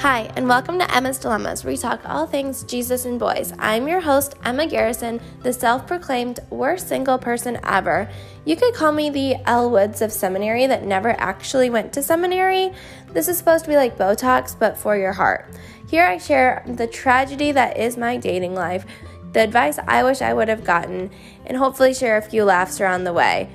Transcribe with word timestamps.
Hi, 0.00 0.30
and 0.34 0.48
welcome 0.48 0.78
to 0.78 0.94
Emma's 0.94 1.18
Dilemmas, 1.18 1.62
where 1.62 1.74
we 1.74 1.76
talk 1.76 2.00
all 2.06 2.26
things 2.26 2.62
Jesus 2.62 3.04
and 3.04 3.20
boys. 3.20 3.52
I'm 3.58 3.86
your 3.86 4.00
host, 4.00 4.34
Emma 4.42 4.66
Garrison, 4.66 5.20
the 5.42 5.52
self 5.52 5.86
proclaimed 5.86 6.40
worst 6.48 6.88
single 6.88 7.18
person 7.18 7.60
ever. 7.64 8.10
You 8.46 8.56
could 8.56 8.72
call 8.72 8.92
me 8.92 9.10
the 9.10 9.36
Elle 9.44 9.68
Woods 9.68 10.00
of 10.00 10.10
seminary 10.10 10.66
that 10.66 10.86
never 10.86 11.10
actually 11.20 11.68
went 11.68 11.92
to 11.92 12.02
seminary. 12.02 12.72
This 13.12 13.28
is 13.28 13.36
supposed 13.36 13.66
to 13.66 13.70
be 13.70 13.76
like 13.76 13.98
Botox, 13.98 14.58
but 14.58 14.78
for 14.78 14.96
your 14.96 15.12
heart. 15.12 15.44
Here 15.90 16.06
I 16.06 16.16
share 16.16 16.64
the 16.66 16.86
tragedy 16.86 17.52
that 17.52 17.76
is 17.76 17.98
my 17.98 18.16
dating 18.16 18.54
life, 18.54 18.86
the 19.34 19.42
advice 19.42 19.78
I 19.86 20.02
wish 20.02 20.22
I 20.22 20.32
would 20.32 20.48
have 20.48 20.64
gotten, 20.64 21.10
and 21.44 21.58
hopefully 21.58 21.92
share 21.92 22.16
a 22.16 22.22
few 22.22 22.44
laughs 22.44 22.80
around 22.80 23.04
the 23.04 23.12
way. 23.12 23.50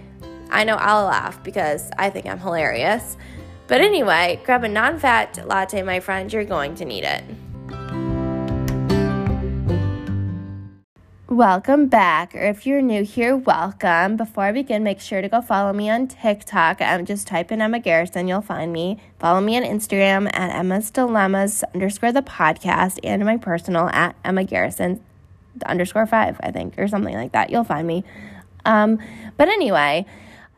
I 0.51 0.63
know 0.63 0.75
I'll 0.75 1.05
laugh 1.05 1.43
because 1.43 1.89
I 1.97 2.11
think 2.11 2.27
I'm 2.27 2.37
hilarious. 2.37 3.17
But 3.67 3.81
anyway, 3.81 4.39
grab 4.45 4.63
a 4.63 4.67
non 4.67 4.99
fat 4.99 5.47
latte, 5.47 5.81
my 5.81 5.99
friend. 5.99 6.31
You're 6.31 6.45
going 6.45 6.75
to 6.75 6.85
need 6.85 7.03
it. 7.03 7.23
Welcome 11.27 11.87
back, 11.87 12.35
or 12.35 12.45
if 12.45 12.67
you're 12.67 12.81
new 12.81 13.03
here, 13.03 13.35
welcome. 13.35 14.15
Before 14.15 14.43
I 14.43 14.51
begin, 14.51 14.83
make 14.83 15.01
sure 15.01 15.21
to 15.21 15.27
go 15.27 15.41
follow 15.41 15.73
me 15.73 15.89
on 15.89 16.07
TikTok. 16.07 16.81
I'm 16.81 17.05
just 17.05 17.27
type 17.27 17.51
in 17.51 17.61
Emma 17.61 17.79
Garrison, 17.79 18.27
you'll 18.27 18.41
find 18.41 18.71
me. 18.71 19.01
Follow 19.19 19.41
me 19.41 19.57
on 19.57 19.63
Instagram 19.63 20.29
at 20.33 20.55
Emma's 20.55 20.91
Dilemmas 20.91 21.63
underscore 21.73 22.11
the 22.11 22.21
podcast 22.21 22.99
and 23.03 23.25
my 23.25 23.37
personal 23.37 23.89
at 23.89 24.15
Emma 24.23 24.43
Garrison 24.43 25.01
underscore 25.65 26.05
five, 26.05 26.39
I 26.41 26.51
think, 26.51 26.77
or 26.77 26.87
something 26.87 27.15
like 27.15 27.31
that. 27.31 27.49
You'll 27.49 27.63
find 27.63 27.87
me. 27.87 28.03
Um, 28.63 28.99
but 29.35 29.49
anyway, 29.49 30.05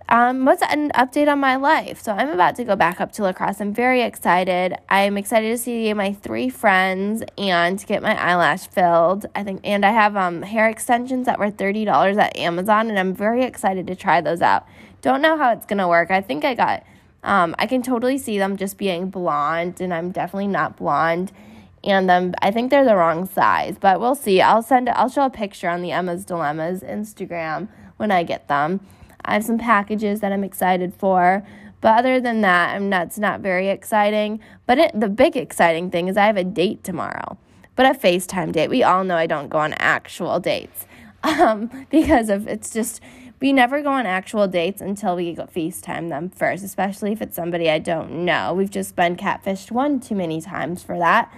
um, 0.09 0.45
what's 0.45 0.61
an 0.61 0.91
update 0.91 1.27
on 1.27 1.39
my 1.39 1.57
life? 1.57 2.02
So 2.02 2.13
I'm 2.13 2.29
about 2.29 2.55
to 2.55 2.63
go 2.63 2.75
back 2.75 3.02
up 3.02 3.11
to 3.13 3.23
La 3.23 3.34
Crosse. 3.34 3.59
I'm 3.59 3.73
very 3.73 4.02
excited. 4.02 4.75
I'm 4.88 5.18
excited 5.18 5.49
to 5.49 5.57
see 5.57 5.93
my 5.93 6.13
three 6.13 6.49
friends 6.49 7.23
and 7.37 7.77
to 7.77 7.85
get 7.85 8.01
my 8.01 8.15
eyelash 8.15 8.67
filled. 8.67 9.26
I 9.35 9.43
think, 9.43 9.62
and 9.65 9.85
I 9.85 9.91
have 9.91 10.15
um, 10.15 10.43
hair 10.43 10.70
extensions 10.70 11.26
that 11.26 11.40
were 11.40 11.51
thirty 11.51 11.84
dollars 11.84 12.17
at 12.17 12.37
Amazon, 12.37 12.90
and 12.90 12.98
I'm 12.98 13.13
very 13.13 13.43
excited 13.43 13.85
to 13.87 13.95
try 13.95 14.21
those 14.21 14.41
out. 14.41 14.65
Don't 15.01 15.21
know 15.21 15.37
how 15.37 15.51
it's 15.51 15.65
gonna 15.65 15.90
work. 15.90 16.10
I 16.10 16.21
think 16.21 16.45
I 16.45 16.54
got. 16.54 16.84
Um, 17.23 17.55
I 17.60 17.65
can 17.65 17.82
totally 17.82 18.17
see 18.17 18.37
them 18.37 18.55
just 18.55 18.77
being 18.77 19.10
blonde, 19.10 19.82
and 19.82 19.93
I'm 19.93 20.12
definitely 20.12 20.48
not 20.48 20.77
blonde. 20.77 21.34
And 21.84 22.10
um, 22.10 22.34
I 22.41 22.51
think 22.51 22.71
they're 22.71 22.85
the 22.85 22.95
wrong 22.95 23.26
size, 23.26 23.77
but 23.79 23.99
we'll 23.99 24.15
see. 24.15 24.41
I'll 24.41 24.62
send. 24.62 24.87
I'll 24.87 25.10
show 25.10 25.26
a 25.26 25.29
picture 25.29 25.70
on 25.70 25.82
the 25.82 25.91
Emma's 25.91 26.23
Dilemmas 26.23 26.82
Instagram 26.82 27.67
when 27.98 28.12
I 28.12 28.23
get 28.23 28.48
them. 28.48 28.79
I 29.26 29.34
have 29.34 29.43
some 29.43 29.57
packages 29.57 30.20
that 30.21 30.32
I'm 30.32 30.43
excited 30.43 30.93
for. 30.93 31.46
But 31.82 31.99
other 31.99 32.20
than 32.20 32.41
that, 32.41 32.76
I'm 32.76 32.90
not, 32.90 33.07
it's 33.07 33.20
not 33.20 33.41
very 33.41 33.70
exciting. 33.70 34.40
But 34.65 34.79
it, 34.79 34.99
the 34.99 35.10
big 35.10 35.37
exciting 35.37 35.91
thing 35.91 36.07
is 36.07 36.18
I 36.18 36.26
have 36.26 36.37
a 36.37 36.43
date 36.43 36.84
tomorrow, 36.84 37.38
but 37.76 37.85
a 37.85 37.98
FaceTime 37.98 38.51
date. 38.51 38.70
We 38.70 38.84
all 38.84 39.04
know 39.04 39.15
I 39.15 39.27
don't 39.27 39.49
go 39.49 39.60
on 39.60 39.73
actual 39.73 40.40
dates 40.40 40.85
um, 41.23 41.70
because 41.90 42.29
of 42.29 42.48
it's 42.48 42.73
just 42.73 43.01
we 43.40 43.54
never 43.54 43.84
go 43.84 43.91
on 43.91 44.07
actual 44.07 44.48
dates 44.48 44.82
until 44.82 45.15
we 45.15 45.35
FaceTime 45.35 46.10
them 46.10 46.29
first, 46.29 46.63
especially 46.63 47.12
if 47.12 47.21
it's 47.21 47.35
somebody 47.35 47.70
I 47.70 47.79
don't 47.79 48.26
know. 48.26 48.54
We've 48.54 48.71
just 48.71 48.95
been 48.95 49.15
catfished 49.15 49.70
one 49.71 49.99
too 49.99 50.15
many 50.15 50.41
times 50.41 50.82
for 50.82 50.98
that. 50.98 51.32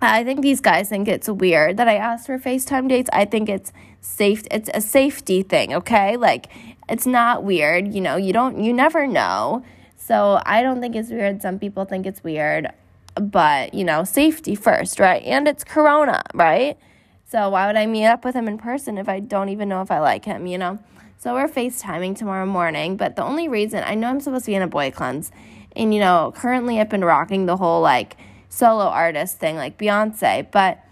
I 0.00 0.24
think 0.24 0.42
these 0.42 0.60
guys 0.60 0.88
think 0.88 1.08
it's 1.08 1.28
weird 1.28 1.76
that 1.76 1.88
I 1.88 1.96
asked 1.96 2.26
for 2.26 2.38
FaceTime 2.38 2.88
dates. 2.88 3.10
I 3.12 3.24
think 3.24 3.48
it's 3.48 3.72
safe 4.00 4.44
it's 4.50 4.70
a 4.74 4.80
safety 4.80 5.42
thing, 5.42 5.74
okay? 5.74 6.16
Like 6.16 6.50
it's 6.88 7.06
not 7.06 7.44
weird, 7.44 7.94
you 7.94 8.00
know, 8.00 8.16
you 8.16 8.32
don't 8.32 8.62
you 8.62 8.72
never 8.72 9.06
know. 9.06 9.64
So 9.96 10.40
I 10.44 10.62
don't 10.62 10.80
think 10.80 10.94
it's 10.96 11.10
weird. 11.10 11.40
Some 11.40 11.58
people 11.58 11.84
think 11.84 12.06
it's 12.06 12.22
weird, 12.22 12.68
but 13.14 13.74
you 13.74 13.84
know, 13.84 14.04
safety 14.04 14.54
first, 14.54 15.00
right? 15.00 15.22
And 15.22 15.48
it's 15.48 15.64
corona, 15.64 16.22
right? 16.34 16.78
So 17.26 17.48
why 17.48 17.66
would 17.66 17.76
I 17.76 17.86
meet 17.86 18.06
up 18.06 18.24
with 18.24 18.34
him 18.34 18.46
in 18.46 18.58
person 18.58 18.98
if 18.98 19.08
I 19.08 19.20
don't 19.20 19.48
even 19.48 19.68
know 19.68 19.80
if 19.80 19.90
I 19.90 19.98
like 19.98 20.24
him, 20.24 20.46
you 20.46 20.58
know? 20.58 20.78
So 21.16 21.32
we're 21.32 21.48
FaceTiming 21.48 22.18
tomorrow 22.18 22.44
morning, 22.44 22.98
but 22.98 23.16
the 23.16 23.24
only 23.24 23.48
reason 23.48 23.82
I 23.82 23.94
know 23.94 24.08
I'm 24.08 24.20
supposed 24.20 24.44
to 24.44 24.50
be 24.50 24.56
in 24.56 24.62
a 24.62 24.68
boy 24.68 24.90
cleanse, 24.90 25.32
and 25.74 25.94
you 25.94 26.00
know, 26.00 26.34
currently 26.36 26.78
I've 26.78 26.90
been 26.90 27.04
rocking 27.04 27.46
the 27.46 27.56
whole 27.56 27.80
like 27.80 28.18
solo 28.50 28.84
artist 28.84 29.38
thing 29.38 29.56
like 29.56 29.78
Beyonce, 29.78 30.50
but 30.50 30.83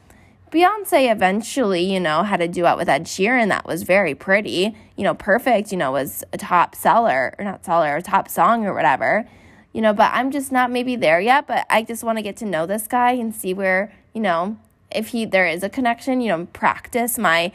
Beyonce 0.52 1.10
eventually, 1.10 1.82
you 1.82 1.98
know, 1.98 2.22
had 2.24 2.42
a 2.42 2.46
duet 2.46 2.76
with 2.76 2.88
Ed 2.88 3.04
Sheeran 3.04 3.48
that 3.48 3.64
was 3.64 3.84
very 3.84 4.14
pretty. 4.14 4.76
You 4.96 5.04
know, 5.04 5.14
Perfect, 5.14 5.72
you 5.72 5.78
know, 5.78 5.92
was 5.92 6.22
a 6.32 6.36
top 6.36 6.74
seller, 6.74 7.34
or 7.38 7.44
not 7.44 7.64
seller, 7.64 7.96
a 7.96 8.02
top 8.02 8.28
song 8.28 8.66
or 8.66 8.74
whatever. 8.74 9.26
You 9.72 9.80
know, 9.80 9.94
but 9.94 10.10
I'm 10.12 10.30
just 10.30 10.52
not 10.52 10.70
maybe 10.70 10.94
there 10.94 11.20
yet, 11.20 11.46
but 11.46 11.64
I 11.70 11.82
just 11.82 12.04
want 12.04 12.18
to 12.18 12.22
get 12.22 12.36
to 12.38 12.44
know 12.44 12.66
this 12.66 12.86
guy 12.86 13.12
and 13.12 13.34
see 13.34 13.54
where, 13.54 13.94
you 14.12 14.20
know, 14.20 14.58
if 14.90 15.08
he 15.08 15.24
there 15.24 15.46
is 15.46 15.62
a 15.62 15.70
connection, 15.70 16.20
you 16.20 16.28
know, 16.28 16.46
practice 16.52 17.16
my 17.16 17.50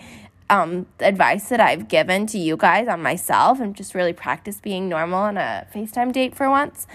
um, 0.50 0.88
advice 1.00 1.50
that 1.50 1.59
I've 1.59 1.88
given 1.88 2.25
to 2.28 2.40
you 2.40 2.57
guys 2.57 2.88
on 2.88 3.03
myself 3.03 3.59
and 3.59 3.75
just 3.75 3.94
really 3.94 4.13
practice 4.13 4.59
being 4.59 4.90
normal 4.90 5.19
on 5.19 5.38
a 5.38 5.68
FaceTime 5.72 6.12
date 6.12 6.34
for 6.34 6.50
once. 6.50 6.88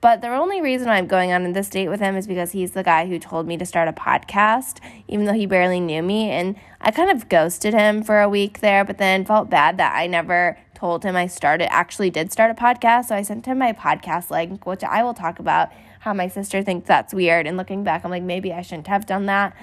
But 0.00 0.20
the 0.20 0.28
only 0.28 0.60
reason 0.60 0.88
I'm 0.88 1.08
going 1.08 1.32
on 1.32 1.52
this 1.52 1.68
date 1.68 1.88
with 1.88 1.98
him 1.98 2.16
is 2.16 2.28
because 2.28 2.52
he's 2.52 2.70
the 2.70 2.84
guy 2.84 3.06
who 3.06 3.18
told 3.18 3.48
me 3.48 3.56
to 3.56 3.66
start 3.66 3.88
a 3.88 3.92
podcast, 3.92 4.78
even 5.08 5.26
though 5.26 5.32
he 5.32 5.44
barely 5.44 5.80
knew 5.80 6.02
me. 6.02 6.30
And 6.30 6.54
I 6.80 6.92
kind 6.92 7.10
of 7.10 7.28
ghosted 7.28 7.74
him 7.74 8.04
for 8.04 8.20
a 8.20 8.28
week 8.28 8.60
there, 8.60 8.84
but 8.84 8.98
then 8.98 9.24
felt 9.24 9.50
bad 9.50 9.76
that 9.78 9.96
I 9.96 10.06
never 10.06 10.56
told 10.74 11.02
him 11.02 11.16
I 11.16 11.26
started, 11.26 11.72
actually 11.72 12.10
did 12.10 12.30
start 12.30 12.52
a 12.52 12.54
podcast. 12.54 13.06
So 13.06 13.16
I 13.16 13.22
sent 13.22 13.46
him 13.46 13.58
my 13.58 13.72
podcast 13.72 14.30
link, 14.30 14.64
which 14.66 14.84
I 14.84 15.02
will 15.02 15.14
talk 15.14 15.40
about 15.40 15.70
how 16.00 16.14
my 16.14 16.28
sister 16.28 16.62
thinks 16.62 16.86
that's 16.86 17.12
weird. 17.12 17.48
And 17.48 17.56
looking 17.56 17.82
back, 17.82 18.04
I'm 18.04 18.12
like, 18.12 18.22
maybe 18.22 18.52
I 18.52 18.62
shouldn't 18.62 18.86
have 18.86 19.04
done 19.04 19.26
that 19.26 19.56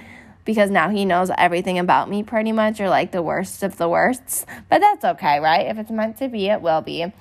because 0.43 0.69
now 0.69 0.89
he 0.89 1.05
knows 1.05 1.31
everything 1.37 1.79
about 1.79 2.09
me 2.09 2.23
pretty 2.23 2.51
much, 2.51 2.81
or 2.81 2.89
like 2.89 3.13
the 3.13 3.23
worst 3.23 3.63
of 3.63 3.77
the 3.77 3.87
worsts. 3.87 4.45
But 4.69 4.79
that's 4.79 5.05
okay, 5.05 5.39
right? 5.39 5.67
If 5.67 5.79
it's 5.79 5.91
meant 5.91 6.17
to 6.17 6.27
be, 6.27 6.47
it 6.47 6.61
will 6.61 6.81
be. 6.81 7.13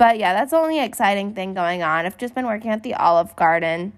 But 0.00 0.18
yeah, 0.18 0.32
that's 0.32 0.52
the 0.52 0.56
only 0.56 0.80
exciting 0.80 1.34
thing 1.34 1.52
going 1.52 1.82
on. 1.82 2.06
I've 2.06 2.16
just 2.16 2.34
been 2.34 2.46
working 2.46 2.70
at 2.70 2.82
the 2.82 2.94
Olive 2.94 3.36
Garden. 3.36 3.92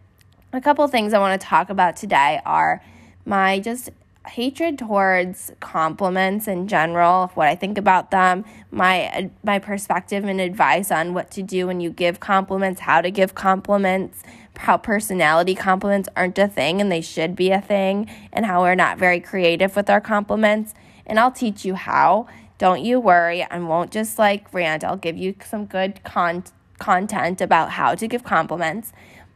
A 0.53 0.61
couple 0.61 0.85
things 0.89 1.13
I 1.13 1.21
want 1.21 1.41
to 1.41 1.47
talk 1.47 1.71
about 1.71 1.95
today 1.95 2.41
are 2.45 2.83
my 3.25 3.61
just 3.61 3.89
hatred 4.27 4.79
towards 4.79 5.53
compliments 5.61 6.49
in 6.49 6.67
general, 6.67 7.29
what 7.35 7.47
I 7.47 7.55
think 7.55 7.79
about 7.79 8.11
them, 8.11 8.45
my 8.73 9.31
my 9.45 9.61
perspective 9.61 10.25
and 10.25 10.41
advice 10.41 10.91
on 10.91 11.15
what 11.15 11.31
to 11.33 11.43
do 11.43 11.69
when 11.69 11.81
you 11.81 11.91
give 11.91 12.19
compliments, 12.19 12.81
how 12.81 13.01
to 13.01 13.13
give 13.13 13.37
compliments, 13.37 14.25
how 14.57 14.79
personality 14.79 15.55
compliments 15.55 16.09
aren't 16.17 16.37
a 16.37 16.49
thing 16.49 16.81
and 16.81 16.91
they 16.91 17.01
should 17.01 17.37
be 17.37 17.53
a 17.53 17.61
thing, 17.61 18.11
and 18.33 18.45
how 18.45 18.63
we're 18.63 18.75
not 18.75 18.99
very 18.99 19.21
creative 19.21 19.77
with 19.77 19.89
our 19.89 20.01
compliments. 20.01 20.75
And 21.07 21.21
I'll 21.21 21.31
teach 21.31 21.65
you 21.65 21.77
how. 21.77 22.27
Don't 22.59 22.85
you 22.85 23.01
worry. 23.01 23.43
I 23.43 23.59
won't 23.59 23.91
just 23.91 24.19
like 24.19 24.53
rant. 24.53 24.85
I'll 24.85 24.97
give 24.97 25.17
you 25.17 25.35
some 25.45 25.67
good 25.67 26.03
con- 26.05 26.45
content 26.79 27.41
about 27.41 27.71
how 27.71 27.95
to 27.95 28.07
give 28.07 28.25
compliments. 28.25 28.93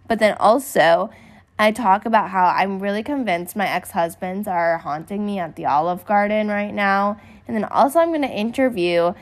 But 0.09 0.19
then 0.19 0.37
also, 0.38 1.10
I 1.59 1.72
talk 1.72 2.04
about 2.04 2.31
how 2.31 2.47
I'm 2.47 2.81
really 2.81 3.03
convinced 3.03 3.56
my 3.56 3.69
ex 3.69 3.93
husbands 3.93 4.47
are 4.47 4.78
haunting 4.78 5.25
me 5.25 5.38
at 5.38 5.56
the 5.56 5.66
Olive 5.66 6.04
Garden 6.04 6.49
right 6.49 6.75
now. 6.75 7.19
And 7.47 7.56
then 7.56 7.65
also, 7.65 7.99
I'm 7.99 8.09
going 8.09 8.22
to 8.22 8.28
interview 8.28 9.15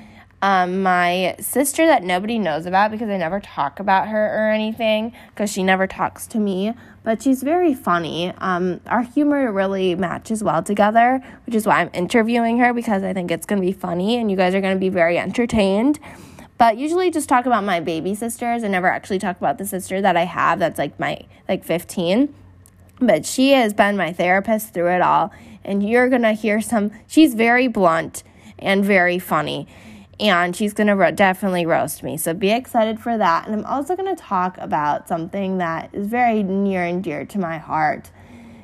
um, 0.42 0.82
my 0.82 1.36
sister 1.40 1.86
that 1.86 2.02
nobody 2.02 2.38
knows 2.38 2.66
about 2.66 2.90
because 2.90 3.08
I 3.08 3.16
never 3.16 3.40
talk 3.40 3.80
about 3.80 4.08
her 4.08 4.26
or 4.26 4.50
anything 4.50 5.12
because 5.30 5.50
she 5.50 5.62
never 5.62 5.86
talks 5.86 6.26
to 6.28 6.38
me. 6.38 6.74
But 7.04 7.22
she's 7.22 7.42
very 7.42 7.74
funny. 7.74 8.32
Um, 8.38 8.80
our 8.86 9.02
humor 9.02 9.52
really 9.52 9.94
matches 9.94 10.42
well 10.42 10.62
together, 10.62 11.22
which 11.46 11.54
is 11.54 11.66
why 11.66 11.80
I'm 11.82 11.90
interviewing 11.92 12.58
her 12.58 12.72
because 12.72 13.02
I 13.02 13.12
think 13.12 13.30
it's 13.30 13.44
going 13.44 13.60
to 13.60 13.66
be 13.66 13.72
funny 13.72 14.16
and 14.16 14.30
you 14.30 14.36
guys 14.36 14.54
are 14.54 14.60
going 14.62 14.74
to 14.74 14.80
be 14.80 14.88
very 14.88 15.18
entertained. 15.18 16.00
But 16.56 16.78
usually 16.78 17.10
just 17.10 17.28
talk 17.28 17.44
about 17.44 17.62
my 17.62 17.80
baby 17.80 18.14
sisters. 18.14 18.64
I 18.64 18.68
never 18.68 18.88
actually 18.88 19.18
talk 19.18 19.36
about 19.36 19.58
the 19.58 19.66
sister 19.66 20.00
that 20.00 20.16
I 20.16 20.24
have 20.24 20.58
that's 20.58 20.78
like 20.78 20.98
my 20.98 21.20
like 21.46 21.62
15. 21.62 22.34
But 23.00 23.26
she 23.26 23.50
has 23.50 23.74
been 23.74 23.98
my 23.98 24.12
therapist 24.12 24.72
through 24.72 24.94
it 24.94 25.02
all 25.02 25.30
and 25.62 25.88
you're 25.88 26.08
going 26.08 26.22
to 26.22 26.32
hear 26.32 26.60
some 26.60 26.90
she's 27.06 27.34
very 27.34 27.68
blunt 27.68 28.22
and 28.58 28.84
very 28.84 29.18
funny 29.18 29.66
and 30.20 30.54
she's 30.54 30.72
going 30.72 30.86
to 30.86 30.94
ro- 30.94 31.10
definitely 31.10 31.66
roast 31.66 32.02
me. 32.02 32.16
So 32.16 32.34
be 32.34 32.50
excited 32.50 33.00
for 33.00 33.18
that. 33.18 33.46
And 33.46 33.54
I'm 33.54 33.66
also 33.66 33.96
going 33.96 34.14
to 34.14 34.20
talk 34.20 34.56
about 34.58 35.08
something 35.08 35.58
that 35.58 35.90
is 35.92 36.06
very 36.06 36.42
near 36.42 36.84
and 36.84 37.02
dear 37.02 37.24
to 37.24 37.38
my 37.38 37.58
heart 37.58 38.10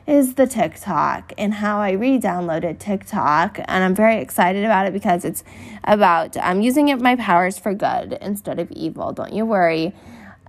is 0.06 0.34
the 0.34 0.46
TikTok 0.46 1.32
and 1.38 1.54
how 1.54 1.80
I 1.80 1.92
re-downloaded 1.92 2.80
TikTok 2.80 3.58
and 3.58 3.84
I'm 3.84 3.94
very 3.94 4.20
excited 4.20 4.64
about 4.64 4.86
it 4.86 4.92
because 4.92 5.24
it's 5.24 5.44
about 5.84 6.36
I'm 6.36 6.62
using 6.62 6.88
it 6.88 7.00
my 7.00 7.14
powers 7.14 7.58
for 7.58 7.74
good 7.74 8.18
instead 8.20 8.58
of 8.58 8.70
evil. 8.72 9.12
Don't 9.12 9.32
you 9.32 9.46
worry. 9.46 9.94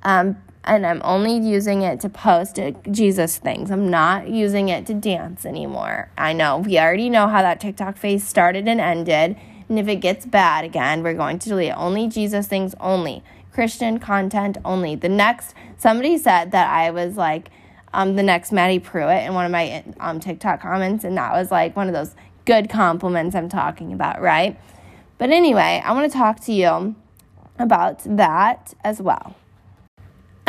Um, 0.01 0.38
and 0.63 0.86
I'm 0.86 1.01
only 1.03 1.38
using 1.38 1.81
it 1.81 2.00
to 2.01 2.09
post 2.09 2.59
Jesus 2.89 3.38
things. 3.38 3.71
I'm 3.71 3.89
not 3.89 4.30
using 4.30 4.69
it 4.69 4.86
to 4.88 4.94
dance 4.94 5.45
anymore. 5.45 6.12
I 6.18 6.33
know 6.33 6.59
we 6.59 6.80
already 6.80 7.09
know 7.09 7.27
how 7.27 7.42
that 7.42 7.59
TikTok 7.59 7.98
phase 7.98 8.27
started 8.27 8.68
and 8.68 8.80
ended 8.80 9.36
and 9.72 9.80
if 9.80 9.88
it 9.88 10.02
gets 10.02 10.26
bad 10.26 10.66
again, 10.66 11.02
we're 11.02 11.14
going 11.14 11.40
to 11.40 11.48
delete 11.48 11.72
only 11.78 12.10
Jesus 12.10 12.46
things 12.46 12.76
only, 12.82 13.24
Christian 13.54 14.00
content 14.00 14.58
only. 14.66 14.96
The 14.96 15.08
next, 15.08 15.56
somebody 15.78 16.18
said 16.18 16.52
that 16.52 16.70
I 16.70 16.92
was 16.92 17.16
like, 17.16 17.50
um, 17.94 18.18
the 18.18 18.22
next 18.22 18.52
Maddie 18.52 18.80
Prewett 18.80 19.26
in 19.26 19.34
one 19.34 19.46
of 19.46 19.52
my 19.54 19.86
um, 20.02 20.20
TikTok 20.20 20.62
comments, 20.62 21.06
and 21.06 21.16
that 21.16 21.32
was 21.32 21.52
like 21.52 21.74
one 21.78 21.88
of 21.88 21.94
those 21.94 22.16
good 22.44 22.70
compliments 22.70 23.34
I'm 23.34 23.48
talking 23.48 23.94
about, 23.94 24.22
right? 24.22 24.60
But 25.18 25.30
anyway, 25.30 25.82
I 25.86 25.94
want 25.94 26.12
to 26.12 26.18
talk 26.18 26.42
to 26.42 26.52
you 26.52 26.94
about 27.58 28.00
that 28.04 28.74
as 28.84 29.02
well. 29.02 29.36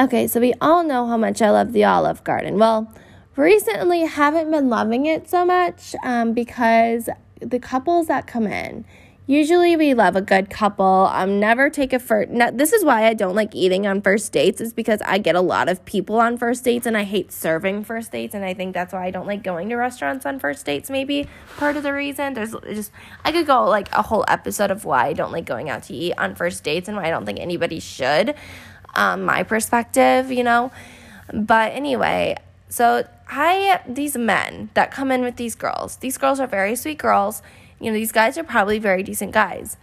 Okay, 0.01 0.27
so 0.27 0.41
we 0.41 0.53
all 0.61 0.83
know 0.83 1.07
how 1.07 1.17
much 1.17 1.41
I 1.41 1.51
love 1.51 1.73
the 1.73 1.85
Olive 1.85 2.25
Garden. 2.25 2.59
Well, 2.59 2.93
recently 3.37 4.01
haven't 4.01 4.51
been 4.51 4.69
loving 4.69 5.07
it 5.07 5.31
so 5.31 5.45
much 5.45 5.95
um, 6.03 6.33
because 6.33 7.09
the 7.41 7.61
couples 7.61 8.09
that 8.09 8.27
come 8.27 8.49
in 8.49 8.85
Usually 9.27 9.77
we 9.77 9.95
love 9.95 10.17
a 10.17 10.21
good 10.21 10.51
couple. 10.51 11.09
Um, 11.13 11.39
never 11.39 11.71
take 11.71 11.93
a 11.93 12.01
first. 12.01 12.31
this 12.55 12.73
is 12.73 12.85
why 12.85 13.07
I 13.07 13.15
don't 13.15 13.37
like 13.37 13.55
eating 13.55 13.87
on 13.87 14.03
first 14.03 14.33
dates 14.33 14.61
is 14.61 14.73
because 14.73 15.01
I 15.03 15.19
get 15.19 15.37
a 15.37 15.41
lot 15.41 15.69
of 15.69 15.85
people 15.85 16.17
on 16.17 16.37
first 16.37 16.65
dates 16.65 16.87
and 16.87 16.97
I 16.97 17.05
hate 17.05 17.31
serving 17.31 17.85
first 17.85 18.11
dates 18.11 18.35
and 18.35 18.45
I 18.45 18.53
think 18.53 18.75
that's 18.75 18.93
why 18.93 19.07
I 19.07 19.13
don't 19.13 19.29
like 19.29 19.45
going 19.45 19.69
to 19.69 19.77
restaurants 19.77 20.27
on 20.27 20.41
first 20.41 20.67
dates. 20.67 20.91
Maybe 20.91 21.29
part 21.57 21.77
of 21.77 21.85
the 21.85 21.93
reason. 21.93 22.35
There's 22.35 22.53
just 22.65 22.91
I 23.25 23.31
could 23.31 23.47
go 23.47 23.65
like 23.65 23.89
a 23.93 24.03
whole 24.03 24.25
episode 24.27 24.73
of 24.73 24.85
why 24.85 25.07
I 25.07 25.13
don't 25.13 25.31
like 25.31 25.45
going 25.45 25.71
out 25.71 25.85
to 25.85 25.95
eat 25.95 26.15
on 26.19 26.35
first 26.35 26.65
dates 26.65 26.89
and 26.89 26.97
why 26.97 27.05
I 27.05 27.11
don't 27.11 27.25
think 27.25 27.39
anybody 27.39 27.79
should. 27.79 28.35
Um, 28.97 29.23
my 29.23 29.45
perspective, 29.45 30.33
you 30.33 30.43
know. 30.43 30.73
But 31.33 31.73
anyway, 31.73 32.39
so 32.69 33.07
I 33.29 33.83
these 33.87 34.17
men 34.17 34.71
that 34.75 34.91
come 34.91 35.13
in 35.13 35.23
with 35.23 35.37
these 35.37 35.55
girls. 35.55 35.97
These 35.97 36.19
girls 36.19 36.41
are 36.41 36.49
very 36.49 36.75
sweet 36.75 36.99
girls 36.99 37.41
you 37.83 37.91
know, 37.91 37.97
these 37.97 38.13
guys 38.13 38.39
are 38.39 38.45
probably 38.45 38.79
very 38.79 39.03
decent 39.03 39.33
guys. 39.33 39.77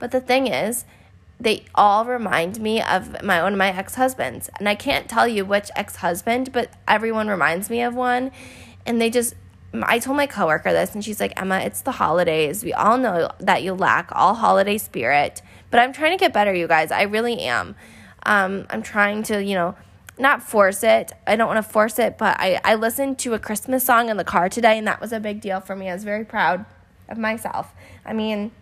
But 0.00 0.10
the 0.10 0.20
thing 0.20 0.48
is, 0.48 0.84
they 1.38 1.64
all 1.74 2.04
remind 2.04 2.60
me 2.60 2.82
of 2.82 3.22
my 3.22 3.42
one 3.42 3.52
of 3.52 3.58
my 3.58 3.68
ex-husbands. 3.68 4.50
And 4.58 4.68
I 4.68 4.74
can't 4.74 5.08
tell 5.08 5.28
you 5.28 5.44
which 5.44 5.70
ex-husband, 5.76 6.52
but 6.52 6.72
everyone 6.88 7.28
reminds 7.28 7.70
me 7.70 7.82
of 7.82 7.94
one. 7.94 8.32
And 8.84 9.00
they 9.00 9.08
just 9.08 9.34
I 9.72 9.98
told 9.98 10.16
my 10.16 10.26
coworker 10.26 10.72
this 10.72 10.94
and 10.94 11.04
she's 11.04 11.20
like, 11.20 11.32
"Emma, 11.40 11.58
it's 11.60 11.80
the 11.80 11.92
holidays. 11.92 12.64
We 12.64 12.72
all 12.72 12.98
know 12.98 13.30
that 13.38 13.62
you 13.62 13.72
lack 13.72 14.10
all 14.12 14.34
holiday 14.34 14.78
spirit." 14.78 15.40
But 15.70 15.80
I'm 15.80 15.92
trying 15.92 16.16
to 16.16 16.22
get 16.22 16.32
better, 16.32 16.52
you 16.52 16.66
guys. 16.66 16.90
I 16.90 17.02
really 17.02 17.40
am. 17.40 17.76
Um, 18.26 18.66
I'm 18.70 18.82
trying 18.82 19.22
to, 19.24 19.42
you 19.42 19.54
know, 19.54 19.76
not 20.18 20.42
force 20.42 20.82
it. 20.82 21.12
I 21.26 21.36
don't 21.36 21.48
want 21.48 21.64
to 21.64 21.70
force 21.72 21.98
it, 21.98 22.18
but 22.18 22.36
I, 22.38 22.60
I 22.64 22.76
listened 22.76 23.18
to 23.20 23.34
a 23.34 23.38
Christmas 23.38 23.84
song 23.84 24.08
in 24.08 24.16
the 24.16 24.24
car 24.24 24.48
today, 24.48 24.78
and 24.78 24.86
that 24.86 25.00
was 25.00 25.12
a 25.12 25.18
big 25.18 25.40
deal 25.40 25.60
for 25.60 25.74
me. 25.74 25.90
I 25.90 25.94
was 25.94 26.04
very 26.04 26.24
proud 26.24 26.64
of 27.08 27.18
myself. 27.18 27.72
I 28.04 28.12
mean, 28.12 28.52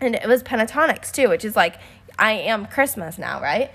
and 0.00 0.14
it 0.14 0.26
was 0.26 0.42
Pentatonix 0.42 1.12
too, 1.12 1.28
which 1.28 1.44
is 1.44 1.56
like, 1.56 1.76
I 2.18 2.32
am 2.32 2.66
Christmas 2.66 3.18
now, 3.18 3.40
right? 3.40 3.70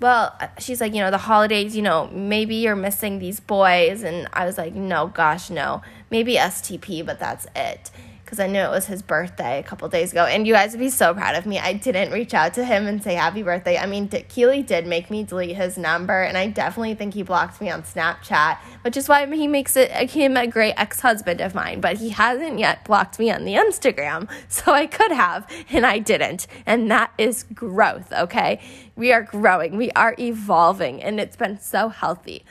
Well, 0.00 0.34
she's 0.58 0.80
like, 0.80 0.94
you 0.94 1.00
know, 1.00 1.10
the 1.10 1.18
holidays, 1.18 1.76
you 1.76 1.82
know, 1.82 2.08
maybe 2.10 2.56
you're 2.56 2.76
missing 2.76 3.18
these 3.18 3.38
boys. 3.38 4.02
And 4.02 4.28
I 4.32 4.46
was 4.46 4.56
like, 4.56 4.74
no, 4.74 5.08
gosh, 5.08 5.50
no. 5.50 5.82
Maybe 6.10 6.36
STP, 6.36 7.04
but 7.04 7.18
that's 7.18 7.46
it 7.54 7.90
because 8.30 8.38
I 8.38 8.46
knew 8.46 8.60
it 8.60 8.70
was 8.70 8.86
his 8.86 9.02
birthday 9.02 9.58
a 9.58 9.62
couple 9.64 9.88
days 9.88 10.12
ago. 10.12 10.24
And 10.24 10.46
you 10.46 10.54
guys 10.54 10.70
would 10.70 10.78
be 10.78 10.88
so 10.88 11.12
proud 11.12 11.34
of 11.34 11.46
me. 11.46 11.58
I 11.58 11.72
didn't 11.72 12.12
reach 12.12 12.32
out 12.32 12.54
to 12.54 12.64
him 12.64 12.86
and 12.86 13.02
say 13.02 13.14
happy 13.14 13.42
birthday. 13.42 13.76
I 13.76 13.86
mean, 13.86 14.06
Keely 14.06 14.62
did 14.62 14.86
make 14.86 15.10
me 15.10 15.24
delete 15.24 15.56
his 15.56 15.76
number, 15.76 16.22
and 16.22 16.38
I 16.38 16.46
definitely 16.46 16.94
think 16.94 17.14
he 17.14 17.24
blocked 17.24 17.60
me 17.60 17.70
on 17.70 17.82
Snapchat, 17.82 18.58
which 18.82 18.96
is 18.96 19.08
why 19.08 19.26
he 19.26 19.48
makes 19.48 19.76
it 19.76 19.90
uh, 19.90 20.06
him 20.06 20.36
a 20.36 20.46
great 20.46 20.74
ex 20.76 21.00
husband 21.00 21.40
of 21.40 21.56
mine. 21.56 21.80
But 21.80 21.96
he 21.96 22.10
hasn't 22.10 22.60
yet 22.60 22.84
blocked 22.84 23.18
me 23.18 23.32
on 23.32 23.44
the 23.44 23.54
Instagram, 23.54 24.30
so 24.48 24.72
I 24.72 24.86
could 24.86 25.10
have, 25.10 25.44
and 25.68 25.84
I 25.84 25.98
didn't. 25.98 26.46
And 26.66 26.88
that 26.88 27.12
is 27.18 27.42
growth, 27.52 28.12
okay? 28.12 28.60
We 28.94 29.12
are 29.12 29.22
growing, 29.22 29.76
we 29.76 29.90
are 29.92 30.14
evolving, 30.20 31.02
and 31.02 31.18
it's 31.18 31.36
been 31.36 31.58
so 31.58 31.88
healthy. 31.88 32.44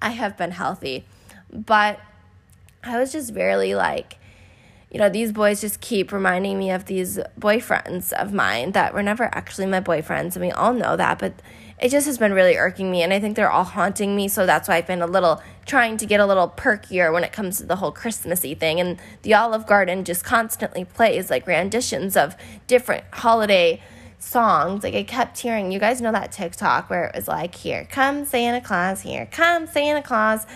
I 0.00 0.10
have 0.10 0.36
been 0.36 0.52
healthy, 0.52 1.04
but 1.50 1.98
I 2.84 3.00
was 3.00 3.10
just 3.10 3.34
really 3.34 3.74
like, 3.74 4.18
you 4.96 5.02
know, 5.02 5.10
these 5.10 5.30
boys 5.30 5.60
just 5.60 5.82
keep 5.82 6.10
reminding 6.10 6.58
me 6.58 6.70
of 6.70 6.86
these 6.86 7.18
boyfriends 7.38 8.14
of 8.14 8.32
mine 8.32 8.72
that 8.72 8.94
were 8.94 9.02
never 9.02 9.24
actually 9.24 9.66
my 9.66 9.78
boyfriends. 9.78 10.36
And 10.36 10.40
we 10.46 10.50
all 10.50 10.72
know 10.72 10.96
that, 10.96 11.18
but 11.18 11.34
it 11.78 11.90
just 11.90 12.06
has 12.06 12.16
been 12.16 12.32
really 12.32 12.56
irking 12.56 12.90
me. 12.90 13.02
And 13.02 13.12
I 13.12 13.20
think 13.20 13.36
they're 13.36 13.50
all 13.50 13.64
haunting 13.64 14.16
me. 14.16 14.26
So 14.26 14.46
that's 14.46 14.68
why 14.70 14.76
I've 14.76 14.86
been 14.86 15.02
a 15.02 15.06
little 15.06 15.42
trying 15.66 15.98
to 15.98 16.06
get 16.06 16.18
a 16.18 16.24
little 16.24 16.48
perkier 16.48 17.12
when 17.12 17.24
it 17.24 17.32
comes 17.34 17.58
to 17.58 17.66
the 17.66 17.76
whole 17.76 17.92
Christmassy 17.92 18.54
thing. 18.54 18.80
And 18.80 18.98
the 19.20 19.34
Olive 19.34 19.66
Garden 19.66 20.02
just 20.02 20.24
constantly 20.24 20.86
plays 20.86 21.28
like 21.28 21.46
renditions 21.46 22.16
of 22.16 22.34
different 22.66 23.04
holiday 23.12 23.82
songs. 24.18 24.82
Like 24.82 24.94
I 24.94 25.02
kept 25.02 25.38
hearing, 25.38 25.72
you 25.72 25.78
guys 25.78 26.00
know 26.00 26.12
that 26.12 26.32
TikTok 26.32 26.88
where 26.88 27.04
it 27.04 27.14
was 27.14 27.28
like, 27.28 27.54
here 27.54 27.86
come 27.90 28.24
Santa 28.24 28.62
Claus, 28.62 29.02
here 29.02 29.28
come 29.30 29.66
Santa 29.66 30.00
Claus 30.00 30.46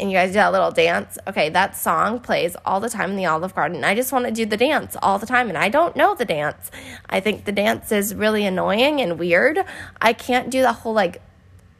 and 0.00 0.10
you 0.10 0.16
guys 0.16 0.30
do 0.30 0.34
that 0.34 0.52
little 0.52 0.70
dance. 0.70 1.18
Okay, 1.26 1.48
that 1.50 1.76
song 1.76 2.20
plays 2.20 2.56
all 2.64 2.80
the 2.80 2.88
time 2.88 3.10
in 3.10 3.16
the 3.16 3.26
Olive 3.26 3.54
Garden. 3.54 3.84
I 3.84 3.94
just 3.94 4.12
want 4.12 4.26
to 4.26 4.32
do 4.32 4.46
the 4.46 4.56
dance 4.56 4.96
all 5.02 5.18
the 5.18 5.26
time, 5.26 5.48
and 5.48 5.58
I 5.58 5.68
don't 5.68 5.96
know 5.96 6.14
the 6.14 6.24
dance. 6.24 6.70
I 7.08 7.20
think 7.20 7.44
the 7.44 7.52
dance 7.52 7.92
is 7.92 8.14
really 8.14 8.44
annoying 8.44 9.00
and 9.00 9.18
weird. 9.18 9.58
I 10.00 10.12
can't 10.12 10.50
do 10.50 10.62
the 10.62 10.72
whole 10.72 10.92
like 10.92 11.22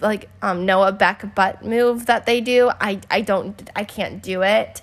like 0.01 0.29
um, 0.43 0.67
Noah 0.67 0.93
Beck 0.93 1.35
butt 1.35 1.65
move 1.65 2.07
that 2.07 2.27
they 2.27 2.41
do. 2.41 2.71
I 2.81 3.01
I 3.11 3.21
don't 3.21 3.71
I 3.75 3.85
can't 3.85 4.23
do 4.23 4.43
it. 4.43 4.83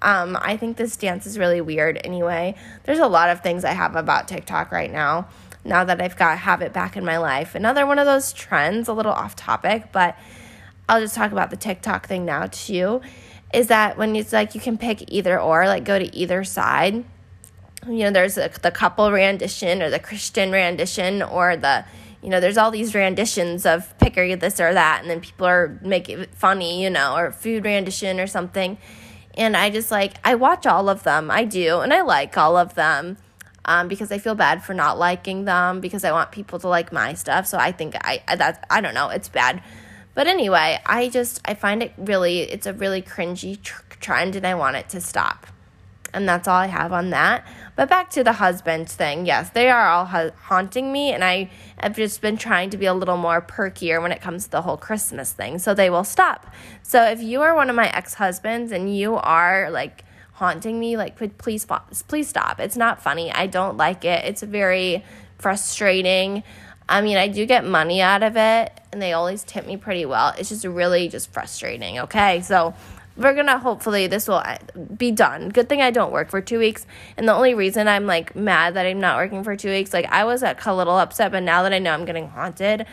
Um, 0.00 0.38
I 0.40 0.56
think 0.56 0.76
this 0.76 0.96
dance 0.96 1.26
is 1.26 1.38
really 1.38 1.60
weird 1.60 2.00
anyway. 2.04 2.54
There's 2.84 3.00
a 3.00 3.08
lot 3.08 3.30
of 3.30 3.40
things 3.40 3.64
I 3.64 3.72
have 3.72 3.96
about 3.96 4.28
TikTok 4.28 4.70
right 4.70 4.92
now. 4.92 5.28
Now 5.64 5.84
that 5.84 6.00
I've 6.00 6.16
got 6.16 6.38
have 6.38 6.62
it 6.62 6.72
back 6.72 6.96
in 6.96 7.04
my 7.04 7.18
life. 7.18 7.54
Another 7.54 7.84
one 7.84 7.98
of 7.98 8.06
those 8.06 8.32
trends, 8.32 8.88
a 8.88 8.92
little 8.92 9.12
off 9.12 9.34
topic, 9.34 9.90
but 9.90 10.16
I'll 10.88 11.00
just 11.00 11.14
talk 11.14 11.32
about 11.32 11.50
the 11.50 11.56
TikTok 11.56 12.06
thing 12.06 12.24
now 12.24 12.46
too, 12.46 13.02
is 13.52 13.66
that 13.68 13.98
when 13.98 14.16
it's 14.16 14.32
like 14.32 14.54
you 14.54 14.60
can 14.60 14.78
pick 14.78 15.12
either 15.12 15.38
or, 15.38 15.66
like 15.66 15.84
go 15.84 15.98
to 15.98 16.16
either 16.16 16.44
side. 16.44 17.04
You 17.86 17.98
know, 18.04 18.10
there's 18.10 18.36
a, 18.38 18.50
the 18.62 18.70
couple 18.70 19.10
rendition 19.12 19.82
or 19.82 19.90
the 19.90 19.98
Christian 19.98 20.50
rendition 20.50 21.22
or 21.22 21.56
the, 21.56 21.84
you 22.22 22.28
know, 22.28 22.40
there's 22.40 22.58
all 22.58 22.70
these 22.70 22.94
renditions 22.94 23.64
of 23.64 23.96
picker 23.98 24.34
this 24.36 24.60
or 24.60 24.74
that, 24.74 25.00
and 25.00 25.10
then 25.10 25.20
people 25.20 25.46
are 25.46 25.78
making 25.82 26.20
it 26.20 26.34
funny, 26.34 26.82
you 26.82 26.90
know, 26.90 27.16
or 27.16 27.30
food 27.30 27.64
rendition 27.64 28.18
or 28.18 28.26
something. 28.26 28.78
And 29.34 29.56
I 29.56 29.70
just 29.70 29.90
like, 29.90 30.14
I 30.24 30.34
watch 30.34 30.66
all 30.66 30.88
of 30.88 31.04
them. 31.04 31.30
I 31.30 31.44
do, 31.44 31.78
and 31.78 31.94
I 31.94 32.00
like 32.00 32.36
all 32.36 32.56
of 32.56 32.74
them. 32.74 33.18
Um, 33.64 33.86
because 33.86 34.10
I 34.10 34.16
feel 34.16 34.34
bad 34.34 34.64
for 34.64 34.72
not 34.72 34.98
liking 34.98 35.44
them 35.44 35.80
because 35.80 36.02
I 36.02 36.10
want 36.10 36.32
people 36.32 36.58
to 36.58 36.68
like 36.68 36.90
my 36.90 37.12
stuff. 37.12 37.46
So 37.46 37.58
I 37.58 37.70
think 37.70 37.94
I, 38.02 38.22
I 38.26 38.36
that 38.36 38.66
I 38.70 38.80
don't 38.80 38.94
know, 38.94 39.10
it's 39.10 39.28
bad. 39.28 39.62
But 40.18 40.26
anyway, 40.26 40.80
I 40.84 41.10
just 41.10 41.40
I 41.44 41.54
find 41.54 41.80
it 41.80 41.92
really 41.96 42.40
it's 42.40 42.66
a 42.66 42.72
really 42.72 43.02
cringy 43.02 43.62
tr- 43.62 43.84
trend 44.00 44.34
and 44.34 44.44
I 44.44 44.56
want 44.56 44.74
it 44.74 44.88
to 44.88 45.00
stop. 45.00 45.46
And 46.12 46.28
that's 46.28 46.48
all 46.48 46.56
I 46.56 46.66
have 46.66 46.92
on 46.92 47.10
that. 47.10 47.46
But 47.76 47.88
back 47.88 48.10
to 48.10 48.24
the 48.24 48.32
husband 48.32 48.88
thing. 48.88 49.26
Yes, 49.26 49.50
they 49.50 49.70
are 49.70 49.86
all 49.86 50.06
ha- 50.06 50.32
haunting 50.46 50.90
me 50.90 51.12
and 51.12 51.22
I 51.22 51.50
have 51.80 51.94
just 51.94 52.20
been 52.20 52.36
trying 52.36 52.70
to 52.70 52.76
be 52.76 52.86
a 52.86 52.94
little 52.94 53.16
more 53.16 53.40
perkier 53.40 54.02
when 54.02 54.10
it 54.10 54.20
comes 54.20 54.46
to 54.46 54.50
the 54.50 54.62
whole 54.62 54.76
Christmas 54.76 55.30
thing. 55.30 55.60
So 55.60 55.72
they 55.72 55.88
will 55.88 56.02
stop. 56.02 56.52
So 56.82 57.04
if 57.04 57.22
you 57.22 57.40
are 57.42 57.54
one 57.54 57.70
of 57.70 57.76
my 57.76 57.88
ex-husbands 57.88 58.72
and 58.72 58.92
you 58.92 59.14
are 59.14 59.70
like 59.70 60.04
haunting 60.32 60.80
me, 60.80 60.96
like 60.96 61.14
please 61.38 61.64
please 62.08 62.28
stop. 62.28 62.58
It's 62.58 62.76
not 62.76 63.00
funny. 63.00 63.30
I 63.30 63.46
don't 63.46 63.76
like 63.76 64.04
it. 64.04 64.24
It's 64.24 64.42
very 64.42 65.04
frustrating. 65.38 66.42
I 66.88 67.00
mean, 67.00 67.16
I 67.16 67.28
do 67.28 67.44
get 67.44 67.64
money 67.64 68.00
out 68.00 68.22
of 68.22 68.36
it 68.36 68.72
and 68.92 69.02
they 69.02 69.12
always 69.12 69.44
tip 69.44 69.66
me 69.66 69.76
pretty 69.76 70.06
well. 70.06 70.34
It's 70.38 70.48
just 70.48 70.64
really 70.64 71.08
just 71.08 71.30
frustrating, 71.32 71.98
okay? 72.00 72.40
So, 72.40 72.74
we're 73.18 73.34
gonna 73.34 73.58
hopefully 73.58 74.06
this 74.06 74.28
will 74.28 74.36
uh, 74.36 74.58
be 74.96 75.10
done. 75.10 75.48
Good 75.48 75.68
thing 75.68 75.82
I 75.82 75.90
don't 75.90 76.12
work 76.12 76.30
for 76.30 76.40
two 76.40 76.58
weeks. 76.58 76.86
And 77.16 77.28
the 77.28 77.34
only 77.34 77.52
reason 77.52 77.88
I'm 77.88 78.06
like 78.06 78.36
mad 78.36 78.74
that 78.74 78.86
I'm 78.86 79.00
not 79.00 79.16
working 79.16 79.42
for 79.42 79.56
two 79.56 79.70
weeks, 79.70 79.92
like 79.92 80.06
I 80.06 80.24
was 80.24 80.40
like, 80.40 80.64
a 80.64 80.72
little 80.72 80.96
upset, 80.96 81.32
but 81.32 81.42
now 81.42 81.64
that 81.64 81.72
I 81.72 81.80
know 81.80 81.92
I'm 81.92 82.04
getting 82.04 82.28
haunted, 82.28 82.86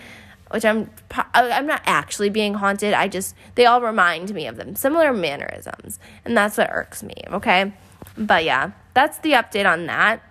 which 0.50 0.66
I'm 0.66 0.90
I'm 1.34 1.68
not 1.68 1.82
actually 1.86 2.30
being 2.30 2.56
haunted. 2.56 2.94
I 2.94 3.08
just 3.08 3.36
they 3.56 3.66
all 3.66 3.82
remind 3.82 4.34
me 4.34 4.48
of 4.48 4.58
them, 4.58 4.76
similar 4.76 5.14
mannerisms, 5.14 6.00
and 6.24 6.36
that's 6.36 6.58
what 6.58 6.70
irks 6.72 7.04
me. 7.04 7.16
Okay, 7.32 7.74
but 8.18 8.44
yeah, 8.44 8.72
that's 8.94 9.20
the 9.20 9.34
update 9.34 9.72
on 9.72 9.86
that. 9.88 10.22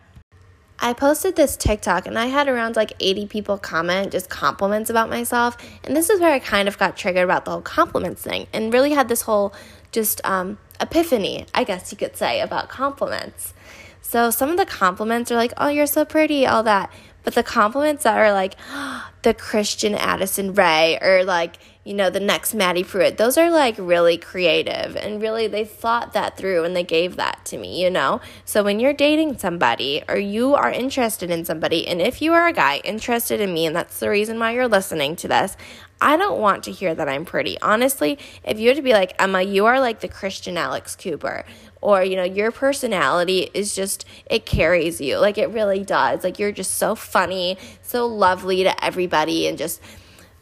I 0.79 0.93
posted 0.93 1.37
this 1.37 1.57
TikTok 1.57 2.07
and 2.07 2.19
I 2.19 2.27
had 2.27 2.49
around 2.49 2.77
like 2.77 2.93
80 3.01 3.27
people 3.27 3.59
comment 3.59 4.13
just 4.13 4.29
compliments 4.29 4.91
about 4.91 5.09
myself. 5.09 5.57
And 5.85 5.97
this 5.97 6.11
is 6.11 6.21
where 6.21 6.33
I 6.33 6.39
kind 6.39 6.69
of 6.69 6.79
got 6.79 6.97
triggered 6.97 7.25
about 7.25 7.45
the 7.45 7.53
whole 7.53 7.63
compliments 7.63 8.23
thing 8.23 8.47
and 8.53 8.73
really 8.73 8.93
had 8.93 9.09
this 9.09 9.23
whole 9.23 9.55
just 9.93 10.21
um, 10.25 10.59
epiphany, 10.81 11.47
I 11.55 11.65
guess 11.65 11.93
you 11.93 11.99
could 11.99 12.17
say, 12.17 12.41
about 12.41 12.69
compliments. 12.69 13.55
So 14.03 14.31
some 14.31 14.51
of 14.51 14.57
the 14.57 14.67
compliments 14.67 15.31
are 15.31 15.37
like, 15.37 15.53
oh, 15.57 15.69
you're 15.69 15.87
so 15.87 16.05
pretty, 16.05 16.47
all 16.47 16.63
that. 16.65 16.93
But 17.23 17.35
the 17.35 17.43
compliments 17.43 18.05
that 18.05 18.19
are 18.19 18.33
like, 18.33 18.55
oh, 18.71 19.09
the 19.23 19.33
Christian 19.33 19.95
Addison 19.95 20.53
Rae 20.53 20.99
or 21.01 21.25
like, 21.25 21.57
you 21.85 21.93
know, 21.93 22.09
the 22.09 22.21
next 22.21 22.55
Maddie 22.55 22.83
Prewett. 22.83 23.19
Those 23.19 23.37
are 23.37 23.51
like 23.51 23.77
really 23.79 24.17
creative 24.17 24.97
and 24.97 25.21
really 25.21 25.47
they 25.47 25.67
thought 25.67 26.15
that 26.15 26.37
through 26.37 26.65
and 26.65 26.75
they 26.75 26.83
gave 26.83 27.17
that 27.17 27.45
to 27.47 27.59
me, 27.59 27.83
you 27.83 27.91
know? 27.91 28.23
So 28.47 28.65
when 28.65 28.81
you're 28.81 28.95
dating 28.95 29.37
somebody 29.37 30.03
or 30.09 30.17
you 30.17 30.55
are 30.55 30.71
interested 30.71 31.31
in 31.31 31.45
somebody, 31.45 31.87
and 31.87 32.01
if 32.01 32.23
you 32.23 32.33
are 32.33 32.47
a 32.49 32.55
guy 32.55 32.79
interested 32.85 33.39
in 33.41 33.53
me, 33.53 33.67
and 33.67 33.77
that's 33.77 33.99
the 33.99 34.09
reason 34.09 34.39
why 34.39 34.53
you're 34.53 34.67
listening 34.67 35.15
to 35.17 35.29
this, 35.29 35.59
I 36.01 36.17
don't 36.17 36.41
want 36.41 36.65
to 36.65 36.73
hear 36.73 36.95
that 36.95 37.09
I'm 37.09 37.25
pretty. 37.25 37.61
Honestly, 37.61 38.19
if 38.45 38.59
you 38.59 38.71
were 38.71 38.75
to 38.75 38.83
be 38.83 38.93
like, 38.93 39.15
Emma, 39.19 39.43
you 39.43 39.67
are 39.67 39.79
like 39.79 40.01
the 40.01 40.09
Christian 40.09 40.57
Alex 40.57 40.97
Cooper, 40.97 41.45
or, 41.81 42.03
you 42.03 42.17
know, 42.17 42.25
your 42.25 42.51
personality 42.51 43.51
is 43.53 43.75
just, 43.75 44.07
it 44.27 44.47
carries 44.47 45.03
you. 45.03 45.19
Like, 45.19 45.37
it 45.37 45.51
really 45.51 45.85
does. 45.85 46.25
Like, 46.25 46.39
you're 46.39 46.51
just 46.51 46.77
so 46.77 46.95
funny, 46.95 47.59
so 47.83 48.07
lovely 48.07 48.65
to 48.65 48.85
everybody, 48.85 49.47
and 49.47 49.59
just, 49.59 49.83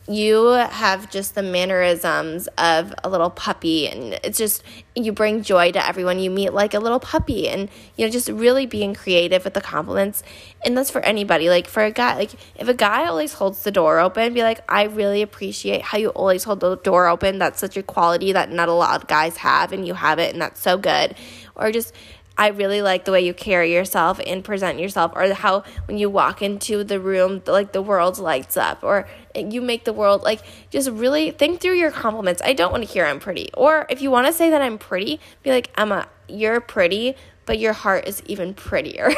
you 0.09 0.47
have 0.47 1.11
just 1.11 1.37
the 1.37 1.42
mannerisms 1.42 2.49
of 2.59 2.92
a 3.04 3.09
little 3.09 3.30
puppy 3.30 3.87
and 3.87 4.14
it's 4.25 4.37
just 4.37 4.64
you 4.97 5.12
bring 5.12 5.42
joy 5.42 5.71
to 5.71 5.87
everyone. 5.87 6.18
You 6.18 6.30
meet 6.30 6.52
like 6.52 6.75
a 6.75 6.80
little 6.80 6.99
puppy 6.99 7.49
and 7.49 7.68
you 7.97 8.04
know 8.04 8.11
just 8.11 8.28
really 8.28 8.66
being 8.66 8.94
creative 8.94 9.44
with 9.44 9.54
the 9.54 9.61
compliments. 9.61 10.25
And 10.64 10.76
that's 10.76 10.90
for 10.90 11.00
anybody. 11.02 11.49
Like 11.49 11.68
for 11.68 11.85
a 11.85 11.92
guy 11.92 12.16
like 12.16 12.32
if 12.56 12.66
a 12.66 12.75
guy 12.75 13.06
always 13.06 13.35
holds 13.35 13.62
the 13.62 13.71
door 13.71 14.00
open 14.00 14.35
be 14.35 14.42
like 14.42 14.61
i 14.68 14.85
really 14.85 15.23
appreciate 15.23 15.82
how 15.82 15.99
you 15.99 16.09
always 16.11 16.44
hold 16.44 16.61
the 16.61 16.76
door 16.76 17.06
open. 17.06 17.38
That's 17.38 17.61
such 17.61 17.76
a 17.76 17.82
quality 17.82 18.32
that 18.32 18.50
not 18.50 18.68
a 18.68 18.73
lot 18.73 19.00
of 19.00 19.09
guys 19.09 19.37
have 19.38 19.73
and 19.73 19.87
you 19.87 19.94
have 19.94 20.18
it 20.18 20.32
and 20.32 20.42
that's 20.42 20.61
so 20.61 20.76
good. 20.76 21.14
Or 21.54 21.71
just 21.71 21.94
I 22.37 22.49
really 22.49 22.80
like 22.80 23.04
the 23.04 23.12
way 23.12 23.21
you 23.21 23.35
carry 23.35 23.75
yourself 23.75 24.18
and 24.26 24.42
present 24.42 24.78
yourself, 24.78 25.12
or 25.14 25.32
how 25.35 25.64
when 25.87 25.99
you 25.99 26.09
walk 26.09 26.40
into 26.40 26.82
the 26.82 26.99
room, 26.99 27.42
like 27.47 27.73
the 27.73 27.82
world 27.82 28.18
lights 28.18 28.56
up, 28.56 28.82
or 28.82 29.06
you 29.35 29.61
make 29.61 29.85
the 29.85 29.93
world 29.93 30.23
like 30.23 30.43
just 30.71 30.91
really 30.91 31.31
think 31.31 31.61
through 31.61 31.75
your 31.75 31.91
compliments. 31.91 32.43
I 32.45 32.53
don't 32.53 32.73
want 32.73 32.85
to 32.85 32.91
hear 32.91 33.05
I'm 33.07 33.21
pretty, 33.21 33.51
or 33.55 33.87
if 33.89 34.03
you 34.03 34.11
want 34.11 34.27
to 34.27 34.33
say 34.33 34.51
that 34.51 34.62
I'm 34.62 34.79
pretty, 34.79 35.21
be 35.43 35.51
like 35.51 35.71
Emma, 35.77 36.09
you're 36.29 36.61
pretty, 36.61 37.17
but 37.47 37.59
your 37.59 37.73
heart 37.73 38.07
is 38.07 38.23
even 38.27 38.55
prettier. 38.55 39.11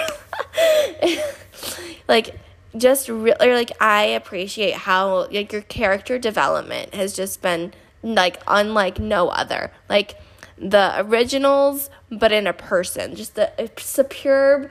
like 2.09 2.39
just 2.77 3.09
really 3.09 3.53
like 3.53 3.71
I 3.81 4.05
appreciate 4.05 4.75
how 4.75 5.29
like 5.31 5.53
your 5.53 5.63
character 5.63 6.19
development 6.19 6.95
has 6.95 7.15
just 7.15 7.41
been 7.43 7.73
like 8.03 8.43
unlike 8.47 8.99
no 8.99 9.29
other. 9.29 9.73
Like 9.89 10.19
the 10.59 10.95
originals, 11.01 11.91
but 12.11 12.33
in 12.33 12.47
a 12.47 12.53
person. 12.53 13.17
Just 13.17 13.39
a 13.39 13.71
superb 13.79 14.71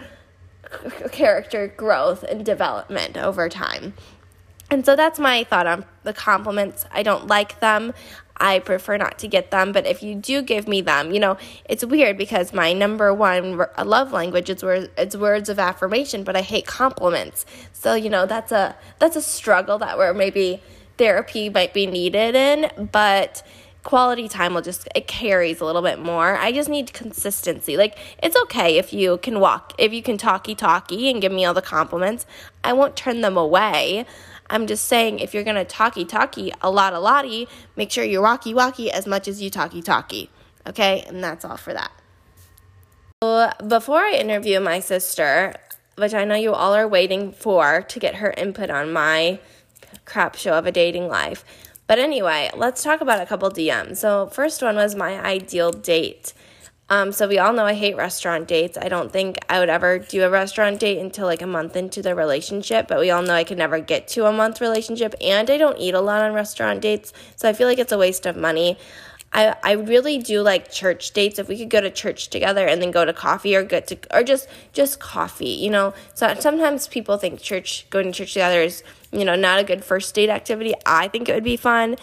character 1.12 1.68
growth 1.68 2.24
and 2.24 2.46
development 2.46 3.18
over 3.18 3.50
time. 3.50 3.94
And 4.74 4.84
so 4.84 4.96
that's 4.96 5.20
my 5.20 5.44
thought 5.44 5.68
on 5.68 5.86
the 6.01 6.13
compliments. 6.13 6.84
I 6.92 7.03
don't 7.03 7.27
like 7.27 7.60
them. 7.60 7.94
I 8.38 8.58
prefer 8.58 8.98
not 8.98 9.20
to 9.20 9.27
get 9.27 9.51
them, 9.51 9.72
but 9.72 9.86
if 9.86 10.01
you 10.01 10.15
do 10.15 10.42
give 10.42 10.68
me 10.68 10.82
them, 10.82 11.12
you 11.13 11.20
know, 11.20 11.38
it's 11.70 11.86
weird 11.86 12.18
because 12.18 12.53
my 12.53 12.74
number 12.74 13.13
one 13.13 13.62
uh, 13.62 13.86
love 13.86 14.12
language 14.12 14.50
is 14.50 14.63
words, 14.63 14.89
it's 14.98 15.15
words 15.15 15.50
of 15.50 15.60
affirmation, 15.60 16.24
but 16.24 16.36
I 16.36 16.42
hate 16.42 16.65
compliments. 16.65 17.46
So, 17.72 17.94
you 17.94 18.10
know, 18.10 18.25
that's 18.25 18.51
a 18.51 18.75
that's 18.98 19.15
a 19.15 19.22
struggle 19.22 19.77
that 19.77 19.96
where 20.00 20.12
maybe 20.12 20.60
therapy 20.98 21.50
might 21.50 21.75
be 21.75 21.86
needed 21.86 22.34
in, 22.34 22.89
but 22.92 23.44
quality 23.84 24.27
time 24.27 24.53
will 24.53 24.62
just 24.62 24.88
it 24.96 25.06
carries 25.08 25.62
a 25.62 25.65
little 25.65 25.84
bit 25.84 26.00
more. 26.00 26.36
I 26.36 26.51
just 26.51 26.70
need 26.70 26.94
consistency. 26.94 27.77
Like 27.77 28.00
it's 28.24 28.36
okay 28.44 28.77
if 28.77 28.92
you 28.92 29.18
can 29.18 29.39
walk, 29.39 29.74
if 29.77 29.94
you 29.94 30.01
can 30.01 30.18
talkie 30.18 30.56
talkie 30.56 31.12
and 31.12 31.22
give 31.22 31.32
me 31.32 31.46
all 31.46 31.53
the 31.53 31.62
compliments. 31.62 32.25
I 32.63 32.74
won't 32.74 32.96
turn 32.96 33.22
them 33.22 33.38
away. 33.38 34.06
I'm 34.54 34.68
just 34.68 34.86
saying 34.86 35.18
if 35.18 35.34
you're 35.34 35.44
gonna 35.44 35.66
talkie 35.66 36.06
talkie 36.06 36.54
a 36.62 36.70
lot 36.70 36.94
a 36.94 37.00
lottie, 37.00 37.48
make 37.76 37.92
sure 37.92 38.04
you 38.04 38.22
walkie 38.22 38.54
walkie 38.54 38.92
as 38.92 39.08
much 39.08 39.28
as 39.28 39.42
you 39.42 39.50
talkie 39.50 39.82
talkie. 39.82 40.30
Okay, 40.68 41.04
and 41.08 41.24
that's 41.24 41.44
all 41.44 41.58
for 41.58 41.74
that. 41.74 41.92
So 43.24 43.52
before 43.68 44.02
I 44.02 44.12
interview 44.12 44.60
my 44.60 44.80
sister, 44.80 45.56
which 45.96 46.14
I 46.14 46.24
know 46.24 46.36
you 46.36 46.54
all 46.54 46.76
are 46.76 46.88
waiting 46.88 47.32
for 47.32 47.82
to 47.82 48.00
get 48.00 48.16
her 48.16 48.32
input 48.38 48.70
on 48.70 48.94
my 48.94 49.40
crap 50.06 50.36
show 50.36 50.54
of 50.54 50.68
a 50.68 50.72
dating 50.72 51.08
life. 51.08 51.44
But 51.88 51.98
anyway, 51.98 52.52
let's 52.56 52.84
talk 52.84 53.02
about 53.02 53.22
a 53.22 53.26
couple 53.26 53.50
DMs. 53.50 53.98
So, 53.98 54.28
first 54.28 54.62
one 54.62 54.76
was 54.76 54.96
my 54.96 55.20
ideal 55.20 55.72
date. 55.72 56.34
Um, 56.94 57.12
so 57.12 57.28
we 57.28 57.40
all 57.40 57.54
know 57.54 57.66
I 57.66 57.74
hate 57.74 57.98
restaurant 57.98 58.48
dates. 58.48 58.78
I 58.80 58.88
don't 58.88 59.12
think 59.12 59.40
I 59.50 59.60
would 59.60 59.68
ever 59.68 59.98
do 59.98 60.22
a 60.22 60.30
restaurant 60.30 60.80
date 60.80 61.00
until 61.00 61.26
like 61.26 61.42
a 61.42 61.48
month 61.48 61.76
into 61.76 62.04
the 62.04 62.14
relationship, 62.14 62.88
but 62.88 63.00
we 63.00 63.10
all 63.10 63.24
know 63.24 63.34
I 63.34 63.44
could 63.44 63.58
never 63.58 63.80
get 63.80 64.08
to 64.10 64.28
a 64.28 64.32
month 64.32 64.62
relationship 64.62 65.16
and 65.20 65.50
I 65.50 65.58
don't 65.58 65.80
eat 65.80 65.96
a 65.96 66.02
lot 66.02 66.22
on 66.22 66.34
restaurant 66.34 66.82
dates. 66.82 67.12
So 67.36 67.50
I 67.50 67.54
feel 67.54 67.68
like 67.68 67.80
it's 67.80 67.92
a 67.92 67.98
waste 67.98 68.28
of 68.28 68.38
money. 68.38 68.78
I, 69.34 69.56
I 69.63 69.72
really 69.74 70.20
do 70.20 70.42
like 70.42 70.72
church 70.72 71.12
dates. 71.12 71.40
If 71.40 71.48
we 71.48 71.58
could 71.58 71.70
go 71.70 71.82
to 71.82 71.90
church 71.90 72.30
together 72.30 72.68
and 72.68 72.82
then 72.82 72.92
go 72.92 73.04
to 73.04 73.13
coffee 73.13 73.56
or 73.56 73.63
get 73.63 73.88
to 73.88 73.98
or 74.12 74.24
just 74.24 74.48
just 74.74 75.00
coffee, 75.00 75.50
you 75.50 75.70
know. 75.70 75.94
So 76.13 76.34
sometimes 76.40 76.88
people 76.88 77.18
think 77.18 77.42
church 77.42 77.88
going 77.90 78.06
to 78.06 78.12
church 78.12 78.34
together 78.34 78.62
is 78.62 78.84
you 79.13 79.24
know, 79.24 79.36
not 79.36 79.60
a 79.60 79.63
good 79.63 79.86
first 79.86 80.13
date 80.16 80.30
activity. 80.30 80.74
I 80.86 81.08
think 81.08 81.30
it 81.30 81.34
would 81.34 81.44
be 81.44 81.58
fun. 81.58 81.96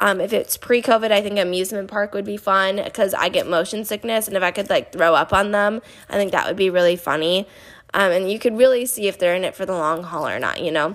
Um, 0.00 0.20
if 0.20 0.32
it's 0.32 0.56
pre 0.58 0.82
COVID, 0.82 1.10
I 1.10 1.22
think 1.22 1.38
amusement 1.38 1.88
park 1.88 2.12
would 2.12 2.26
be 2.26 2.36
fun 2.36 2.76
because 2.76 3.14
I 3.14 3.30
get 3.30 3.48
motion 3.48 3.84
sickness. 3.84 4.28
And 4.28 4.36
if 4.36 4.42
I 4.42 4.50
could 4.50 4.68
like 4.68 4.92
throw 4.92 5.14
up 5.14 5.32
on 5.32 5.52
them, 5.52 5.80
I 6.10 6.14
think 6.14 6.32
that 6.32 6.46
would 6.46 6.56
be 6.56 6.68
really 6.68 6.96
funny. 6.96 7.46
Um, 7.94 8.12
and 8.12 8.30
you 8.30 8.38
could 8.38 8.58
really 8.58 8.84
see 8.84 9.06
if 9.06 9.18
they're 9.18 9.34
in 9.34 9.44
it 9.44 9.54
for 9.54 9.64
the 9.64 9.72
long 9.72 10.02
haul 10.02 10.28
or 10.28 10.38
not, 10.38 10.60
you 10.62 10.70
know? 10.70 10.94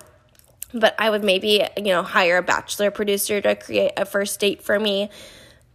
But 0.74 0.96
I 1.00 1.10
would 1.10 1.24
maybe, 1.24 1.66
you 1.78 1.86
know, 1.86 2.04
hire 2.04 2.38
a 2.38 2.44
bachelor 2.44 2.92
producer 2.92 3.42
to 3.42 3.56
create 3.56 3.94
a 3.98 4.06
first 4.06 4.40
date 4.40 4.62
for 4.62 4.80
me. 4.80 5.10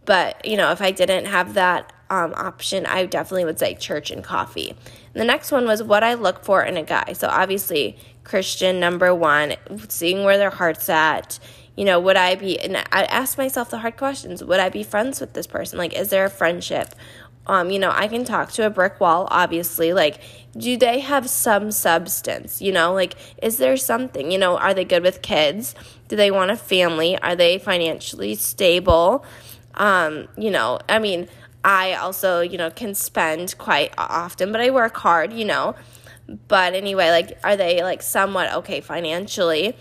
But, 0.07 0.43
you 0.45 0.55
know, 0.55 0.71
if 0.71 0.81
I 0.81 0.91
didn't 0.91 1.25
have 1.25 1.53
that 1.55 1.91
um, 2.09 2.33
option, 2.35 2.85
I 2.85 3.05
definitely 3.05 3.43
would 3.43 3.59
say 3.59 3.75
church 3.75 4.09
and 4.09 4.23
coffee. 4.23 4.69
And 4.69 5.21
the 5.21 5.25
next 5.25 5.51
one 5.51 5.65
was 5.65 5.83
what 5.83 6.01
I 6.01 6.13
look 6.13 6.43
for 6.43 6.63
in 6.63 6.77
a 6.77 6.83
guy. 6.83 7.11
So 7.13 7.27
obviously, 7.27 7.99
Christian, 8.23 8.79
number 8.79 9.13
one, 9.13 9.55
seeing 9.89 10.23
where 10.23 10.37
their 10.37 10.49
heart's 10.49 10.89
at. 10.89 11.39
You 11.75 11.83
know, 11.85 11.99
would 11.99 12.15
I 12.15 12.35
be, 12.35 12.57
and 12.57 12.77
I 12.77 13.03
ask 13.03 13.37
myself 13.37 13.69
the 13.69 13.79
hard 13.79 13.97
questions 13.97 14.43
would 14.43 14.59
I 14.59 14.69
be 14.69 14.81
friends 14.81 15.19
with 15.19 15.33
this 15.33 15.45
person? 15.45 15.77
Like, 15.77 15.93
is 15.93 16.09
there 16.09 16.25
a 16.25 16.29
friendship? 16.29 16.95
Um, 17.45 17.69
you 17.69 17.77
know, 17.77 17.91
I 17.91 18.07
can 18.07 18.25
talk 18.25 18.51
to 18.53 18.65
a 18.65 18.69
brick 18.69 18.99
wall, 18.99 19.27
obviously. 19.29 19.93
Like, 19.93 20.19
do 20.57 20.75
they 20.77 20.99
have 21.01 21.29
some 21.29 21.71
substance? 21.71 22.61
You 22.61 22.71
know, 22.71 22.93
like, 22.93 23.15
is 23.41 23.57
there 23.57 23.77
something? 23.77 24.31
You 24.31 24.37
know, 24.37 24.57
are 24.57 24.73
they 24.73 24.85
good 24.85 25.03
with 25.03 25.21
kids? 25.21 25.75
Do 26.07 26.15
they 26.15 26.31
want 26.31 26.51
a 26.51 26.57
family? 26.57 27.17
Are 27.19 27.35
they 27.35 27.57
financially 27.57 28.35
stable? 28.35 29.25
Um, 29.77 30.27
you 30.37 30.51
know, 30.51 30.79
I 30.89 30.99
mean, 30.99 31.29
I 31.63 31.93
also, 31.93 32.41
you 32.41 32.57
know, 32.57 32.69
can 32.69 32.93
spend 32.95 33.57
quite 33.57 33.93
often, 33.97 34.51
but 34.51 34.59
I 34.59 34.71
work 34.71 34.97
hard, 34.97 35.31
you 35.33 35.45
know. 35.45 35.75
But 36.47 36.73
anyway, 36.73 37.09
like, 37.09 37.39
are 37.43 37.55
they 37.55 37.83
like 37.83 38.01
somewhat 38.01 38.51
okay 38.53 38.81
financially? 38.81 39.75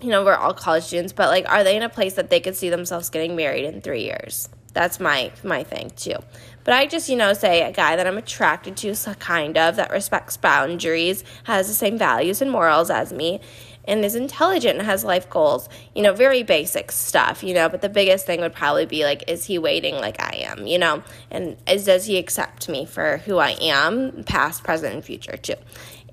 You 0.00 0.08
know, 0.08 0.24
we're 0.24 0.34
all 0.34 0.54
college 0.54 0.84
students, 0.84 1.12
but 1.12 1.28
like, 1.28 1.48
are 1.48 1.64
they 1.64 1.76
in 1.76 1.82
a 1.82 1.88
place 1.88 2.14
that 2.14 2.30
they 2.30 2.40
could 2.40 2.56
see 2.56 2.70
themselves 2.70 3.10
getting 3.10 3.36
married 3.36 3.64
in 3.64 3.80
three 3.80 4.04
years? 4.04 4.48
That's 4.72 5.00
my 5.00 5.32
my 5.42 5.64
thing 5.64 5.90
too. 5.96 6.16
But 6.64 6.74
I 6.74 6.86
just, 6.86 7.08
you 7.08 7.16
know, 7.16 7.32
say 7.32 7.62
a 7.62 7.72
guy 7.72 7.96
that 7.96 8.06
I'm 8.06 8.18
attracted 8.18 8.76
to, 8.78 8.94
kind 9.18 9.56
of, 9.56 9.76
that 9.76 9.90
respects 9.90 10.36
boundaries, 10.36 11.24
has 11.44 11.68
the 11.68 11.74
same 11.74 11.96
values 11.96 12.42
and 12.42 12.50
morals 12.50 12.90
as 12.90 13.12
me, 13.12 13.40
and 13.86 14.04
is 14.04 14.14
intelligent 14.14 14.78
and 14.78 14.86
has 14.86 15.04
life 15.04 15.28
goals. 15.30 15.68
You 15.94 16.02
know, 16.02 16.12
very 16.12 16.42
basic 16.42 16.92
stuff, 16.92 17.42
you 17.42 17.54
know, 17.54 17.68
but 17.68 17.82
the 17.82 17.88
biggest 17.88 18.26
thing 18.26 18.40
would 18.40 18.54
probably 18.54 18.86
be 18.86 19.04
like, 19.04 19.24
is 19.28 19.44
he 19.44 19.58
waiting 19.58 19.94
like 19.96 20.20
I 20.20 20.46
am, 20.48 20.66
you 20.66 20.78
know? 20.78 21.02
And 21.30 21.56
is 21.68 21.84
does 21.84 22.06
he 22.06 22.18
accept 22.18 22.68
me 22.68 22.84
for 22.84 23.18
who 23.18 23.38
I 23.38 23.56
am, 23.60 24.24
past, 24.24 24.64
present, 24.64 24.94
and 24.94 25.04
future 25.04 25.36
too? 25.36 25.54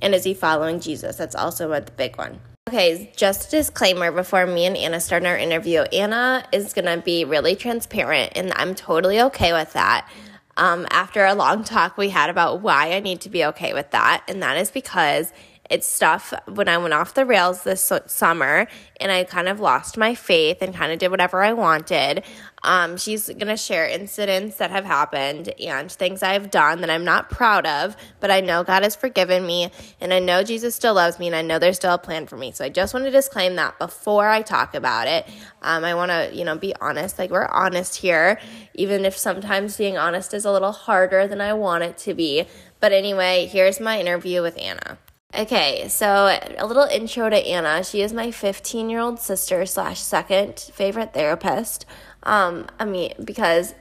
And 0.02 0.14
is 0.14 0.24
he 0.24 0.34
following 0.34 0.80
Jesus? 0.80 1.18
That's 1.18 1.36
also 1.36 1.72
a 1.72 1.82
big 1.82 2.18
one. 2.18 2.40
Okay, 2.70 3.12
just 3.16 3.50
a 3.50 3.52
disclaimer 3.52 4.12
before 4.12 4.46
me 4.46 4.66
and 4.66 4.78
Anna 4.78 5.00
start 5.02 5.26
our 5.26 5.38
interview. 5.38 5.82
Anna 5.82 6.46
is 6.52 6.74
going 6.74 6.86
to 6.86 7.04
be 7.04 7.26
really 7.26 7.56
transparent, 7.56 8.34
and 8.36 8.54
I'm 8.56 8.74
totally 8.74 9.20
okay 9.22 9.52
with 9.54 9.74
that. 9.74 10.10
Um, 10.56 10.88
after 10.90 11.26
a 11.26 11.34
long 11.34 11.64
talk 11.64 11.98
we 11.98 12.10
had 12.10 12.30
about 12.30 12.62
why 12.62 12.94
I 12.94 13.00
need 13.00 13.22
to 13.22 13.30
be 13.30 13.44
okay 13.46 13.74
with 13.74 13.92
that, 13.92 14.24
and 14.28 14.42
that 14.44 14.58
is 14.58 14.72
because 14.72 15.34
it's 15.70 15.88
stuff 15.88 16.34
when 16.48 16.68
I 16.68 16.78
went 16.78 16.94
off 16.94 17.14
the 17.14 17.26
rails 17.26 17.64
this 17.64 17.92
summer 18.08 18.68
and 19.00 19.12
I 19.12 19.24
kind 19.24 19.48
of 19.48 19.60
lost 19.62 19.98
my 19.98 20.14
faith 20.14 20.62
and 20.62 20.76
kind 20.76 20.92
of 20.92 21.00
did 21.00 21.10
whatever 21.10 21.42
I 21.42 21.54
wanted. 21.54 22.24
Um, 22.64 22.98
she's 22.98 23.28
going 23.28 23.48
to 23.48 23.58
share 23.58 23.88
incidents 23.88 24.58
that 24.58 24.72
have 24.72 24.84
happened 24.84 25.54
and 25.60 25.92
things 25.92 26.22
I've 26.22 26.52
done 26.52 26.82
that 26.82 26.90
I'm 26.90 27.06
not 27.06 27.30
proud 27.30 27.66
of, 27.66 27.96
but 28.20 28.30
I 28.30 28.42
know 28.42 28.64
God 28.64 28.84
has 28.84 28.96
forgiven 28.96 29.46
me 29.46 29.72
and 30.02 30.14
I 30.14 30.20
know 30.20 30.44
Jesus 30.44 30.76
still 30.76 30.94
loves 30.94 31.18
me 31.18 31.28
and 31.28 31.36
I 31.36 31.42
know 31.42 31.60
there's 31.60 31.78
still 31.78 31.94
a 31.94 31.98
plan 31.98 32.28
for 32.28 32.36
me. 32.38 32.52
So 32.52 32.66
I 32.66 32.70
just 32.70 32.94
want 32.94 33.06
to 33.06 33.12
disclaim 33.12 33.56
that 33.56 33.80
before 33.80 34.28
I 34.28 34.42
talk 34.42 34.76
about 34.76 35.08
it. 35.08 35.28
Um, 35.62 35.86
I 35.86 35.96
want 35.96 36.12
to, 36.12 36.30
you 36.34 36.44
know, 36.44 36.58
be 36.58 36.76
honest. 36.82 37.18
Like 37.18 37.32
we're 37.32 37.48
honest 37.48 37.96
here, 37.96 38.40
even 38.74 39.06
if 39.06 39.18
sometimes 39.18 39.78
being 39.78 39.98
honest 39.98 40.34
is 40.34 40.44
a 40.46 40.52
little 40.52 40.74
harder 40.74 41.26
than 41.26 41.40
I 41.40 41.54
want 41.54 41.84
it 41.84 41.98
to 42.00 42.14
be. 42.14 42.48
But 42.82 42.92
anyway, 42.92 43.46
here's 43.46 43.80
my 43.80 44.00
interview 44.00 44.42
with 44.42 44.58
Anna. 44.60 44.98
Okay, 45.36 45.88
so 45.88 46.38
a 46.60 46.66
little 46.68 46.84
intro 46.84 47.28
to 47.28 47.36
Anna. 47.36 47.84
She 47.84 48.04
is 48.04 48.14
my 48.14 48.30
15 48.30 48.90
year 48.90 49.00
old 49.00 49.20
sister 49.20 49.66
slash 49.66 50.00
second 50.00 50.60
favorite 50.60 51.14
therapist. 51.14 51.88
Um, 52.22 52.68
I 52.80 52.86
mean, 52.86 53.14
because 53.24 53.74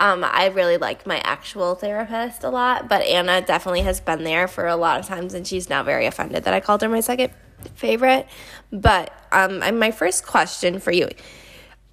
um, 0.00 0.22
I 0.22 0.46
really 0.48 0.76
like 0.76 1.06
my 1.06 1.18
actual 1.24 1.76
therapist 1.76 2.44
a 2.44 2.50
lot, 2.50 2.90
but 2.90 3.02
Anna 3.06 3.40
definitely 3.40 3.80
has 3.82 4.00
been 4.00 4.22
there 4.22 4.46
for 4.46 4.66
a 4.66 4.76
lot 4.76 5.00
of 5.00 5.06
times, 5.06 5.32
and 5.32 5.46
she's 5.46 5.70
now 5.70 5.82
very 5.82 6.04
offended 6.04 6.44
that 6.44 6.52
I 6.52 6.60
called 6.60 6.82
her 6.82 6.88
my 6.90 7.00
second 7.00 7.32
favorite. 7.74 8.26
But 8.70 9.14
um, 9.32 9.60
my 9.78 9.92
first 9.92 10.26
question 10.26 10.78
for 10.78 10.92
you 10.92 11.08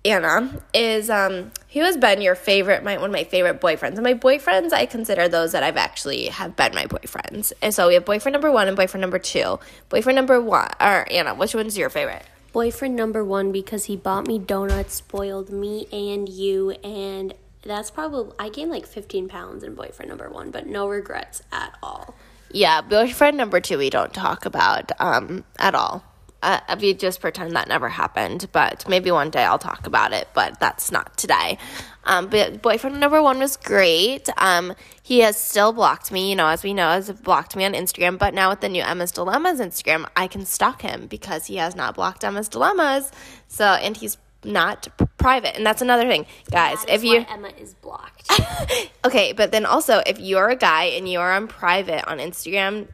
Anna, 0.06 0.62
is 0.74 1.10
um, 1.10 1.52
who 1.74 1.82
has 1.82 1.98
been 1.98 2.22
your 2.22 2.36
favorite, 2.36 2.84
my, 2.84 2.98
one 2.98 3.10
of 3.10 3.12
my 3.12 3.24
favorite 3.24 3.62
boyfriends? 3.62 3.94
And 3.94 4.04
my 4.04 4.16
boyfriends, 4.16 4.74
I 4.74 4.86
consider 4.86 5.28
those 5.28 5.52
that 5.52 5.62
I've 5.62 5.78
actually 5.78 6.26
have 6.26 6.56
been 6.56 6.74
my 6.74 6.86
boyfriends. 6.86 7.54
And 7.62 7.74
so 7.74 7.88
we 7.88 7.94
have 7.94 8.06
boyfriend 8.06 8.34
number 8.34 8.52
one 8.52 8.68
and 8.68 8.76
boyfriend 8.76 9.02
number 9.02 9.20
two. 9.20 9.60
Boyfriend 9.90 10.16
number 10.16 10.42
one, 10.42 10.70
or 10.82 11.06
Anna, 11.12 11.36
which 11.36 11.54
one's 11.54 11.78
your 11.78 11.90
favorite? 11.90 12.24
Boyfriend 12.54 12.96
number 12.96 13.24
one 13.24 13.52
because 13.52 13.86
he 13.86 13.96
bought 13.96 14.26
me 14.26 14.40
donuts, 14.40 14.96
spoiled 14.96 15.52
me 15.52 15.88
and 15.92 16.28
you, 16.28 16.72
and 16.84 17.36
that's 17.62 17.92
probably, 17.92 18.34
I 18.40 18.50
gained 18.50 18.72
like 18.72 18.88
15 18.88 19.28
pounds 19.28 19.64
in 19.64 19.76
boyfriend 19.76 20.10
number 20.10 20.30
one, 20.30 20.50
but 20.50 20.66
no 20.66 20.88
regrets 20.88 21.44
at 21.52 21.76
all. 21.84 22.16
Yeah, 22.52 22.82
boyfriend 22.82 23.38
number 23.38 23.60
two, 23.60 23.78
we 23.78 23.92
don't 23.92 24.12
talk 24.12 24.46
about 24.46 24.92
um, 25.00 25.44
at 25.60 25.76
all 25.76 26.04
uh, 26.42 26.60
if 26.70 26.82
you 26.82 26.94
just 26.94 27.22
pretend 27.22 27.56
that 27.56 27.68
never 27.68 27.90
happened, 27.90 28.48
but 28.52 28.88
maybe 28.88 29.12
one 29.12 29.30
day 29.30 29.44
I'll 29.44 29.60
talk 29.60 29.86
about 29.86 30.14
it, 30.14 30.28
but 30.34 30.60
that's 30.60 30.92
not 30.92 31.18
today. 31.18 31.58
Um, 32.06 32.28
but 32.28 32.62
boyfriend 32.62 33.00
number 33.00 33.22
one 33.22 33.40
was 33.40 33.58
great. 33.58 34.30
Um, 34.38 34.74
he 35.04 35.20
has 35.20 35.40
still 35.40 35.74
blocked 35.74 36.12
me, 36.12 36.30
you 36.30 36.36
know, 36.36 36.48
as 36.48 36.64
we 36.64 36.74
know, 36.74 36.90
has 36.90 37.12
blocked 37.12 37.56
me 37.56 37.66
on 37.66 37.74
Instagram. 37.74 38.18
But 38.18 38.34
now 38.34 38.50
with 38.50 38.62
the 38.62 38.70
new 38.70 38.82
Emma's 38.82 39.12
Dilemmas 39.12 39.60
Instagram, 39.60 40.08
I 40.16 40.28
can 40.28 40.46
stalk 40.46 40.82
him 40.82 41.08
because 41.08 41.46
he 41.46 41.58
has 41.58 41.76
not 41.76 41.96
blocked 41.96 42.24
Emma's 42.24 42.48
Dilemmas. 42.48 43.12
So, 43.48 43.66
and 43.66 43.96
he's 43.96 44.18
not 44.44 44.88
private, 45.18 45.56
and 45.58 45.66
that's 45.66 45.82
another 45.82 46.08
thing, 46.08 46.26
guys. 46.50 46.86
if 46.88 47.04
you 47.04 47.26
Emma 47.30 47.50
is 47.60 47.74
blocked. 47.74 48.32
okay, 49.06 49.34
but 49.34 49.52
then 49.52 49.66
also 49.66 50.02
if 50.08 50.20
you're 50.20 50.50
a 50.50 50.56
guy 50.56 50.86
and 50.86 51.12
you're 51.12 51.32
on 51.32 51.48
private 51.48 52.10
on 52.10 52.20
Instagram, 52.20 52.88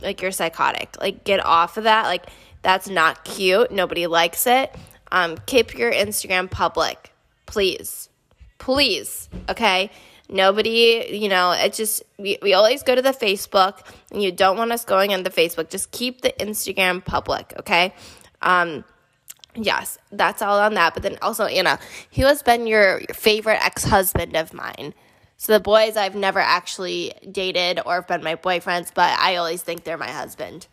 like 0.00 0.22
you're 0.22 0.30
psychotic. 0.30 0.96
Like 1.00 1.24
get 1.24 1.44
off 1.44 1.76
of 1.76 1.84
that. 1.84 2.04
Like 2.04 2.26
that's 2.62 2.88
not 2.88 3.24
cute. 3.24 3.70
Nobody 3.70 4.06
likes 4.06 4.46
it. 4.46 4.74
Um, 5.10 5.36
keep 5.46 5.76
your 5.76 5.92
Instagram 5.92 6.50
public, 6.50 7.12
please. 7.46 8.08
Please, 8.58 9.28
okay? 9.48 9.90
Nobody, 10.28 11.08
you 11.10 11.28
know, 11.28 11.52
it 11.52 11.74
just, 11.74 12.02
we, 12.18 12.38
we 12.40 12.54
always 12.54 12.82
go 12.82 12.94
to 12.94 13.02
the 13.02 13.10
Facebook, 13.10 13.86
and 14.10 14.22
you 14.22 14.32
don't 14.32 14.56
want 14.56 14.72
us 14.72 14.84
going 14.84 15.12
on 15.12 15.24
the 15.24 15.30
Facebook. 15.30 15.68
Just 15.68 15.90
keep 15.90 16.22
the 16.22 16.32
Instagram 16.40 17.04
public, 17.04 17.52
okay? 17.58 17.92
Um, 18.40 18.84
yes, 19.54 19.98
that's 20.10 20.40
all 20.40 20.58
on 20.60 20.74
that. 20.74 20.94
But 20.94 21.02
then 21.02 21.18
also, 21.20 21.44
Anna, 21.44 21.78
who 22.14 22.22
has 22.22 22.42
been 22.42 22.66
your, 22.66 23.00
your 23.00 23.14
favorite 23.14 23.62
ex 23.62 23.84
husband 23.84 24.36
of 24.36 24.54
mine? 24.54 24.94
So 25.36 25.52
the 25.52 25.60
boys 25.60 25.96
I've 25.96 26.14
never 26.14 26.38
actually 26.38 27.12
dated 27.30 27.80
or 27.84 27.96
have 27.96 28.06
been 28.06 28.22
my 28.22 28.36
boyfriends, 28.36 28.92
but 28.94 29.18
I 29.18 29.36
always 29.36 29.60
think 29.60 29.82
they're 29.82 29.98
my 29.98 30.10
husband. 30.10 30.68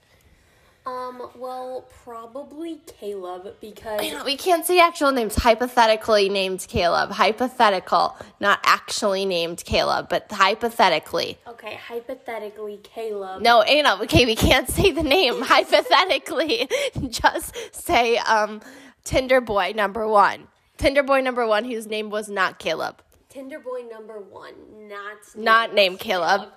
Um, 0.90 1.30
well, 1.36 1.86
probably 2.04 2.82
Caleb 3.00 3.56
because 3.62 4.26
we 4.26 4.36
can't 4.36 4.66
say 4.66 4.80
actual 4.80 5.12
names. 5.12 5.36
Hypothetically 5.36 6.30
named 6.30 6.66
Caleb. 6.68 7.12
Hypothetical, 7.12 8.18
not 8.40 8.60
actually 8.64 9.24
named 9.24 9.64
Caleb, 9.64 10.08
but 10.10 10.32
hypothetically. 10.32 11.38
Okay, 11.48 11.76
hypothetically 11.76 12.80
Caleb. 12.82 13.44
No, 13.44 13.62
Anna. 13.62 14.02
Okay, 14.04 14.26
we 14.26 14.36
can't 14.36 14.68
say 14.78 14.90
the 14.90 15.04
name. 15.04 15.42
hypothetically, 15.44 16.68
just 17.10 17.56
say 17.72 18.18
um, 18.18 18.60
Tinder 19.04 19.42
boy 19.42 19.74
number 19.76 20.08
one. 20.08 20.48
Tinder 20.78 21.04
boy 21.04 21.22
number 21.22 21.46
one, 21.46 21.66
whose 21.66 21.86
name 21.86 22.10
was 22.10 22.30
not 22.30 22.58
Caleb. 22.58 23.04
Tinder 23.30 23.60
boy 23.60 23.84
number 23.92 24.20
one, 24.20 24.54
not 24.88 25.18
not 25.36 25.76
named 25.76 26.00
Caleb. 26.00 26.40
Caleb 26.42 26.54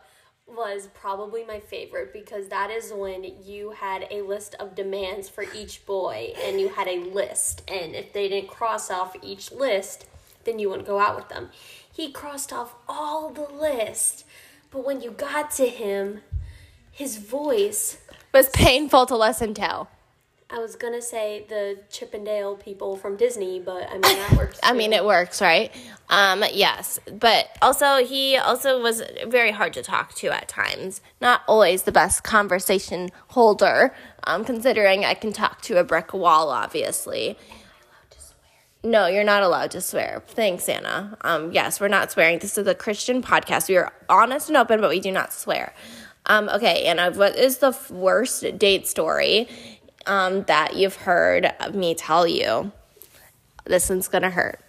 was 0.54 0.88
probably 0.94 1.44
my 1.44 1.60
favorite 1.60 2.12
because 2.12 2.48
that 2.48 2.70
is 2.70 2.92
when 2.92 3.24
you 3.44 3.70
had 3.70 4.06
a 4.10 4.22
list 4.22 4.54
of 4.60 4.74
demands 4.74 5.28
for 5.28 5.44
each 5.54 5.84
boy 5.86 6.32
and 6.44 6.60
you 6.60 6.68
had 6.68 6.88
a 6.88 7.00
list. 7.00 7.62
And 7.68 7.94
if 7.94 8.12
they 8.12 8.28
didn't 8.28 8.50
cross 8.50 8.90
off 8.90 9.16
each 9.22 9.52
list 9.52 10.06
then 10.44 10.58
you 10.58 10.68
wouldn't 10.68 10.88
go 10.88 10.98
out 10.98 11.14
with 11.14 11.28
them. 11.28 11.50
He 11.92 12.10
crossed 12.10 12.52
off 12.52 12.74
all 12.88 13.30
the 13.30 13.48
list 13.48 14.24
but 14.70 14.84
when 14.84 15.00
you 15.00 15.10
got 15.10 15.50
to 15.52 15.68
him 15.68 16.22
his 16.90 17.16
voice 17.16 17.98
was 18.32 18.48
painful 18.50 19.06
to 19.06 19.16
listen 19.16 19.54
to 19.54 19.86
I 20.52 20.58
was 20.58 20.76
gonna 20.76 21.00
say 21.00 21.46
the 21.48 21.78
Chippendale 21.88 22.56
people 22.56 22.96
from 22.96 23.16
Disney, 23.16 23.58
but 23.58 23.88
I 23.88 23.94
mean 23.94 24.02
that 24.02 24.32
works. 24.36 24.60
I 24.62 24.74
mean 24.74 24.92
it 24.92 25.02
works, 25.02 25.40
right? 25.40 25.74
Um, 26.10 26.44
yes, 26.52 26.98
but 27.10 27.48
also 27.62 28.04
he 28.04 28.36
also 28.36 28.82
was 28.82 29.02
very 29.26 29.50
hard 29.50 29.72
to 29.72 29.82
talk 29.82 30.14
to 30.16 30.28
at 30.28 30.48
times. 30.48 31.00
Not 31.22 31.40
always 31.48 31.84
the 31.84 31.92
best 31.92 32.22
conversation 32.22 33.08
holder, 33.28 33.94
um, 34.24 34.44
considering 34.44 35.06
I 35.06 35.14
can 35.14 35.32
talk 35.32 35.62
to 35.62 35.78
a 35.78 35.84
brick 35.84 36.12
wall, 36.12 36.50
obviously. 36.50 37.38
No, 38.84 39.06
you're 39.06 39.24
not 39.24 39.42
allowed 39.42 39.70
to 39.70 39.80
swear. 39.80 40.22
Thanks, 40.26 40.68
Anna. 40.68 41.16
Um, 41.22 41.52
yes, 41.52 41.80
we're 41.80 41.88
not 41.88 42.10
swearing. 42.10 42.40
This 42.40 42.58
is 42.58 42.66
a 42.66 42.74
Christian 42.74 43.22
podcast. 43.22 43.68
We 43.70 43.76
are 43.76 43.92
honest 44.10 44.48
and 44.48 44.56
open, 44.58 44.82
but 44.82 44.90
we 44.90 45.00
do 45.00 45.12
not 45.12 45.32
swear. 45.32 45.72
Um, 46.26 46.48
okay, 46.50 46.84
Anna, 46.84 47.10
what 47.12 47.36
is 47.36 47.58
the 47.58 47.76
worst 47.90 48.58
date 48.58 48.86
story 48.86 49.48
um, 50.06 50.42
that 50.44 50.76
you've 50.76 50.96
heard 50.96 51.52
me 51.74 51.94
tell 51.94 52.26
you. 52.26 52.72
This 53.64 53.88
one's 53.88 54.08
gonna 54.08 54.30
hurt. 54.30 54.60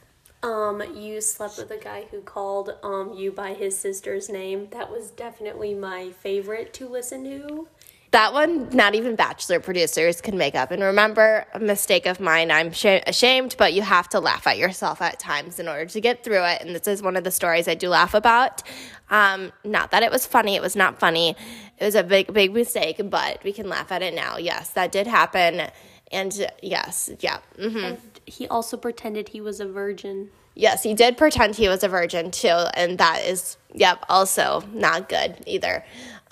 Um, 0.43 0.83
you 0.93 1.21
slept 1.21 1.57
with 1.57 1.71
a 1.71 1.77
guy 1.77 2.05
who 2.11 2.21
called 2.21 2.75
um 2.83 3.13
you 3.13 3.31
by 3.31 3.53
his 3.53 3.77
sister's 3.77 4.29
name. 4.29 4.67
That 4.71 4.91
was 4.91 5.09
definitely 5.09 5.73
my 5.73 6.11
favorite 6.11 6.73
to 6.75 6.87
listen 6.87 7.23
to 7.23 7.67
that 8.13 8.31
one, 8.31 8.69
not 8.69 8.95
even 8.95 9.15
bachelor 9.15 9.59
producers 9.59 10.21
can 10.21 10.37
make 10.37 10.55
up. 10.55 10.71
And 10.71 10.81
remember, 10.81 11.45
a 11.53 11.59
mistake 11.59 12.05
of 12.05 12.19
mine, 12.19 12.51
I'm 12.51 12.71
sh- 12.71 13.01
ashamed, 13.05 13.55
but 13.57 13.73
you 13.73 13.81
have 13.81 14.07
to 14.09 14.19
laugh 14.19 14.45
at 14.47 14.57
yourself 14.57 15.01
at 15.01 15.19
times 15.19 15.59
in 15.59 15.67
order 15.67 15.85
to 15.87 15.99
get 15.99 16.23
through 16.23 16.43
it. 16.43 16.61
And 16.61 16.75
this 16.75 16.87
is 16.87 17.01
one 17.01 17.17
of 17.17 17.23
the 17.23 17.31
stories 17.31 17.67
I 17.67 17.73
do 17.73 17.89
laugh 17.89 18.13
about. 18.13 18.61
Um, 19.09 19.51
not 19.63 19.91
that 19.91 20.03
it 20.03 20.11
was 20.11 20.25
funny, 20.27 20.55
it 20.55 20.61
was 20.61 20.75
not 20.75 20.99
funny. 20.99 21.35
It 21.79 21.85
was 21.85 21.95
a 21.95 22.03
big, 22.03 22.31
big 22.31 22.53
mistake, 22.53 23.01
but 23.03 23.43
we 23.43 23.51
can 23.51 23.67
laugh 23.67 23.91
at 23.91 24.03
it 24.03 24.13
now. 24.13 24.37
Yes, 24.37 24.69
that 24.69 24.91
did 24.91 25.07
happen. 25.07 25.69
And 26.11 26.47
yes, 26.61 27.09
yeah. 27.19 27.39
Mm-hmm. 27.57 27.77
And 27.77 27.97
he 28.25 28.47
also 28.47 28.77
pretended 28.77 29.29
he 29.29 29.41
was 29.41 29.59
a 29.59 29.65
virgin. 29.65 30.29
Yes, 30.55 30.83
he 30.83 30.93
did 30.93 31.17
pretend 31.17 31.55
he 31.55 31.67
was 31.67 31.83
a 31.83 31.87
virgin 31.87 32.29
too. 32.29 32.47
And 32.47 32.99
that 32.99 33.25
is, 33.25 33.57
yep, 33.73 34.05
also 34.07 34.63
not 34.71 35.09
good 35.09 35.43
either. 35.47 35.83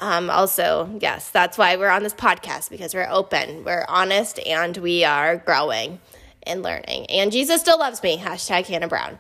Um, 0.02 0.32
also, 0.32 0.90
yes, 1.00 1.30
that's 1.30 1.60
why 1.60 1.78
we're 1.78 1.90
on 1.90 2.02
this 2.02 2.14
podcast 2.14 2.72
because 2.72 2.96
we're 2.96 3.08
open, 3.10 3.64
we're 3.64 3.86
honest, 3.88 4.40
and 4.46 4.76
we 4.78 5.04
are 5.04 5.38
growing 5.38 6.00
and 6.44 6.64
learning. 6.64 7.06
And 7.06 7.32
Jesus 7.32 7.62
still 7.62 7.78
loves 7.78 8.02
me. 8.02 8.18
Hashtag 8.18 8.66
Hannah 8.66 8.88
Brown. 8.88 9.20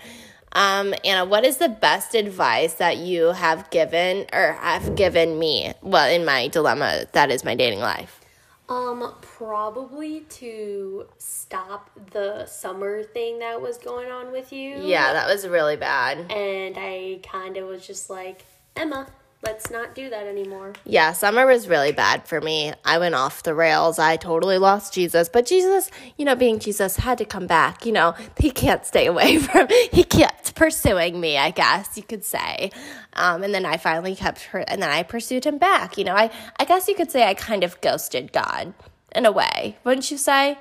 Um, 0.54 0.94
Anna, 1.06 1.24
what 1.24 1.46
is 1.46 1.58
the 1.58 1.70
best 1.70 2.16
advice 2.16 2.74
that 2.74 2.98
you 2.98 3.28
have 3.28 3.70
given 3.70 4.26
or 4.34 4.54
have 4.54 4.96
given 4.96 5.38
me? 5.38 5.72
Well, 5.84 6.10
in 6.12 6.26
my 6.26 6.48
dilemma, 6.48 7.06
that 7.14 7.30
is 7.32 7.46
my 7.46 7.56
dating 7.56 7.80
life. 7.80 8.20
Um, 8.68 9.14
probably 9.22 10.22
to 10.22 11.08
stop 11.18 11.92
the 12.12 12.46
summer 12.46 13.04
thing 13.04 13.40
that 13.40 13.62
was 13.62 13.78
going 13.78 14.10
on 14.10 14.32
with 14.32 14.52
you. 14.52 14.78
Yeah, 14.82 15.14
that 15.14 15.28
was 15.28 15.48
really 15.48 15.76
bad. 15.76 16.32
And 16.32 16.76
I 16.78 17.20
kind 17.22 17.58
of 17.58 17.68
was 17.68 17.86
just 17.86 18.10
like, 18.10 18.46
Emma, 18.76 19.08
let's 19.44 19.72
not 19.72 19.96
do 19.96 20.10
that 20.10 20.28
anymore. 20.28 20.74
Yeah, 20.86 21.14
summer 21.14 21.46
was 21.46 21.68
really 21.68 21.92
bad 21.92 22.28
for 22.28 22.40
me. 22.42 22.74
I 22.86 23.00
went 23.00 23.16
off 23.16 23.44
the 23.44 23.54
rails. 23.54 24.00
I 24.00 24.18
totally 24.18 24.58
lost 24.58 24.94
Jesus. 24.94 25.30
But 25.30 25.46
Jesus, 25.46 25.90
you 26.18 26.26
know, 26.26 26.36
being 26.36 26.60
Jesus 26.60 26.98
had 26.98 27.18
to 27.18 27.26
come 27.26 27.48
back. 27.48 27.86
You 27.86 27.92
know, 27.92 28.14
he 28.40 28.52
can't 28.52 28.86
stay 28.86 29.08
away 29.08 29.38
from, 29.40 29.68
he 29.92 30.04
kept 30.04 30.56
pursuing 30.56 31.20
me, 31.20 31.38
I 31.38 31.52
guess 31.52 31.98
you 31.98 32.04
could 32.04 32.24
say. 32.24 32.72
Um, 33.14 33.44
and 33.44 33.54
then 33.54 33.66
I 33.66 33.78
finally 33.78 34.16
kept 34.16 34.44
her, 34.46 34.60
and 34.60 34.82
then 34.82 34.90
I 34.90 35.04
pursued 35.04 35.46
him 35.46 35.58
back. 35.58 35.98
You 35.98 36.04
know, 36.04 36.16
I, 36.16 36.32
I 36.60 36.66
guess 36.66 36.88
you 36.88 36.96
could 36.96 37.12
say 37.12 37.28
I 37.28 37.34
kind 37.34 37.64
of 37.64 37.80
ghosted 37.82 38.32
God 38.32 38.74
in 39.16 39.26
a 39.26 39.32
way, 39.32 39.78
wouldn't 39.84 40.10
you 40.12 40.18
say? 40.18 40.58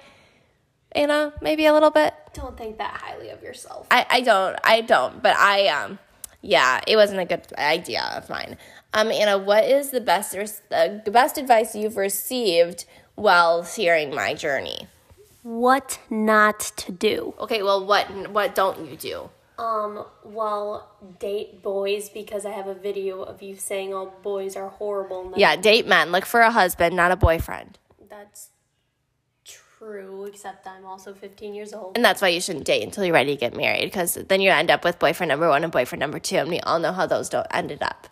Anna, 0.92 1.32
maybe 1.40 1.66
a 1.66 1.72
little 1.72 1.90
bit. 1.90 2.14
Don't 2.32 2.56
think 2.56 2.78
that 2.78 3.00
highly 3.00 3.30
of 3.30 3.42
yourself. 3.42 3.86
I, 3.90 4.06
I 4.10 4.20
don't. 4.22 4.58
I 4.64 4.80
don't. 4.80 5.22
But 5.22 5.36
I 5.36 5.68
um 5.68 5.98
yeah, 6.42 6.80
it 6.86 6.96
wasn't 6.96 7.20
a 7.20 7.24
good 7.24 7.46
idea 7.58 8.02
of 8.16 8.28
mine. 8.28 8.56
Um, 8.92 9.10
Anna, 9.10 9.38
what 9.38 9.64
is 9.64 9.90
the 9.90 10.00
best 10.00 10.32
the 10.32 11.10
best 11.12 11.38
advice 11.38 11.74
you've 11.74 11.96
received 11.96 12.86
while 13.14 13.62
hearing 13.62 14.14
my 14.14 14.34
journey? 14.34 14.88
What 15.42 16.00
not 16.10 16.60
to 16.60 16.92
do? 16.92 17.34
Okay, 17.38 17.62
well, 17.62 17.84
what 17.84 18.06
what 18.30 18.54
don't 18.54 18.90
you 18.90 18.96
do? 18.96 19.30
Um, 19.58 20.06
well, 20.24 20.90
date 21.18 21.62
boys 21.62 22.08
because 22.08 22.46
I 22.46 22.50
have 22.50 22.66
a 22.66 22.74
video 22.74 23.22
of 23.22 23.42
you 23.42 23.56
saying 23.56 23.92
all 23.92 24.14
boys 24.22 24.56
are 24.56 24.68
horrible. 24.68 25.34
Yeah, 25.36 25.56
date 25.56 25.86
men. 25.86 26.12
Look 26.12 26.24
for 26.24 26.40
a 26.40 26.50
husband, 26.50 26.96
not 26.96 27.12
a 27.12 27.16
boyfriend. 27.16 27.78
That's 28.08 28.48
true, 29.80 30.24
except 30.26 30.66
I'm 30.66 30.84
also 30.84 31.14
15 31.14 31.54
years 31.54 31.72
old. 31.72 31.96
And 31.96 32.04
that's 32.04 32.20
why 32.20 32.28
you 32.28 32.40
shouldn't 32.40 32.66
date 32.66 32.82
until 32.82 33.04
you're 33.04 33.14
ready 33.14 33.34
to 33.34 33.40
get 33.40 33.56
married, 33.56 33.86
because 33.86 34.14
then 34.14 34.42
you 34.42 34.50
end 34.50 34.70
up 34.70 34.84
with 34.84 34.98
boyfriend 34.98 35.28
number 35.28 35.48
one 35.48 35.64
and 35.64 35.72
boyfriend 35.72 36.00
number 36.00 36.18
two, 36.18 36.36
and 36.36 36.50
we 36.50 36.60
all 36.60 36.78
know 36.78 36.92
how 36.92 37.06
those 37.06 37.30
don't 37.30 37.46
ended 37.50 37.82
up. 37.82 38.06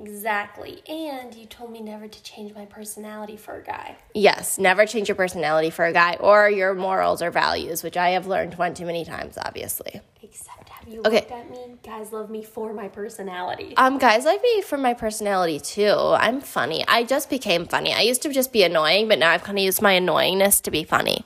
Exactly. 0.00 0.82
And 0.88 1.34
you 1.34 1.46
told 1.46 1.70
me 1.72 1.80
never 1.80 2.08
to 2.08 2.22
change 2.22 2.54
my 2.54 2.64
personality 2.64 3.36
for 3.36 3.56
a 3.56 3.62
guy. 3.62 3.96
Yes, 4.14 4.58
never 4.58 4.86
change 4.86 5.08
your 5.08 5.14
personality 5.14 5.70
for 5.70 5.84
a 5.84 5.92
guy 5.92 6.16
or 6.20 6.48
your 6.50 6.74
morals 6.74 7.22
or 7.22 7.30
values, 7.30 7.82
which 7.82 7.96
I 7.96 8.10
have 8.10 8.26
learned 8.26 8.54
one 8.54 8.74
too 8.74 8.86
many 8.86 9.04
times, 9.04 9.36
obviously. 9.38 10.00
Except 10.22 10.68
have 10.68 10.88
you 10.88 11.00
Okay. 11.04 11.16
looked 11.20 11.32
at 11.32 11.50
me? 11.50 11.76
Guys 11.82 12.12
love 12.12 12.30
me 12.30 12.42
for 12.42 12.72
my 12.72 12.88
personality. 12.88 13.74
Um, 13.76 13.98
guys 13.98 14.24
like 14.24 14.42
me 14.42 14.62
for 14.62 14.78
my 14.78 14.94
personality 14.94 15.60
too. 15.60 15.94
I'm 15.94 16.40
funny. 16.40 16.84
I 16.88 17.04
just 17.04 17.28
became 17.30 17.66
funny. 17.66 17.92
I 17.92 18.00
used 18.00 18.22
to 18.22 18.32
just 18.32 18.52
be 18.52 18.62
annoying, 18.62 19.08
but 19.08 19.18
now 19.18 19.30
I've 19.30 19.44
kind 19.44 19.58
of 19.58 19.64
used 19.64 19.82
my 19.82 19.94
annoyingness 19.98 20.62
to 20.62 20.70
be 20.70 20.84
funny. 20.84 21.24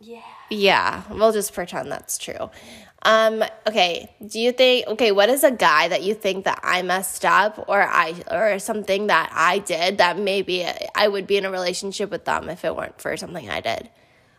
Yeah. 0.00 0.20
Yeah, 0.50 1.02
we'll 1.10 1.32
just 1.32 1.52
pretend 1.54 1.90
that's 1.90 2.18
true. 2.18 2.50
Um, 3.04 3.44
okay, 3.66 4.10
do 4.26 4.40
you 4.40 4.52
think 4.52 4.86
okay, 4.86 5.12
what 5.12 5.28
is 5.28 5.44
a 5.44 5.50
guy 5.50 5.88
that 5.88 6.02
you 6.02 6.14
think 6.14 6.46
that 6.46 6.60
I 6.62 6.80
messed 6.80 7.24
up 7.24 7.62
or 7.68 7.82
I 7.82 8.14
or 8.30 8.58
something 8.58 9.08
that 9.08 9.30
I 9.34 9.58
did 9.58 9.98
that 9.98 10.18
maybe 10.18 10.66
I 10.94 11.08
would 11.08 11.26
be 11.26 11.36
in 11.36 11.44
a 11.44 11.50
relationship 11.50 12.10
with 12.10 12.24
them 12.24 12.48
if 12.48 12.64
it 12.64 12.74
weren't 12.74 13.00
for 13.00 13.14
something 13.16 13.50
I 13.50 13.60
did? 13.60 13.90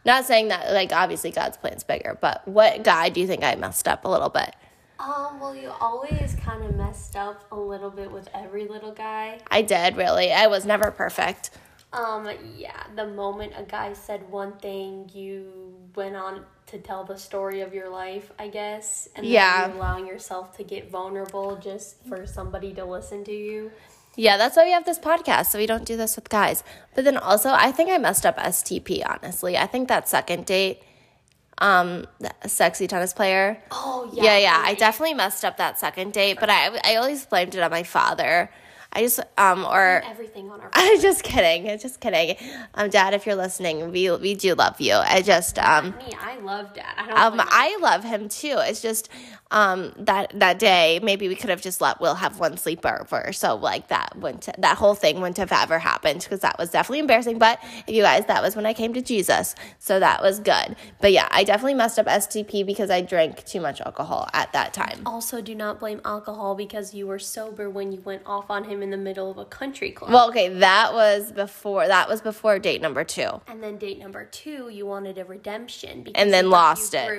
Not 0.04 0.26
saying 0.26 0.48
that 0.48 0.74
like 0.74 0.92
obviously 0.92 1.30
God's 1.30 1.58
plan's 1.58 1.84
bigger, 1.84 2.18
but 2.20 2.48
what 2.48 2.84
guy 2.84 3.10
do 3.10 3.22
you 3.22 3.28
think 3.28 3.44
I 3.44 3.54
messed 3.56 3.88
up 3.88 4.04
a 4.04 4.10
little 4.10 4.30
bit? 4.30 4.56
Um, 4.98 5.40
well, 5.40 5.56
you 5.56 5.72
always 5.82 6.36
kind 6.42 6.64
of 6.64 6.76
messed 6.76 7.16
up 7.16 7.46
a 7.52 7.60
little 7.60 7.92
bit 7.92 8.10
with 8.10 8.30
every 8.34 8.66
little 8.68 8.94
guy. 8.94 9.40
I 9.52 9.62
did 9.62 9.98
really. 9.98 10.32
I 10.32 10.48
was 10.48 10.66
never 10.66 10.90
perfect. 10.90 11.52
Um, 11.96 12.30
yeah, 12.58 12.84
the 12.96 13.08
moment 13.08 13.54
a 13.58 13.64
guy 13.64 13.94
said 13.94 14.30
one 14.30 14.54
thing, 14.58 15.10
you 15.14 15.74
went 15.96 16.16
on 16.16 16.44
to 16.68 16.78
tell 16.80 17.04
the 17.06 17.18
story 17.18 17.62
of 17.62 17.74
your 17.74 17.90
life, 17.90 18.32
I 18.38 18.50
guess. 18.50 19.08
And 19.16 19.26
then 19.26 19.32
Yeah. 19.34 19.68
you're 19.68 19.78
allowing 19.78 20.06
yourself 20.06 20.56
to 20.58 20.64
get 20.64 20.90
vulnerable 20.92 21.56
just 21.56 22.04
for 22.06 22.26
somebody 22.28 22.74
to 22.74 22.84
listen 22.84 23.24
to 23.26 23.32
you. 23.32 23.72
Yeah, 24.18 24.38
that's 24.38 24.56
why 24.58 24.66
we 24.66 24.72
have 24.72 24.86
this 24.86 25.00
podcast, 25.00 25.48
so 25.48 25.58
we 25.58 25.66
don't 25.66 25.86
do 25.86 25.96
this 25.98 26.16
with 26.16 26.30
guys. 26.30 26.64
But 26.96 27.06
then 27.06 27.18
also, 27.18 27.50
I 27.52 27.72
think 27.72 27.90
I 27.90 27.98
messed 27.98 28.26
up 28.26 28.38
STP, 28.38 29.04
honestly. 29.06 29.58
I 29.58 29.66
think 29.68 29.88
that 29.90 30.08
second 30.10 30.46
date, 30.46 30.82
um, 31.60 32.06
the 32.20 32.32
sexy 32.48 32.88
tennis 32.88 33.14
player. 33.14 33.62
Oh, 33.72 34.10
yeah. 34.12 34.24
Yeah, 34.24 34.38
yeah, 34.38 34.62
I 34.66 34.74
definitely 34.74 35.14
messed 35.14 35.46
up 35.46 35.58
that 35.58 35.80
second 35.80 36.14
date, 36.14 36.38
but 36.40 36.50
I, 36.50 36.78
I 36.84 36.96
always 36.96 37.26
blamed 37.26 37.56
it 37.56 37.62
on 37.62 37.72
my 37.72 37.84
father. 37.84 38.50
I 38.96 39.02
just, 39.02 39.20
um, 39.38 39.66
or. 39.66 40.02
Everything 40.06 40.50
on 40.50 40.62
our 40.62 40.72
I'm 40.86 41.02
just 41.02 41.24
kidding. 41.24 41.70
I'm 41.70 41.80
just 41.80 42.00
kidding. 42.00 42.36
Um, 42.74 42.90
Dad, 42.90 43.14
if 43.14 43.26
you're 43.26 43.36
listening, 43.36 43.92
we 43.92 44.12
we 44.12 44.36
do 44.36 44.54
love 44.56 44.80
you. 44.80 44.94
I 44.94 45.22
just 45.22 45.58
um 45.60 45.92
me, 45.98 46.16
I 46.20 46.38
love 46.40 46.74
dad. 46.74 46.94
I 46.98 47.08
don't 47.08 47.40
um 47.40 47.48
I 47.50 47.78
love 47.82 48.04
him 48.04 48.30
too. 48.30 48.56
It's 48.60 48.82
just 48.82 49.10
um 49.52 49.94
that 49.98 50.38
that 50.40 50.60
day 50.60 51.00
maybe 51.02 51.28
we 51.28 51.36
could 51.36 51.50
have 51.50 51.62
just 51.62 51.82
let 51.82 52.00
Will 52.02 52.16
have 52.16 52.40
one 52.40 52.54
sleepover. 52.56 53.34
So 53.34 53.56
like 53.56 53.88
that 53.88 54.16
wouldn't 54.18 54.50
that 54.58 54.78
whole 54.78 54.96
thing 54.96 55.22
wouldn't 55.22 55.38
have 55.38 55.52
ever 55.52 55.80
happened 55.80 56.22
because 56.22 56.42
that 56.42 56.58
was 56.60 56.70
definitely 56.70 57.00
embarrassing. 57.00 57.40
But 57.40 57.60
you 57.88 58.02
guys, 58.02 58.26
that 58.28 58.42
was 58.44 58.56
when 58.56 58.66
I 58.66 58.74
came 58.74 58.94
to 58.94 59.02
Jesus, 59.02 59.56
so 59.80 60.00
that 60.00 60.22
was 60.22 60.40
good. 60.40 60.76
But 61.02 61.12
yeah, 61.12 61.28
I 61.32 61.44
definitely 61.44 61.76
messed 61.76 61.98
up 62.00 62.06
STP 62.06 62.66
because 62.66 62.90
I 62.90 63.02
drank 63.02 63.44
too 63.46 63.62
much 63.62 63.82
alcohol 63.82 64.30
at 64.34 64.54
that 64.54 64.74
time. 64.74 65.02
Also, 65.06 65.42
do 65.42 65.56
not 65.56 65.80
blame 65.80 66.02
alcohol 66.06 66.56
because 66.56 66.94
you 66.94 67.08
were 67.08 67.20
sober 67.20 67.70
when 67.70 67.92
you 67.92 68.02
went 68.02 68.22
off 68.26 68.50
on 68.52 68.66
him 68.66 68.82
in 68.86 68.92
the 68.92 68.98
middle 69.10 69.30
of 69.32 69.38
a 69.38 69.46
country 69.46 69.90
club. 69.92 70.12
Well, 70.14 70.30
okay, 70.30 70.48
that 70.50 70.94
was 70.94 71.32
before 71.32 71.88
that 71.88 72.08
was 72.08 72.22
before 72.22 72.60
date 72.60 72.82
number 72.82 73.04
two. 73.04 73.42
and 73.48 73.62
then 73.64 73.78
date 73.78 73.98
number 74.00 74.24
two, 74.26 74.70
you 74.70 74.86
wanted 74.86 75.18
a 75.18 75.26
redemption 75.26 76.04
because 76.04 76.22
And 76.22 76.32
then 76.32 76.50
lost 76.50 76.94
it. 76.94 77.10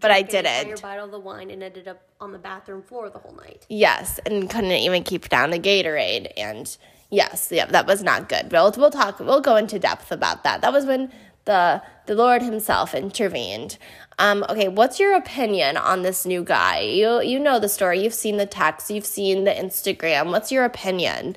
But 0.00 0.10
I 0.10 0.22
drank 0.22 0.34
an 0.34 0.36
entire 0.46 0.64
didn't. 0.64 0.82
bottle 0.82 1.04
of 1.04 1.10
the 1.12 1.20
wine 1.20 1.48
and 1.50 1.62
ended 1.62 1.86
up 1.86 2.02
on 2.20 2.32
the 2.32 2.38
bathroom 2.38 2.82
floor 2.82 3.08
the 3.08 3.20
whole 3.20 3.36
night. 3.36 3.64
Yes, 3.68 4.18
and 4.26 4.50
couldn't 4.50 4.72
even 4.72 5.04
keep 5.04 5.28
down 5.28 5.52
a 5.52 5.58
Gatorade. 5.58 6.32
And 6.36 6.76
yes, 7.08 7.50
yeah, 7.52 7.66
that 7.66 7.86
was 7.86 8.02
not 8.02 8.28
good. 8.28 8.50
We'll, 8.50 8.72
we'll 8.76 8.90
talk. 8.90 9.20
We'll 9.20 9.40
go 9.40 9.54
into 9.54 9.78
depth 9.78 10.10
about 10.10 10.42
that. 10.42 10.60
That 10.62 10.72
was 10.72 10.84
when 10.86 11.12
the 11.46 11.82
the 12.06 12.14
Lord 12.14 12.42
Himself 12.42 12.94
intervened. 12.94 13.78
Um, 14.18 14.44
okay, 14.48 14.68
what's 14.68 15.00
your 15.00 15.14
opinion 15.14 15.76
on 15.76 16.02
this 16.02 16.24
new 16.24 16.44
guy? 16.44 16.80
You 16.80 17.22
you 17.22 17.38
know 17.38 17.58
the 17.58 17.68
story. 17.68 18.02
You've 18.02 18.14
seen 18.14 18.36
the 18.36 18.46
text. 18.46 18.90
You've 18.90 19.06
seen 19.06 19.44
the 19.44 19.50
Instagram. 19.50 20.30
What's 20.30 20.52
your 20.52 20.64
opinion? 20.64 21.36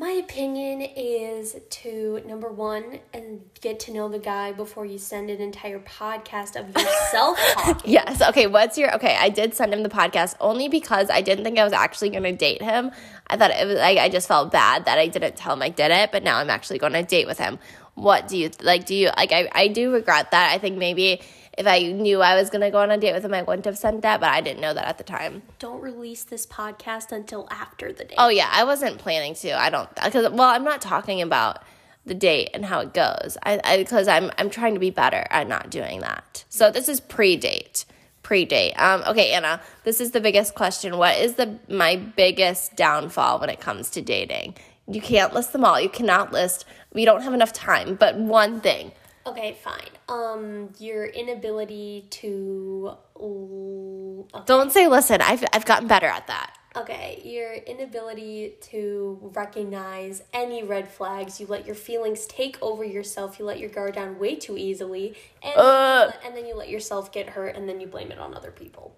My 0.00 0.12
opinion 0.12 0.80
is 0.80 1.56
to 1.68 2.22
number 2.26 2.50
one 2.50 3.00
and 3.12 3.42
get 3.60 3.78
to 3.80 3.92
know 3.92 4.08
the 4.08 4.18
guy 4.18 4.50
before 4.50 4.86
you 4.86 4.96
send 4.96 5.28
an 5.28 5.42
entire 5.42 5.78
podcast 5.78 6.58
of 6.58 6.74
yourself 6.74 7.38
talking. 7.52 7.92
Yes. 7.92 8.22
Okay. 8.22 8.46
What's 8.46 8.78
your 8.78 8.94
okay? 8.94 9.18
I 9.20 9.28
did 9.28 9.52
send 9.52 9.74
him 9.74 9.82
the 9.82 9.90
podcast 9.90 10.36
only 10.40 10.68
because 10.68 11.10
I 11.10 11.20
didn't 11.20 11.44
think 11.44 11.58
I 11.58 11.64
was 11.64 11.74
actually 11.74 12.08
going 12.08 12.22
to 12.22 12.32
date 12.32 12.62
him. 12.62 12.92
I 13.26 13.36
thought 13.36 13.50
it 13.50 13.66
was 13.66 13.76
like 13.76 13.98
I 13.98 14.08
just 14.08 14.26
felt 14.26 14.50
bad 14.50 14.86
that 14.86 14.98
I 14.98 15.06
didn't 15.06 15.36
tell 15.36 15.52
him 15.52 15.60
I 15.60 15.68
did 15.68 15.90
it, 15.90 16.10
but 16.12 16.24
now 16.24 16.38
I'm 16.38 16.48
actually 16.48 16.78
going 16.78 16.94
to 16.94 17.02
date 17.02 17.26
with 17.26 17.38
him. 17.38 17.58
What 17.94 18.28
do 18.28 18.38
you 18.38 18.50
like? 18.62 18.86
Do 18.86 18.94
you 18.94 19.10
like? 19.16 19.32
I 19.32 19.48
I 19.52 19.68
do 19.68 19.92
regret 19.92 20.30
that. 20.30 20.52
I 20.52 20.58
think 20.58 20.78
maybe 20.78 21.20
if 21.58 21.66
I 21.66 21.80
knew 21.92 22.22
I 22.22 22.36
was 22.36 22.48
going 22.48 22.62
to 22.62 22.70
go 22.70 22.78
on 22.78 22.90
a 22.90 22.96
date 22.96 23.12
with 23.12 23.24
him, 23.24 23.34
I 23.34 23.42
wouldn't 23.42 23.66
have 23.66 23.76
sent 23.76 24.02
that, 24.02 24.20
but 24.20 24.30
I 24.30 24.40
didn't 24.40 24.60
know 24.60 24.72
that 24.72 24.86
at 24.86 24.98
the 24.98 25.04
time. 25.04 25.42
Don't 25.58 25.82
release 25.82 26.24
this 26.24 26.46
podcast 26.46 27.12
until 27.12 27.46
after 27.50 27.92
the 27.92 28.04
date. 28.04 28.14
Oh 28.16 28.28
yeah, 28.28 28.48
I 28.50 28.64
wasn't 28.64 28.98
planning 28.98 29.34
to. 29.34 29.60
I 29.60 29.68
don't 29.70 29.88
because 29.94 30.30
well, 30.30 30.48
I'm 30.48 30.64
not 30.64 30.80
talking 30.80 31.20
about 31.20 31.62
the 32.06 32.14
date 32.14 32.50
and 32.54 32.64
how 32.64 32.80
it 32.80 32.94
goes. 32.94 33.36
I 33.42 33.76
because 33.76 34.08
I'm 34.08 34.30
I'm 34.38 34.50
trying 34.50 34.74
to 34.74 34.80
be 34.80 34.90
better 34.90 35.26
at 35.30 35.48
not 35.48 35.70
doing 35.70 36.00
that. 36.00 36.44
So 36.48 36.70
this 36.70 36.88
is 36.88 37.00
pre-date. 37.00 37.84
Pre-date. 38.22 38.74
Um 38.74 39.02
okay, 39.06 39.32
Anna, 39.32 39.60
this 39.84 40.00
is 40.00 40.12
the 40.12 40.20
biggest 40.20 40.54
question. 40.54 40.96
What 40.96 41.18
is 41.18 41.34
the 41.34 41.58
my 41.68 41.96
biggest 41.96 42.76
downfall 42.76 43.40
when 43.40 43.50
it 43.50 43.60
comes 43.60 43.90
to 43.90 44.00
dating? 44.00 44.56
You 44.90 45.00
can't 45.00 45.32
list 45.32 45.52
them 45.52 45.64
all. 45.64 45.80
You 45.80 45.88
cannot 45.88 46.32
list. 46.32 46.64
We 46.92 47.04
don't 47.04 47.22
have 47.22 47.34
enough 47.34 47.52
time, 47.52 47.94
but 47.94 48.16
one 48.16 48.60
thing. 48.60 48.92
Okay, 49.26 49.56
fine. 49.62 49.90
Um, 50.08 50.70
your 50.78 51.04
inability 51.06 52.06
to. 52.10 52.96
Okay. 53.16 54.44
Don't 54.46 54.72
say 54.72 54.88
listen. 54.88 55.20
I've 55.20 55.44
I've 55.52 55.64
gotten 55.64 55.86
better 55.86 56.06
at 56.06 56.26
that. 56.26 56.56
Okay, 56.76 57.20
your 57.24 57.52
inability 57.52 58.54
to 58.60 59.18
recognize 59.34 60.22
any 60.32 60.62
red 60.62 60.88
flags. 60.88 61.40
You 61.40 61.46
let 61.46 61.66
your 61.66 61.74
feelings 61.74 62.26
take 62.26 62.58
over 62.62 62.84
yourself. 62.84 63.38
You 63.38 63.44
let 63.44 63.58
your 63.58 63.70
guard 63.70 63.94
down 63.94 64.18
way 64.18 64.36
too 64.36 64.56
easily, 64.56 65.16
and 65.42 65.54
Ugh. 65.56 66.14
and 66.24 66.36
then 66.36 66.46
you 66.46 66.54
let 66.54 66.68
yourself 66.68 67.12
get 67.12 67.30
hurt, 67.30 67.56
and 67.56 67.68
then 67.68 67.80
you 67.80 67.88
blame 67.88 68.12
it 68.12 68.18
on 68.18 68.34
other 68.34 68.52
people. 68.52 68.96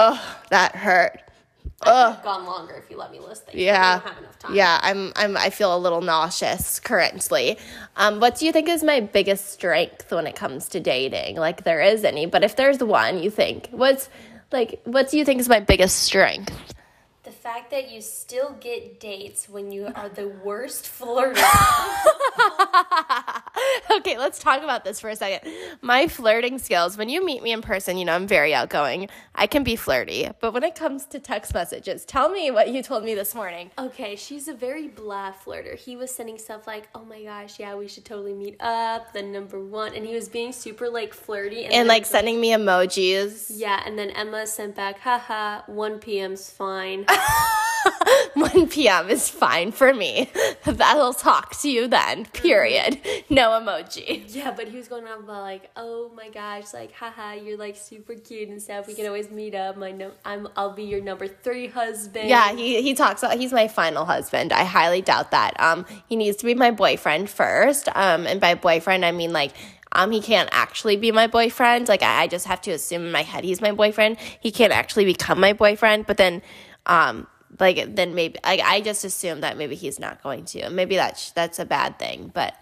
Oh, 0.00 0.36
that 0.50 0.74
hurt. 0.74 1.20
I've 1.82 2.22
gone 2.22 2.46
longer 2.46 2.74
if 2.74 2.90
you 2.90 2.96
let 2.96 3.12
me 3.12 3.18
list 3.20 3.46
things. 3.46 3.58
Yeah. 3.58 3.96
we 3.96 4.00
don't 4.00 4.08
have 4.14 4.22
enough 4.22 4.38
time. 4.38 4.54
Yeah, 4.54 4.78
I'm 4.82 5.12
I'm 5.16 5.36
I 5.36 5.50
feel 5.50 5.76
a 5.76 5.78
little 5.78 6.00
nauseous 6.00 6.80
currently. 6.80 7.58
Um 7.96 8.20
what 8.20 8.36
do 8.38 8.46
you 8.46 8.52
think 8.52 8.68
is 8.68 8.82
my 8.82 9.00
biggest 9.00 9.50
strength 9.50 10.10
when 10.10 10.26
it 10.26 10.34
comes 10.36 10.68
to 10.70 10.80
dating? 10.80 11.36
Like 11.36 11.64
there 11.64 11.80
is 11.82 12.04
any, 12.04 12.26
but 12.26 12.42
if 12.44 12.56
there's 12.56 12.78
one 12.82 13.22
you 13.22 13.30
think, 13.30 13.68
what's 13.70 14.08
like 14.52 14.80
what 14.84 15.10
do 15.10 15.18
you 15.18 15.24
think 15.24 15.40
is 15.40 15.48
my 15.48 15.60
biggest 15.60 15.96
strength? 15.96 16.52
The 17.44 17.50
fact 17.50 17.70
that 17.72 17.90
you 17.90 18.00
still 18.00 18.56
get 18.58 18.98
dates 19.00 19.50
when 19.50 19.70
you 19.70 19.92
are 19.94 20.08
the 20.08 20.28
worst 20.28 20.86
flirter. 20.98 21.44
okay, 23.90 24.16
let's 24.16 24.38
talk 24.38 24.62
about 24.62 24.82
this 24.82 24.98
for 24.98 25.10
a 25.10 25.16
second. 25.16 25.52
My 25.82 26.08
flirting 26.08 26.58
skills, 26.58 26.96
when 26.96 27.10
you 27.10 27.22
meet 27.22 27.42
me 27.42 27.52
in 27.52 27.60
person, 27.60 27.98
you 27.98 28.06
know, 28.06 28.14
I'm 28.14 28.26
very 28.26 28.54
outgoing. 28.54 29.10
I 29.34 29.46
can 29.46 29.62
be 29.62 29.76
flirty. 29.76 30.30
But 30.40 30.54
when 30.54 30.62
it 30.64 30.74
comes 30.74 31.04
to 31.06 31.18
text 31.18 31.52
messages, 31.52 32.06
tell 32.06 32.30
me 32.30 32.50
what 32.50 32.70
you 32.72 32.82
told 32.82 33.04
me 33.04 33.14
this 33.14 33.34
morning. 33.34 33.70
Okay, 33.78 34.16
she's 34.16 34.48
a 34.48 34.54
very 34.54 34.88
blah 34.88 35.32
flirter. 35.34 35.76
He 35.78 35.96
was 35.96 36.10
sending 36.14 36.38
stuff 36.38 36.66
like, 36.66 36.88
"Oh 36.94 37.04
my 37.04 37.22
gosh, 37.24 37.58
yeah, 37.60 37.74
we 37.74 37.88
should 37.88 38.06
totally 38.06 38.32
meet 38.32 38.56
up." 38.60 39.12
The 39.12 39.20
number 39.22 39.60
one, 39.62 39.92
and 39.94 40.06
he 40.06 40.14
was 40.14 40.30
being 40.30 40.52
super 40.52 40.88
like 40.88 41.12
flirty 41.12 41.64
And 41.66 41.72
then- 41.74 41.88
like 41.88 42.06
sending 42.06 42.40
me 42.40 42.52
emojis. 42.52 43.50
yeah, 43.54 43.82
and 43.84 43.98
then 43.98 44.08
Emma 44.10 44.46
sent 44.46 44.74
back, 44.74 45.00
"Haha, 45.00 45.60
one 45.66 45.98
p.m.'s 45.98 46.48
fine." 46.48 47.04
1 48.34 48.68
p.m. 48.68 49.08
is 49.08 49.28
fine 49.28 49.70
for 49.70 49.94
me. 49.94 50.30
That'll 50.64 51.12
talk 51.14 51.56
to 51.60 51.70
you 51.70 51.86
then, 51.86 52.26
period. 52.26 52.98
No 53.30 53.50
emoji. 53.50 54.24
yeah, 54.34 54.52
but 54.56 54.68
he 54.68 54.76
was 54.76 54.88
going 54.88 55.04
on 55.06 55.20
about 55.20 55.42
like, 55.42 55.70
"Oh 55.76 56.10
my 56.16 56.28
gosh, 56.30 56.72
like, 56.74 56.92
haha, 56.92 57.32
you're 57.34 57.56
like 57.58 57.76
super 57.76 58.14
cute 58.14 58.48
and 58.48 58.60
stuff. 58.60 58.86
We 58.86 58.94
can 58.94 59.06
always 59.06 59.30
meet 59.30 59.54
up. 59.54 59.76
My 59.76 59.92
no, 59.92 60.10
I'm, 60.24 60.48
I'll 60.56 60.72
be 60.72 60.84
your 60.84 61.00
number 61.00 61.28
three 61.28 61.68
husband." 61.68 62.28
Yeah, 62.28 62.52
he, 62.54 62.82
he 62.82 62.94
talks 62.94 63.22
about 63.22 63.38
he's 63.38 63.52
my 63.52 63.68
final 63.68 64.04
husband. 64.04 64.52
I 64.52 64.64
highly 64.64 65.00
doubt 65.02 65.30
that. 65.30 65.58
Um, 65.60 65.86
he 66.08 66.16
needs 66.16 66.36
to 66.38 66.44
be 66.46 66.54
my 66.54 66.70
boyfriend 66.70 67.30
first. 67.30 67.88
Um, 67.94 68.26
and 68.26 68.40
by 68.40 68.54
boyfriend, 68.54 69.04
I 69.04 69.12
mean 69.12 69.32
like 69.32 69.52
Um, 69.96 70.10
he 70.10 70.20
can't 70.20 70.48
actually 70.50 70.96
be 70.96 71.12
my 71.12 71.28
boyfriend. 71.28 71.86
Like 71.88 72.02
I, 72.02 72.22
I 72.22 72.26
just 72.26 72.46
have 72.46 72.60
to 72.62 72.72
assume 72.72 73.02
in 73.06 73.12
my 73.12 73.22
head 73.22 73.44
he's 73.44 73.60
my 73.60 73.70
boyfriend. 73.72 74.16
He 74.40 74.50
can't 74.50 74.72
actually 74.72 75.04
become 75.04 75.38
my 75.38 75.52
boyfriend. 75.52 76.06
But 76.06 76.16
then, 76.16 76.42
um, 76.86 77.26
like 77.58 77.94
then 77.94 78.14
maybe 78.14 78.38
I, 78.44 78.60
I 78.64 78.80
just 78.80 79.04
assume 79.04 79.40
that 79.40 79.56
maybe 79.56 79.74
he's 79.74 79.98
not 79.98 80.22
going 80.22 80.44
to. 80.46 80.70
Maybe 80.70 80.96
that's 80.96 81.30
that's 81.32 81.58
a 81.58 81.64
bad 81.64 81.98
thing. 81.98 82.30
But 82.32 82.54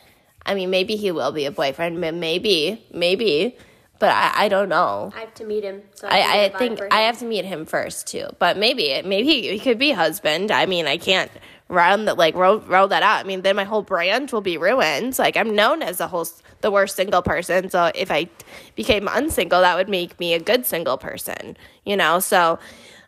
I 0.44 0.54
mean, 0.54 0.70
maybe 0.70 0.96
he 0.96 1.10
will 1.10 1.32
be 1.32 1.46
a 1.46 1.50
boyfriend. 1.50 2.00
Maybe, 2.00 2.84
maybe. 2.92 3.56
But 3.98 4.10
I, 4.10 4.32
I 4.34 4.48
don't 4.48 4.68
know. 4.68 5.12
I 5.14 5.20
have 5.20 5.34
to 5.34 5.44
meet 5.44 5.62
him. 5.62 5.82
So 5.94 6.08
I, 6.08 6.46
I 6.46 6.48
vibe 6.48 6.58
think 6.58 6.80
I 6.90 7.02
have 7.02 7.18
to 7.20 7.24
meet 7.24 7.44
him 7.44 7.66
first 7.66 8.08
too. 8.08 8.26
But 8.38 8.58
maybe 8.58 9.00
maybe 9.04 9.48
he 9.52 9.58
could 9.58 9.78
be 9.78 9.92
husband. 9.92 10.50
I 10.50 10.66
mean, 10.66 10.86
I 10.86 10.96
can't 10.96 11.30
round 11.68 12.08
that 12.08 12.18
like 12.18 12.34
roll, 12.34 12.58
roll 12.60 12.88
that 12.88 13.02
out. 13.02 13.20
I 13.20 13.22
mean, 13.22 13.42
then 13.42 13.56
my 13.56 13.64
whole 13.64 13.82
brand 13.82 14.30
will 14.32 14.40
be 14.40 14.58
ruined. 14.58 15.18
Like 15.18 15.36
I'm 15.36 15.54
known 15.54 15.82
as 15.82 15.98
the 15.98 16.08
whole 16.08 16.26
the 16.60 16.70
worst 16.70 16.96
single 16.96 17.22
person. 17.22 17.70
So 17.70 17.92
if 17.94 18.10
I 18.10 18.28
became 18.74 19.08
unsingle, 19.08 19.60
that 19.60 19.76
would 19.76 19.88
make 19.88 20.18
me 20.18 20.34
a 20.34 20.40
good 20.40 20.66
single 20.66 20.98
person. 20.98 21.56
You 21.84 21.96
know. 21.96 22.18
So 22.18 22.58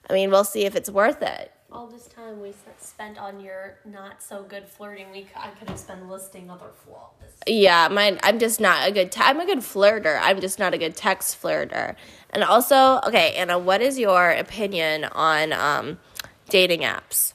I 0.08 0.12
mean, 0.12 0.30
we'll 0.30 0.44
see 0.44 0.64
if 0.64 0.76
it's 0.76 0.90
worth 0.90 1.22
it. 1.22 1.52
All 1.72 1.86
this 1.88 2.06
time 2.06 2.40
we 2.40 2.52
spent 2.78 3.18
on 3.18 3.40
your 3.40 3.78
not 3.84 4.22
so 4.22 4.44
good 4.44 4.64
flirting, 4.68 5.10
we 5.10 5.22
c- 5.22 5.28
I 5.34 5.48
could 5.50 5.68
have 5.68 5.78
spent 5.78 6.08
listing 6.08 6.48
other 6.50 6.70
flaws. 6.84 7.10
Yeah, 7.46 7.88
mine. 7.88 8.20
I'm 8.22 8.38
just 8.38 8.60
not 8.60 8.86
a 8.88 8.92
good. 8.92 9.10
Te- 9.10 9.22
I'm 9.22 9.40
a 9.40 9.46
good 9.46 9.58
flirter. 9.58 10.18
I'm 10.22 10.40
just 10.40 10.58
not 10.60 10.72
a 10.72 10.78
good 10.78 10.94
text 10.94 11.40
flirter. 11.42 11.96
And 12.30 12.44
also, 12.44 13.00
okay, 13.06 13.34
Anna, 13.34 13.58
what 13.58 13.82
is 13.82 13.98
your 13.98 14.30
opinion 14.30 15.04
on 15.04 15.52
um, 15.52 15.98
dating 16.48 16.80
apps? 16.80 17.32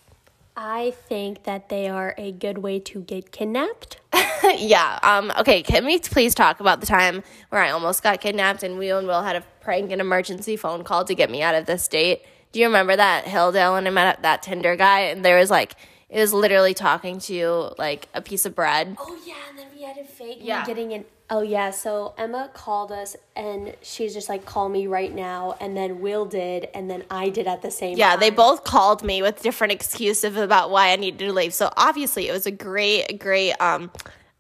I 0.56 0.92
think 1.08 1.44
that 1.44 1.70
they 1.70 1.88
are 1.90 2.16
a 2.18 2.32
good 2.32 2.60
way 2.60 2.80
to 2.80 3.02
get 3.02 3.32
kidnapped. 3.32 4.00
yeah. 4.58 5.00
Um. 5.04 5.32
Okay. 5.40 5.64
Can 5.64 5.86
we 5.86 6.00
please 6.00 6.34
talk 6.34 6.60
about 6.62 6.80
the 6.80 6.88
time 6.88 7.24
where 7.50 7.62
I 7.62 7.72
almost 7.72 8.04
got 8.04 8.22
kidnapped 8.22 8.64
and 8.64 8.78
we 8.78 8.90
and 8.92 9.08
Will 9.08 9.24
had 9.24 9.36
a 9.36 9.44
prank 9.62 9.92
and 9.92 10.02
emergency 10.02 10.56
phone 10.56 10.84
call 10.84 11.04
to 11.06 11.16
get 11.16 11.30
me 11.30 11.42
out 11.42 11.56
of 11.56 11.66
this 11.66 11.84
state? 11.84 12.24
Do 12.52 12.60
you 12.60 12.66
remember 12.66 12.96
that 12.96 13.26
Hilldale 13.26 13.78
and 13.78 13.88
I 13.88 13.92
met 13.92 14.16
up 14.16 14.22
that 14.24 14.42
Tinder 14.42 14.76
guy 14.76 15.02
and 15.02 15.24
there 15.24 15.38
was 15.38 15.50
like 15.52 15.74
it 16.10 16.20
was 16.20 16.34
literally 16.34 16.74
talking 16.74 17.20
to 17.20 17.72
like 17.78 18.08
a 18.16 18.22
piece 18.22 18.46
of 18.46 18.56
bread. 18.56 18.96
Oh 19.00 19.18
yeah, 19.26 19.36
and 19.50 19.58
then 19.60 19.68
we 19.76 19.84
had 19.84 19.98
a 19.98 20.04
fake 20.04 20.40
Yeah. 20.42 20.66
getting 20.66 20.94
an 20.94 21.06
Oh 21.32 21.42
yeah, 21.44 21.70
so 21.70 22.16
Emma 22.18 22.50
called 22.56 22.92
us 22.92 23.16
and 23.36 23.76
she's 23.84 24.16
just 24.16 24.30
like, 24.30 24.46
"Call 24.48 24.68
me 24.68 24.88
right 24.88 25.14
now," 25.14 25.56
and 25.62 25.78
then 25.78 26.00
Will 26.02 26.26
did, 26.26 26.68
and 26.74 26.90
then 26.90 27.04
I 27.12 27.30
did 27.30 27.46
at 27.46 27.62
the 27.62 27.70
same 27.70 27.96
Yeah, 28.00 28.12
time. 28.14 28.20
they 28.20 28.32
both 28.32 28.64
called 28.64 29.04
me 29.04 29.22
with 29.22 29.44
different 29.44 29.72
excuses 29.72 30.36
about 30.36 30.72
why 30.72 30.90
I 30.92 30.96
needed 30.96 31.20
to 31.20 31.32
leave. 31.32 31.54
So 31.54 31.72
obviously, 31.78 32.28
it 32.28 32.32
was 32.32 32.48
a 32.48 32.52
great, 32.52 33.20
great 33.20 33.54
um, 33.62 33.92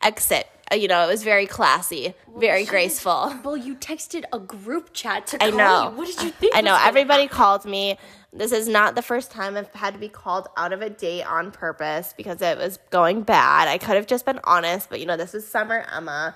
exit. 0.02 0.48
Uh, 0.72 0.76
You 0.76 0.88
know, 0.88 1.04
it 1.04 1.08
was 1.08 1.24
very 1.24 1.46
classy, 1.46 2.14
very 2.38 2.66
graceful. 2.66 3.34
Well, 3.44 3.58
you 3.58 3.76
texted 3.76 4.24
a 4.32 4.40
group 4.40 4.92
chat 4.94 5.28
to 5.28 5.44
I 5.44 5.50
call 5.50 5.58
know. 5.58 5.90
you. 5.92 5.98
What 5.98 6.08
did 6.08 6.22
you 6.24 6.32
think? 6.32 6.56
I 6.56 6.62
know. 6.62 6.78
Everybody 6.80 7.24
happen? 7.24 7.38
called 7.38 7.66
me. 7.66 7.98
This 8.32 8.52
is 8.52 8.68
not 8.68 8.94
the 8.96 9.02
first 9.02 9.32
time 9.32 9.58
I've 9.58 9.74
had 9.74 9.94
to 9.96 10.00
be 10.00 10.10
called 10.10 10.48
out 10.56 10.72
of 10.72 10.82
a 10.84 10.90
date 10.90 11.24
on 11.24 11.52
purpose 11.52 12.14
because 12.16 12.42
it 12.44 12.58
was 12.60 12.78
going 12.92 13.24
bad. 13.24 13.68
I 13.68 13.80
could 13.80 13.96
have 13.96 14.06
just 14.06 14.26
been 14.26 14.40
honest, 14.44 14.90
but 14.90 15.00
you 15.00 15.08
know, 15.08 15.18
this 15.18 15.34
is 15.34 15.48
summer 15.48 15.86
Emma. 15.92 16.36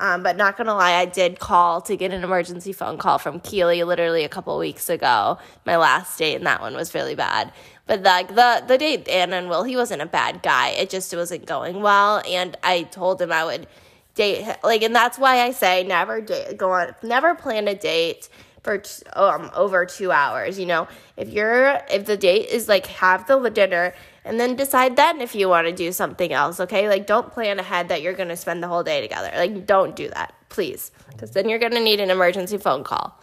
Um, 0.00 0.22
but 0.24 0.36
not 0.36 0.56
gonna 0.56 0.74
lie, 0.74 0.94
I 0.94 1.04
did 1.04 1.38
call 1.38 1.80
to 1.82 1.96
get 1.96 2.12
an 2.12 2.24
emergency 2.24 2.72
phone 2.72 2.98
call 2.98 3.18
from 3.18 3.38
Keely 3.40 3.84
literally 3.84 4.24
a 4.24 4.28
couple 4.28 4.56
weeks 4.58 4.88
ago. 4.88 5.38
My 5.64 5.76
last 5.76 6.18
date, 6.18 6.34
and 6.36 6.46
that 6.46 6.60
one 6.60 6.74
was 6.74 6.92
really 6.94 7.14
bad. 7.14 7.52
But 7.86 8.02
like 8.02 8.28
the 8.34 8.62
the 8.66 8.78
date 8.78 9.08
Anna 9.08 9.36
and 9.36 9.48
Will, 9.48 9.64
he 9.64 9.76
wasn't 9.76 10.02
a 10.02 10.06
bad 10.06 10.42
guy. 10.42 10.68
It 10.70 10.88
just 10.90 11.14
wasn't 11.14 11.46
going 11.46 11.82
well, 11.82 12.22
and 12.28 12.56
I 12.62 12.84
told 12.84 13.20
him 13.20 13.32
I 13.32 13.44
would 13.44 13.66
date 14.14 14.44
hi- 14.44 14.58
like, 14.62 14.82
and 14.82 14.94
that's 14.94 15.18
why 15.18 15.40
I 15.42 15.50
say 15.50 15.82
never 15.82 16.20
date 16.20 16.56
go 16.56 16.70
on, 16.72 16.94
never 17.02 17.34
plan 17.34 17.66
a 17.68 17.74
date 17.74 18.28
for 18.62 18.78
t- 18.78 19.04
um 19.16 19.50
over 19.54 19.84
two 19.84 20.12
hours. 20.12 20.58
You 20.58 20.66
know, 20.66 20.88
if 21.16 21.28
you're 21.28 21.80
if 21.90 22.06
the 22.06 22.16
date 22.16 22.48
is 22.50 22.68
like 22.68 22.86
have 22.86 23.26
the 23.26 23.50
dinner 23.50 23.94
and 24.24 24.38
then 24.38 24.54
decide 24.54 24.94
then 24.94 25.20
if 25.20 25.34
you 25.34 25.48
want 25.48 25.66
to 25.66 25.72
do 25.72 25.90
something 25.90 26.32
else. 26.32 26.60
Okay, 26.60 26.88
like 26.88 27.06
don't 27.06 27.32
plan 27.32 27.58
ahead 27.58 27.88
that 27.88 28.02
you're 28.02 28.12
gonna 28.12 28.36
spend 28.36 28.62
the 28.62 28.68
whole 28.68 28.84
day 28.84 29.00
together. 29.00 29.30
Like 29.34 29.66
don't 29.66 29.96
do 29.96 30.08
that, 30.10 30.34
please, 30.48 30.92
because 31.10 31.32
then 31.32 31.48
you're 31.48 31.58
gonna 31.58 31.80
need 31.80 31.98
an 32.00 32.10
emergency 32.10 32.58
phone 32.58 32.84
call. 32.84 33.18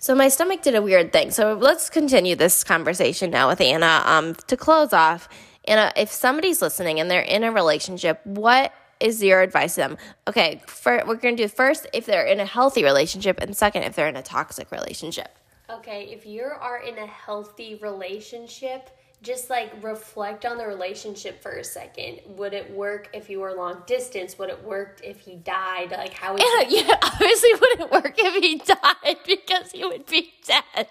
So 0.00 0.14
my 0.14 0.28
stomach 0.28 0.62
did 0.62 0.76
a 0.76 0.82
weird 0.82 1.12
thing. 1.12 1.32
So 1.32 1.54
let's 1.54 1.90
continue 1.90 2.36
this 2.36 2.62
conversation 2.62 3.32
now 3.32 3.48
with 3.48 3.60
Anna. 3.60 4.02
Um, 4.06 4.36
to 4.46 4.56
close 4.56 4.92
off, 4.92 5.28
Anna, 5.64 5.92
if 5.96 6.12
somebody's 6.12 6.62
listening 6.62 7.00
and 7.00 7.10
they're 7.10 7.20
in 7.20 7.42
a 7.42 7.50
relationship, 7.50 8.20
what 8.24 8.72
is 9.00 9.20
your 9.20 9.42
advice 9.42 9.74
to 9.74 9.80
them? 9.80 9.98
Okay, 10.28 10.62
for, 10.68 11.02
we're 11.04 11.16
gonna 11.16 11.36
do 11.36 11.48
first 11.48 11.88
if 11.92 12.06
they're 12.06 12.26
in 12.26 12.38
a 12.38 12.44
healthy 12.44 12.84
relationship, 12.84 13.40
and 13.40 13.56
second 13.56 13.82
if 13.82 13.96
they're 13.96 14.08
in 14.08 14.16
a 14.16 14.22
toxic 14.22 14.70
relationship. 14.70 15.36
Okay, 15.68 16.04
if 16.12 16.24
you 16.24 16.42
are 16.42 16.78
in 16.78 16.96
a 16.98 17.06
healthy 17.06 17.78
relationship, 17.82 18.90
just 19.22 19.50
like 19.50 19.72
reflect 19.82 20.46
on 20.46 20.58
the 20.58 20.66
relationship 20.66 21.42
for 21.42 21.52
a 21.52 21.64
second. 21.64 22.20
Would 22.26 22.54
it 22.54 22.70
work 22.70 23.08
if 23.12 23.28
you 23.28 23.40
were 23.40 23.52
long 23.52 23.82
distance? 23.86 24.38
Would 24.38 24.50
it 24.50 24.62
work 24.64 25.00
if 25.02 25.20
he 25.20 25.36
died? 25.36 25.90
Like 25.90 26.12
how 26.12 26.34
would 26.34 26.42
you 26.42 26.64
yeah, 26.68 26.96
obviously 27.02 27.50
wouldn't 27.54 27.90
work 27.90 28.14
if 28.16 28.42
he 28.42 28.56
died 28.64 29.18
because 29.26 29.72
he 29.72 29.84
would 29.84 30.06
be 30.06 30.32
dead. 30.46 30.88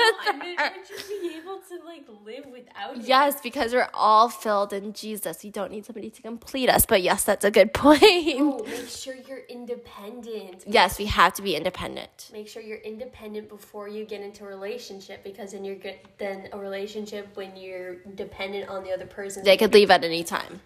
I 0.00 0.38
mean, 0.38 0.56
would 0.88 1.10
you 1.10 1.20
be 1.30 1.36
able 1.36 1.58
to 1.68 1.84
like 1.84 2.04
live 2.24 2.46
without 2.46 2.96
him? 2.96 3.02
yes, 3.04 3.40
because 3.40 3.72
we're 3.72 3.88
all 3.94 4.28
filled 4.28 4.72
in 4.72 4.92
Jesus. 4.92 5.42
We 5.44 5.50
don't 5.50 5.70
need 5.70 5.84
somebody 5.86 6.10
to 6.10 6.22
complete 6.22 6.68
us. 6.68 6.86
But 6.86 7.02
yes, 7.02 7.24
that's 7.24 7.44
a 7.44 7.50
good 7.50 7.72
point. 7.74 8.00
Oh, 8.02 8.64
make 8.66 8.88
sure 8.88 9.14
you're 9.28 9.44
independent. 9.48 10.64
Yes, 10.66 10.98
we 10.98 11.06
have 11.06 11.34
to 11.34 11.42
be 11.42 11.54
independent. 11.56 12.30
Make 12.32 12.48
sure 12.48 12.62
you're 12.62 12.78
independent 12.78 13.48
before 13.48 13.88
you 13.88 14.04
get 14.04 14.20
into 14.22 14.44
a 14.44 14.48
relationship 14.48 15.22
because 15.24 15.52
then 15.52 15.64
you're 15.64 15.76
good. 15.76 15.98
Then 16.18 16.48
a 16.52 16.58
relationship 16.58 17.28
when 17.34 17.56
you're 17.56 17.96
dependent 18.14 18.68
on 18.68 18.82
the 18.84 18.92
other 18.92 19.06
person, 19.06 19.44
They 19.44 19.56
could 19.56 19.72
leave 19.74 19.90
at 19.90 20.04
any 20.04 20.24
time. 20.24 20.60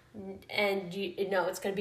and 0.51 0.94
you 0.94 1.29
know 1.29 1.47
it's 1.47 1.59
gonna 1.59 1.75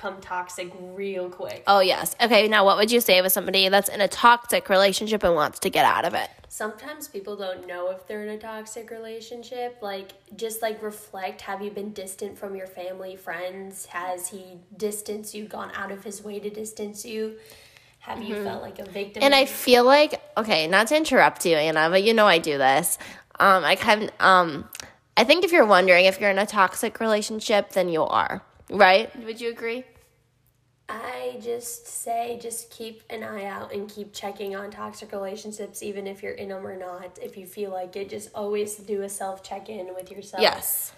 become 0.00 0.20
toxic 0.20 0.72
real 0.80 1.28
quick. 1.28 1.62
Oh, 1.66 1.80
yes. 1.80 2.16
Okay, 2.22 2.48
now 2.48 2.64
what 2.64 2.78
would 2.78 2.90
you 2.90 3.00
say 3.00 3.20
with 3.20 3.32
somebody 3.32 3.68
that's 3.68 3.90
in 3.90 4.00
a 4.00 4.08
toxic 4.08 4.70
relationship 4.70 5.22
and 5.22 5.34
wants 5.34 5.58
to 5.60 5.70
get 5.70 5.84
out 5.84 6.06
of 6.06 6.14
it? 6.14 6.30
Sometimes 6.48 7.06
people 7.06 7.36
don't 7.36 7.66
know 7.66 7.90
if 7.90 8.06
they're 8.06 8.22
in 8.22 8.30
a 8.30 8.38
toxic 8.38 8.90
relationship. 8.90 9.76
Like, 9.82 10.12
just 10.36 10.62
like 10.62 10.82
reflect 10.82 11.42
have 11.42 11.62
you 11.62 11.70
been 11.70 11.92
distant 11.92 12.38
from 12.38 12.56
your 12.56 12.66
family, 12.66 13.14
friends? 13.14 13.86
Has 13.86 14.28
he 14.28 14.58
distanced 14.74 15.34
you, 15.34 15.44
gone 15.44 15.70
out 15.74 15.92
of 15.92 16.02
his 16.02 16.24
way 16.24 16.40
to 16.40 16.48
distance 16.48 17.04
you? 17.04 17.36
Have 18.00 18.22
you 18.22 18.34
felt 18.42 18.62
like 18.62 18.78
a 18.78 18.84
victim? 18.84 19.22
And 19.22 19.34
I 19.34 19.44
feel 19.44 19.84
like, 19.84 20.18
okay, 20.38 20.66
not 20.66 20.86
to 20.86 20.96
interrupt 20.96 21.44
you, 21.44 21.56
Anna, 21.56 21.90
but 21.90 22.02
you 22.02 22.14
know 22.14 22.26
I 22.26 22.38
do 22.38 22.56
this. 22.56 22.96
Um, 23.38 23.62
I 23.64 23.76
kind 23.76 24.04
of, 24.04 24.10
um, 24.20 24.68
I 25.18 25.24
think 25.24 25.44
if 25.44 25.52
you're 25.52 25.66
wondering 25.66 26.06
if 26.06 26.18
you're 26.18 26.30
in 26.30 26.38
a 26.38 26.46
toxic 26.46 27.00
relationship, 27.00 27.72
then 27.72 27.90
you 27.90 28.02
are, 28.02 28.42
right? 28.70 29.14
Would 29.24 29.40
you 29.40 29.50
agree? 29.50 29.84
I 30.90 31.38
just 31.40 31.86
say 31.86 32.38
just 32.42 32.70
keep 32.70 33.02
an 33.10 33.22
eye 33.22 33.44
out 33.44 33.72
and 33.72 33.88
keep 33.88 34.12
checking 34.12 34.56
on 34.56 34.70
toxic 34.70 35.12
relationships, 35.12 35.82
even 35.82 36.06
if 36.06 36.22
you're 36.22 36.32
in 36.32 36.48
them 36.48 36.66
or 36.66 36.76
not. 36.76 37.18
If 37.22 37.36
you 37.36 37.46
feel 37.46 37.70
like 37.70 37.94
it, 37.96 38.08
just 38.08 38.30
always 38.34 38.76
do 38.76 39.02
a 39.02 39.08
self 39.08 39.42
check 39.42 39.68
in 39.68 39.94
with 39.94 40.10
yourself. 40.10 40.42
Yes. 40.42 40.92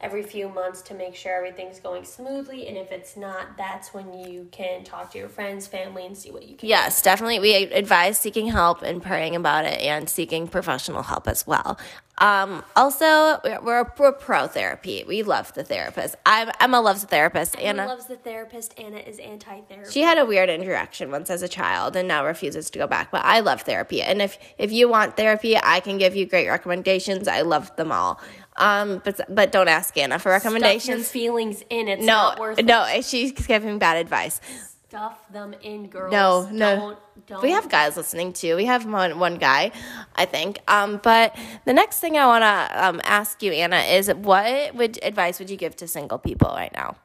Every 0.00 0.22
few 0.22 0.48
months 0.48 0.80
to 0.82 0.94
make 0.94 1.14
sure 1.14 1.34
everything's 1.34 1.78
going 1.78 2.04
smoothly. 2.04 2.68
And 2.68 2.76
if 2.76 2.90
it's 2.90 3.16
not, 3.16 3.56
that's 3.58 3.92
when 3.92 4.14
you 4.14 4.48
can 4.50 4.82
talk 4.82 5.12
to 5.12 5.18
your 5.18 5.28
friends, 5.28 5.66
family, 5.66 6.06
and 6.06 6.16
see 6.16 6.30
what 6.30 6.48
you 6.48 6.56
can 6.56 6.68
Yes, 6.68 7.02
definitely. 7.02 7.38
We 7.38 7.54
advise 7.54 8.18
seeking 8.18 8.46
help 8.46 8.82
and 8.82 9.02
praying 9.02 9.36
about 9.36 9.66
it 9.66 9.80
and 9.80 10.08
seeking 10.08 10.48
professional 10.48 11.02
help 11.02 11.28
as 11.28 11.46
well. 11.46 11.78
Um, 12.20 12.62
also, 12.76 13.40
we're, 13.42 13.60
we're, 13.62 13.92
we're 13.98 14.12
pro 14.12 14.46
therapy. 14.46 15.04
We 15.08 15.22
love 15.22 15.54
the 15.54 15.64
therapist. 15.64 16.16
I'm, 16.26 16.50
Emma 16.60 16.80
loves 16.80 17.00
the 17.00 17.06
therapist. 17.06 17.58
Anna 17.58 17.82
Anna. 17.82 17.86
loves 17.86 18.06
the 18.06 18.16
therapist. 18.16 18.78
Anna 18.78 18.98
is 18.98 19.18
anti 19.18 19.60
therapy. 19.62 19.90
She 19.90 20.02
had 20.02 20.18
a 20.18 20.26
weird 20.26 20.50
interaction 20.50 21.10
once 21.10 21.30
as 21.30 21.42
a 21.42 21.48
child 21.48 21.96
and 21.96 22.06
now 22.06 22.26
refuses 22.26 22.68
to 22.70 22.78
go 22.78 22.86
back. 22.86 23.10
But 23.10 23.24
I 23.24 23.40
love 23.40 23.62
therapy. 23.62 24.02
And 24.02 24.20
if, 24.20 24.38
if 24.58 24.70
you 24.70 24.88
want 24.88 25.16
therapy, 25.16 25.56
I 25.56 25.80
can 25.80 25.96
give 25.96 26.14
you 26.14 26.26
great 26.26 26.48
recommendations. 26.48 27.26
I 27.26 27.40
love 27.40 27.74
them 27.76 27.90
all. 27.90 28.20
Um, 28.56 29.00
but 29.04 29.20
but 29.34 29.52
don't 29.52 29.68
ask 29.68 29.96
Anna 29.96 30.18
for 30.18 30.30
Stuff 30.38 30.44
your 30.44 30.52
recommendations. 30.52 31.08
feelings 31.08 31.62
in. 31.70 31.88
It's 31.88 32.00
No, 32.04 32.12
not 32.14 32.38
worth 32.38 32.58
it. 32.58 32.64
no, 32.66 32.86
she's 33.02 33.32
giving 33.32 33.78
bad 33.78 33.96
advice. 33.96 34.40
Stuff 34.88 35.20
them 35.32 35.54
in, 35.62 35.86
girls. 35.88 36.12
No, 36.12 36.48
no. 36.50 36.76
Don't, 36.76 36.98
don't. 37.26 37.42
We 37.42 37.52
have 37.52 37.68
guys 37.68 37.96
listening 37.96 38.32
too. 38.32 38.56
We 38.56 38.64
have 38.64 38.84
one, 38.86 39.20
one 39.20 39.36
guy, 39.36 39.70
I 40.16 40.24
think. 40.24 40.58
Um, 40.66 40.98
but 41.00 41.36
the 41.64 41.72
next 41.72 42.00
thing 42.00 42.18
I 42.18 42.26
want 42.26 42.42
to 42.42 42.86
um, 42.88 43.00
ask 43.04 43.40
you, 43.40 43.52
Anna, 43.52 43.76
is 43.78 44.12
what 44.12 44.74
would 44.74 44.98
advice 45.04 45.38
would 45.38 45.48
you 45.48 45.56
give 45.56 45.76
to 45.76 45.86
single 45.86 46.18
people 46.18 46.48
right 46.48 46.72
now? 46.72 46.96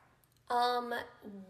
Um, 0.50 0.94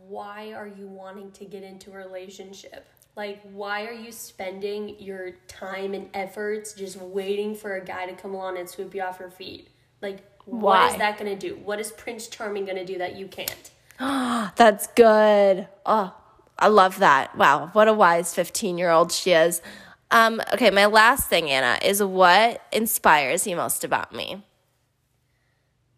why 0.07 0.51
are 0.53 0.67
you 0.67 0.87
wanting 0.87 1.31
to 1.31 1.45
get 1.45 1.63
into 1.63 1.91
a 1.93 1.95
relationship? 1.95 2.85
Like, 3.15 3.41
why 3.53 3.85
are 3.85 3.93
you 3.93 4.11
spending 4.11 4.99
your 4.99 5.31
time 5.47 5.93
and 5.93 6.09
efforts 6.13 6.73
just 6.73 6.97
waiting 6.97 7.55
for 7.55 7.75
a 7.75 7.83
guy 7.83 8.07
to 8.07 8.13
come 8.13 8.33
along 8.33 8.57
and 8.57 8.69
swoop 8.69 8.93
you 8.93 9.01
off 9.01 9.19
your 9.21 9.29
feet? 9.29 9.69
Like, 10.05 10.23
what 10.45 10.61
Why? 10.61 10.87
is 10.89 10.97
that 10.97 11.17
gonna 11.17 11.35
do? 11.35 11.59
What 11.65 11.79
is 11.79 11.91
Prince 11.91 12.27
Charming 12.27 12.65
gonna 12.65 12.85
do 12.85 12.99
that 12.99 13.15
you 13.15 13.27
can't? 13.27 13.71
That's 14.55 14.85
good. 14.87 15.67
Oh, 15.83 16.13
I 16.59 16.67
love 16.67 16.99
that. 16.99 17.35
Wow, 17.35 17.69
what 17.73 17.87
a 17.87 17.93
wise 17.93 18.35
15 18.35 18.77
year 18.77 18.91
old 18.91 19.11
she 19.11 19.31
is. 19.31 19.63
Um, 20.11 20.41
okay, 20.53 20.69
my 20.69 20.85
last 20.85 21.27
thing, 21.27 21.49
Anna, 21.49 21.79
is 21.83 22.03
what 22.03 22.61
inspires 22.71 23.47
you 23.47 23.55
most 23.55 23.83
about 23.83 24.13
me? 24.13 24.43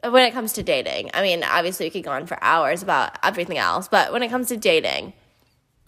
When 0.01 0.23
it 0.23 0.31
comes 0.31 0.53
to 0.53 0.63
dating. 0.63 1.11
I 1.13 1.21
mean, 1.21 1.43
obviously, 1.43 1.87
we 1.87 1.89
could 1.89 2.05
go 2.05 2.11
on 2.11 2.27
for 2.27 2.41
hours 2.41 2.81
about 2.81 3.19
everything 3.23 3.57
else, 3.57 3.89
but 3.89 4.13
when 4.13 4.23
it 4.23 4.29
comes 4.29 4.47
to 4.47 4.55
dating, 4.55 5.11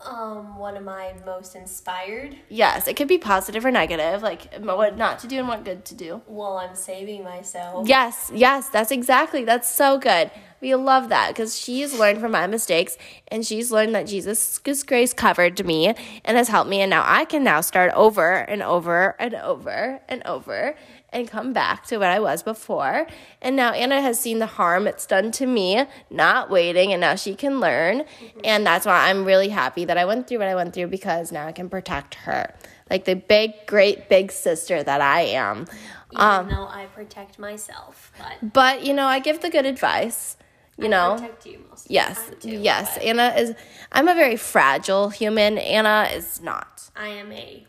Um, 0.05 0.57
what 0.57 0.75
am 0.77 0.87
I 0.87 1.13
most 1.25 1.55
inspired? 1.55 2.35
yes, 2.47 2.87
it 2.87 2.95
could 2.95 3.09
be 3.09 3.17
positive 3.17 3.65
or 3.65 3.71
negative, 3.71 4.21
like 4.21 4.53
what 4.55 4.97
not 4.97 5.19
to 5.19 5.27
do 5.27 5.39
and 5.39 5.47
what 5.47 5.65
good 5.65 5.83
to 5.85 5.95
do. 5.95 6.21
Well, 6.25 6.57
I'm 6.57 6.75
saving 6.75 7.23
myself. 7.23 7.87
Yes, 7.87 8.31
yes, 8.33 8.69
that's 8.69 8.91
exactly. 8.91 9.43
That's 9.43 9.67
so 9.67 9.97
good. 9.97 10.31
We 10.61 10.75
love 10.75 11.09
that 11.09 11.29
because 11.29 11.57
she's 11.57 11.97
learned 11.97 12.19
from 12.19 12.31
my 12.31 12.47
mistakes 12.47 12.97
and 13.29 13.45
she's 13.45 13.71
learned 13.71 13.95
that 13.95 14.07
Jesus' 14.07 14.59
grace 14.83 15.13
covered 15.13 15.65
me 15.65 15.93
and 16.25 16.37
has 16.37 16.49
helped 16.49 16.69
me. 16.69 16.81
And 16.81 16.89
now 16.89 17.03
I 17.05 17.25
can 17.25 17.43
now 17.43 17.61
start 17.61 17.91
over 17.93 18.33
and 18.33 18.61
over 18.61 19.15
and 19.19 19.35
over 19.35 20.01
and 20.09 20.21
over 20.25 20.75
and 21.11 21.27
come 21.27 21.53
back 21.53 21.85
to 21.87 21.97
what 21.97 22.09
I 22.09 22.19
was 22.19 22.43
before. 22.43 23.07
And 23.41 23.55
now 23.55 23.71
Anna 23.71 24.01
has 24.01 24.19
seen 24.19 24.39
the 24.39 24.45
harm 24.45 24.87
it's 24.87 25.05
done 25.05 25.31
to 25.33 25.45
me, 25.45 25.85
not 26.09 26.49
waiting, 26.49 26.93
and 26.93 27.01
now 27.01 27.15
she 27.15 27.35
can 27.35 27.59
learn. 27.59 28.01
Mm-hmm. 28.01 28.39
And 28.43 28.65
that's 28.65 28.85
why 28.85 29.09
I'm 29.09 29.25
really 29.25 29.49
happy 29.49 29.85
that 29.85 29.97
I 29.97 30.05
went 30.05 30.27
through 30.27 30.39
what 30.39 30.47
I 30.47 30.55
went 30.55 30.73
through 30.73 30.87
because 30.87 31.31
now 31.31 31.47
I 31.47 31.51
can 31.51 31.69
protect 31.69 32.15
her. 32.15 32.53
Like 32.89 33.05
the 33.05 33.15
big, 33.15 33.67
great, 33.67 34.09
big 34.09 34.31
sister 34.31 34.81
that 34.81 35.01
I 35.01 35.21
am. 35.21 35.67
Even 36.11 36.25
um, 36.25 36.49
though 36.49 36.67
I 36.67 36.87
protect 36.87 37.37
myself, 37.37 38.11
but 38.17 38.53
But 38.53 38.83
you 38.83 38.93
know, 38.93 39.05
I 39.05 39.19
give 39.19 39.41
the 39.41 39.49
good 39.49 39.65
advice. 39.65 40.37
You 40.77 40.87
know, 40.87 41.15
protect 41.15 41.45
you 41.45 41.59
most. 41.69 41.85
Of 41.85 41.91
yes, 41.91 42.23
the 42.23 42.31
time 42.31 42.39
too, 42.39 42.49
yes. 42.61 42.93
but 42.95 43.03
Anna 43.03 43.33
is. 43.37 43.53
I'm 43.91 44.07
a 44.07 44.15
very 44.15 44.37
fragile 44.37 45.09
human. 45.09 45.57
Anna 45.57 46.07
is 46.11 46.41
not. 46.41 46.89
I 46.95 47.09
am 47.09 47.31
a. 47.31 47.67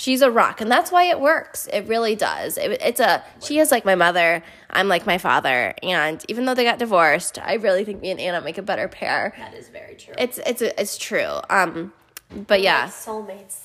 She's 0.00 0.22
a 0.22 0.30
rock, 0.30 0.62
and 0.62 0.72
that's 0.72 0.90
why 0.90 1.04
it 1.04 1.20
works. 1.20 1.68
It 1.70 1.86
really 1.86 2.16
does. 2.16 2.56
It, 2.56 2.80
it's 2.80 3.00
a. 3.00 3.22
She 3.44 3.58
is 3.58 3.70
like 3.70 3.84
my 3.84 3.96
mother. 3.96 4.42
I'm 4.70 4.88
like 4.88 5.04
my 5.04 5.18
father, 5.18 5.74
and 5.82 6.24
even 6.26 6.46
though 6.46 6.54
they 6.54 6.64
got 6.64 6.78
divorced, 6.78 7.38
I 7.38 7.56
really 7.56 7.84
think 7.84 8.00
me 8.00 8.10
and 8.10 8.18
Anna 8.18 8.40
make 8.40 8.56
a 8.56 8.62
better 8.62 8.88
pair. 8.88 9.34
That 9.36 9.52
is 9.52 9.68
very 9.68 9.96
true. 9.96 10.14
It's 10.16 10.38
it's 10.38 10.62
it's 10.62 10.96
true. 10.96 11.40
Um, 11.50 11.92
but 12.30 12.62
yeah. 12.62 12.84
Like 12.84 12.92
soulmates. 12.92 13.58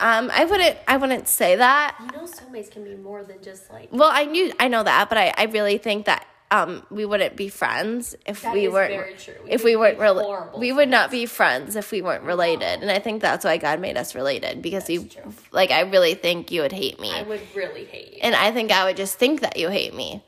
Um, 0.00 0.28
I 0.34 0.44
wouldn't 0.44 0.76
I 0.88 0.96
wouldn't 0.96 1.28
say 1.28 1.54
that. 1.54 1.96
You 2.00 2.18
know, 2.18 2.26
soulmates 2.26 2.68
can 2.68 2.82
be 2.82 2.96
more 2.96 3.22
than 3.22 3.40
just 3.40 3.70
like. 3.70 3.90
Well, 3.92 4.10
I 4.12 4.24
knew 4.24 4.52
I 4.58 4.66
know 4.66 4.82
that, 4.82 5.08
but 5.08 5.18
I, 5.18 5.32
I 5.38 5.44
really 5.44 5.78
think 5.78 6.06
that 6.06 6.26
um 6.50 6.82
we 6.90 7.04
wouldn't 7.04 7.36
be 7.36 7.48
friends 7.48 8.16
if 8.26 8.42
That 8.42 8.52
we 8.52 8.68
weren't. 8.68 9.16
We 9.44 9.50
if 9.50 9.64
we 9.64 9.76
weren't 9.76 9.98
related. 9.98 10.58
We 10.58 10.72
would 10.72 10.88
not 10.88 11.10
be 11.10 11.26
friends 11.26 11.76
if 11.76 11.90
we 11.92 12.02
weren't 12.02 12.24
related, 12.24 12.82
and 12.82 12.90
I 12.90 12.98
think 12.98 13.22
that's 13.22 13.44
why 13.44 13.56
God 13.56 13.80
made 13.80 13.96
us 13.96 14.14
related 14.14 14.60
because 14.62 14.86
true. 14.86 15.04
like 15.52 15.70
I 15.70 15.82
really 15.82 16.14
think 16.14 16.50
you 16.50 16.62
would 16.62 16.72
hate 16.72 16.98
me, 17.00 17.12
I 17.12 17.22
would 17.22 17.40
really 17.54 17.84
hate 17.84 18.14
you. 18.14 18.18
and 18.22 18.34
I 18.34 18.52
think 18.52 18.72
I 18.72 18.84
would 18.84 18.96
just 18.96 19.18
think 19.18 19.40
that 19.40 19.56
you 19.56 19.68
hate 19.68 19.94
me, 19.94 20.22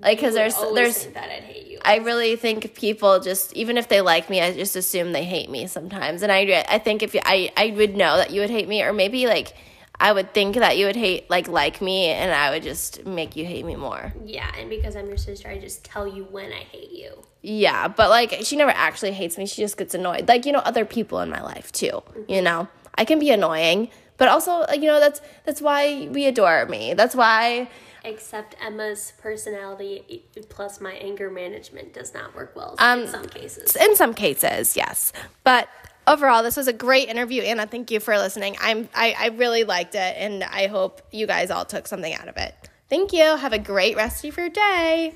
like 0.00 0.18
because 0.18 0.34
there's 0.34 0.56
there's 0.74 0.98
think 0.98 1.14
that 1.14 1.30
I'd 1.30 1.42
hate 1.42 1.66
you. 1.66 1.78
I 1.84 1.96
really 1.98 2.36
think 2.36 2.74
people 2.74 3.20
just 3.20 3.52
even 3.52 3.76
if 3.76 3.88
they 3.88 4.00
like 4.00 4.28
me, 4.30 4.40
I 4.40 4.52
just 4.52 4.76
assume 4.76 5.12
they 5.12 5.24
hate 5.24 5.50
me 5.50 5.66
sometimes. 5.66 6.22
And 6.22 6.32
I 6.32 6.64
I 6.68 6.78
think 6.78 7.02
if 7.02 7.14
you, 7.14 7.20
I 7.24 7.52
I 7.56 7.70
would 7.76 7.96
know 7.96 8.16
that 8.16 8.30
you 8.30 8.40
would 8.40 8.50
hate 8.50 8.66
me, 8.66 8.82
or 8.82 8.92
maybe 8.92 9.26
like 9.26 9.54
I 9.98 10.12
would 10.12 10.34
think 10.34 10.56
that 10.56 10.76
you 10.76 10.86
would 10.86 10.96
hate 10.96 11.28
like 11.30 11.48
like 11.48 11.80
me, 11.80 12.06
and 12.06 12.32
I 12.32 12.50
would 12.50 12.62
just 12.62 13.06
make 13.06 13.34
you 13.36 13.44
hate 13.46 13.64
me 13.64 13.76
more. 13.76 14.12
yeah, 14.24 14.50
and 14.58 14.68
because 14.70 14.94
I'm 14.96 15.06
your 15.08 15.16
sister, 15.16 15.48
I 15.48 15.58
just 15.58 15.84
tell 15.84 16.06
you 16.06 16.24
when 16.24 16.52
I 16.52 16.64
hate 16.72 16.92
you. 16.92 17.22
Yeah, 17.42 17.88
but 17.88 18.10
like 18.10 18.34
she 18.42 18.56
never 18.56 18.72
actually 18.72 19.12
hates 19.12 19.38
me. 19.38 19.46
She 19.46 19.62
just 19.62 19.76
gets 19.76 19.94
annoyed. 19.94 20.28
Like 20.28 20.46
you 20.46 20.52
know, 20.52 20.58
other 20.60 20.84
people 20.84 21.20
in 21.20 21.30
my 21.30 21.40
life 21.42 21.72
too. 21.72 22.02
You 22.28 22.42
know, 22.42 22.68
I 22.96 23.04
can 23.04 23.18
be 23.18 23.30
annoying, 23.30 23.88
but 24.18 24.28
also 24.28 24.64
you 24.72 24.86
know 24.86 25.00
that's 25.00 25.20
that's 25.44 25.62
why 25.62 26.08
we 26.10 26.26
adore 26.26 26.66
me. 26.66 26.94
That's 26.94 27.14
why 27.14 27.68
Except 28.04 28.54
Emma's 28.64 29.14
personality 29.20 30.24
plus 30.48 30.80
my 30.80 30.92
anger 30.92 31.28
management 31.28 31.92
does 31.92 32.14
not 32.14 32.36
work 32.36 32.54
well 32.54 32.76
Um, 32.78 33.00
in 33.02 33.08
some 33.08 33.26
cases. 33.26 33.74
in 33.74 33.96
some 33.96 34.14
cases, 34.14 34.76
yes. 34.76 35.12
But 35.42 35.68
overall, 36.06 36.42
this 36.42 36.56
was 36.56 36.68
a 36.68 36.72
great 36.72 37.08
interview, 37.08 37.42
Anna. 37.42 37.66
Thank 37.66 37.90
you 37.90 38.00
for 38.00 38.16
listening. 38.16 38.56
I'm 38.60 38.88
I, 38.94 39.14
I 39.18 39.26
really 39.28 39.64
liked 39.64 39.94
it, 39.94 40.14
and 40.16 40.44
I 40.44 40.66
hope 40.66 41.02
you 41.12 41.26
guys 41.26 41.50
all 41.50 41.64
took 41.64 41.86
something 41.86 42.14
out 42.14 42.28
of 42.28 42.36
it. 42.36 42.54
Thank 42.88 43.12
you. 43.12 43.36
Have 43.36 43.52
a 43.52 43.58
great 43.58 43.96
rest 43.96 44.24
of 44.24 44.36
your 44.36 44.48
day. 44.48 45.14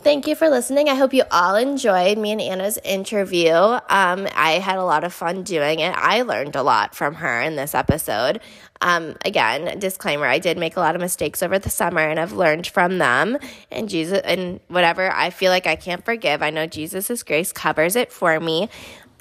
Thank 0.00 0.28
you 0.28 0.36
for 0.36 0.48
listening. 0.48 0.88
I 0.88 0.94
hope 0.94 1.12
you 1.14 1.24
all 1.32 1.56
enjoyed 1.56 2.16
me 2.16 2.30
and 2.30 2.40
Anna's 2.40 2.78
interview. 2.84 3.50
Um, 3.50 4.28
I 4.36 4.60
had 4.62 4.76
a 4.76 4.84
lot 4.84 5.02
of 5.02 5.12
fun 5.12 5.42
doing 5.42 5.80
it. 5.80 5.92
I 5.96 6.22
learned 6.22 6.54
a 6.54 6.62
lot 6.62 6.94
from 6.94 7.14
her 7.14 7.40
in 7.40 7.56
this 7.56 7.74
episode. 7.74 8.40
Um, 8.80 9.16
again, 9.24 9.80
disclaimer: 9.80 10.26
I 10.26 10.38
did 10.38 10.58
make 10.58 10.76
a 10.76 10.80
lot 10.80 10.94
of 10.94 11.00
mistakes 11.00 11.42
over 11.42 11.58
the 11.58 11.70
summer, 11.70 12.02
and 12.02 12.20
I've 12.20 12.32
learned 12.32 12.68
from 12.68 12.98
them. 12.98 13.38
And 13.72 13.88
Jesus, 13.88 14.20
and 14.22 14.60
whatever 14.68 15.10
I 15.10 15.30
feel 15.30 15.50
like 15.50 15.66
I 15.66 15.74
can't 15.74 16.04
forgive, 16.04 16.40
I 16.40 16.50
know 16.50 16.66
Jesus' 16.66 17.22
grace 17.24 17.52
covers 17.52 17.96
it 17.96 18.12
for 18.12 18.38
me. 18.38 18.68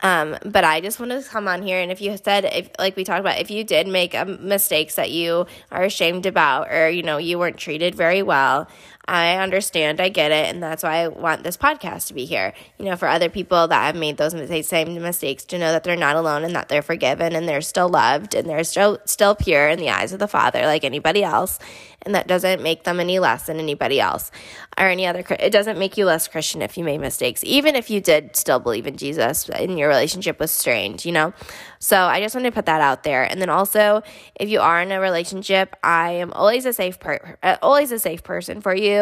Um, 0.02 0.38
but 0.44 0.64
I 0.64 0.82
just 0.82 1.00
wanted 1.00 1.24
to 1.24 1.30
come 1.30 1.48
on 1.48 1.64
here, 1.64 1.80
and 1.80 1.92
if 1.92 2.02
you 2.02 2.16
said, 2.18 2.46
if 2.46 2.70
like 2.78 2.96
we 2.96 3.04
talked 3.04 3.22
about, 3.22 3.40
if 3.40 3.50
you 3.50 3.64
did 3.64 3.88
make 3.88 4.14
um, 4.14 4.46
mistakes 4.46 4.96
that 4.96 5.10
you 5.10 5.48
are 5.72 5.84
ashamed 5.84 6.26
about, 6.26 6.72
or 6.72 6.90
you 6.90 7.02
know 7.02 7.18
you 7.18 7.40
weren't 7.40 7.58
treated 7.58 7.96
very 7.96 8.22
well, 8.22 8.68
I 9.08 9.38
understand, 9.38 10.02
I 10.02 10.10
get 10.10 10.32
it, 10.32 10.54
and 10.54 10.63
that's 10.63 10.82
why 10.82 11.04
I 11.04 11.08
want 11.10 11.44
this 11.44 11.58
podcast 11.58 12.08
to 12.08 12.15
be 12.15 12.26
here. 12.26 12.54
You 12.80 12.86
know, 12.86 12.96
for 12.96 13.08
other 13.08 13.30
people 13.30 13.68
that 13.68 13.86
have 13.86 13.96
made 13.96 14.18
those 14.18 14.34
same 14.68 15.02
mistakes, 15.02 15.46
to 15.46 15.60
know 15.60 15.72
that 15.72 15.84
they're 15.84 15.96
not 15.96 16.15
alone 16.15 16.44
and 16.44 16.56
that 16.56 16.70
they're 16.70 16.82
forgiven 16.82 17.36
and 17.36 17.48
they're 17.48 17.62
still 17.62 17.88
loved 17.88 18.34
and 18.34 18.50
they're 18.50 18.63
still 18.63 18.98
still 19.06 19.36
pure 19.36 19.68
in 19.68 19.78
the 19.78 19.91
eyes 19.91 20.12
of 20.12 20.20
the 20.20 20.28
Father, 20.28 20.62
like 20.63 20.84
anybody 20.84 21.24
else, 21.24 21.60
and 22.02 22.15
that 22.15 22.28
doesn't 22.28 22.63
make 22.63 22.84
them 22.84 23.00
any 23.00 23.20
less 23.20 23.46
than 23.46 23.60
anybody 23.60 24.02
else 24.02 24.32
or 24.78 24.88
any 24.88 25.06
other. 25.06 25.24
It 25.39 25.52
doesn't 25.52 25.78
make 25.78 25.98
you 25.98 26.06
less 26.06 26.28
Christian 26.28 26.63
if 26.63 26.76
you 26.76 26.84
made 26.84 27.00
mistakes, 27.00 27.44
even 27.44 27.76
if 27.76 27.91
you 27.91 28.02
did 28.02 28.36
still 28.36 28.60
believe 28.60 28.88
in 28.88 28.98
Jesus 28.98 29.48
and 29.50 29.78
your 29.78 29.88
relationship 29.88 30.39
was 30.39 30.50
strained. 30.50 31.06
You 31.06 31.12
know, 31.12 31.34
so 31.78 31.98
I 31.98 32.22
just 32.22 32.34
wanted 32.34 32.50
to 32.50 32.56
put 32.56 32.65
that 32.65 32.82
out 32.82 33.04
there, 33.04 33.24
and 33.24 33.39
then 33.39 33.50
also 33.50 34.02
if 34.39 34.50
you 34.50 34.62
are 34.62 34.82
in 34.82 34.91
a 34.91 35.00
relationship, 35.00 35.76
I 35.84 36.12
am 36.13 36.34
always 36.34 36.65
a 36.65 36.74
safe 36.74 37.00
per- 37.00 37.38
uh, 37.44 37.58
always 37.62 37.91
a 37.91 38.00
safe 38.00 38.24
person 38.24 38.62
for 38.62 38.74
you. 38.74 38.95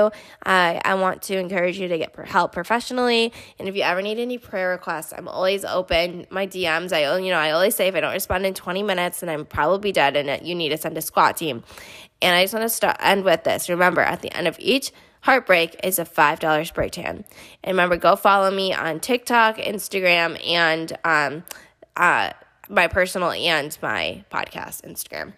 I 0.45 0.81
I 0.83 0.95
want 0.95 1.21
to 1.23 1.37
encourage 1.37 1.79
you 1.79 1.87
to 1.87 1.97
get 1.97 2.15
help 2.27 2.51
professionally, 2.51 3.31
and 3.59 3.67
if 3.67 3.75
you 3.75 3.83
ever 3.83 4.01
need 4.01 4.19
any 4.19 4.37
prayer 4.37 4.69
requests, 4.69 5.13
I'm 5.15 5.27
always 5.27 5.65
open. 5.65 6.27
My 6.29 6.47
DMs, 6.47 6.93
I 6.93 7.17
you 7.17 7.31
know 7.31 7.37
I 7.37 7.51
always 7.51 7.75
say 7.75 7.87
if 7.87 7.95
I 7.95 8.01
don't 8.01 8.13
respond 8.13 8.45
in 8.45 8.53
20 8.53 8.83
minutes, 8.83 9.19
then 9.19 9.29
I'm 9.29 9.45
probably 9.45 9.91
dead, 9.91 10.15
and 10.15 10.45
you 10.47 10.55
need 10.55 10.69
to 10.69 10.77
send 10.77 10.97
a 10.97 11.01
SWAT 11.01 11.37
team. 11.37 11.63
And 12.21 12.35
I 12.35 12.43
just 12.43 12.53
want 12.53 12.63
to 12.63 12.69
start 12.69 12.97
end 12.99 13.25
with 13.25 13.43
this. 13.43 13.69
Remember, 13.69 14.01
at 14.01 14.21
the 14.21 14.35
end 14.35 14.47
of 14.47 14.55
each 14.59 14.91
heartbreak 15.23 15.79
is 15.83 15.99
a 15.99 16.05
$5 16.05 16.67
spray 16.67 16.89
tan. 16.89 17.25
And 17.63 17.73
remember, 17.73 17.97
go 17.97 18.15
follow 18.15 18.51
me 18.51 18.73
on 18.73 18.99
TikTok, 18.99 19.57
Instagram, 19.57 20.39
and 20.47 20.97
um, 21.03 21.43
uh, 21.97 22.31
my 22.69 22.87
personal 22.87 23.31
and 23.31 23.77
my 23.81 24.23
podcast 24.31 24.83
Instagram. 24.83 25.33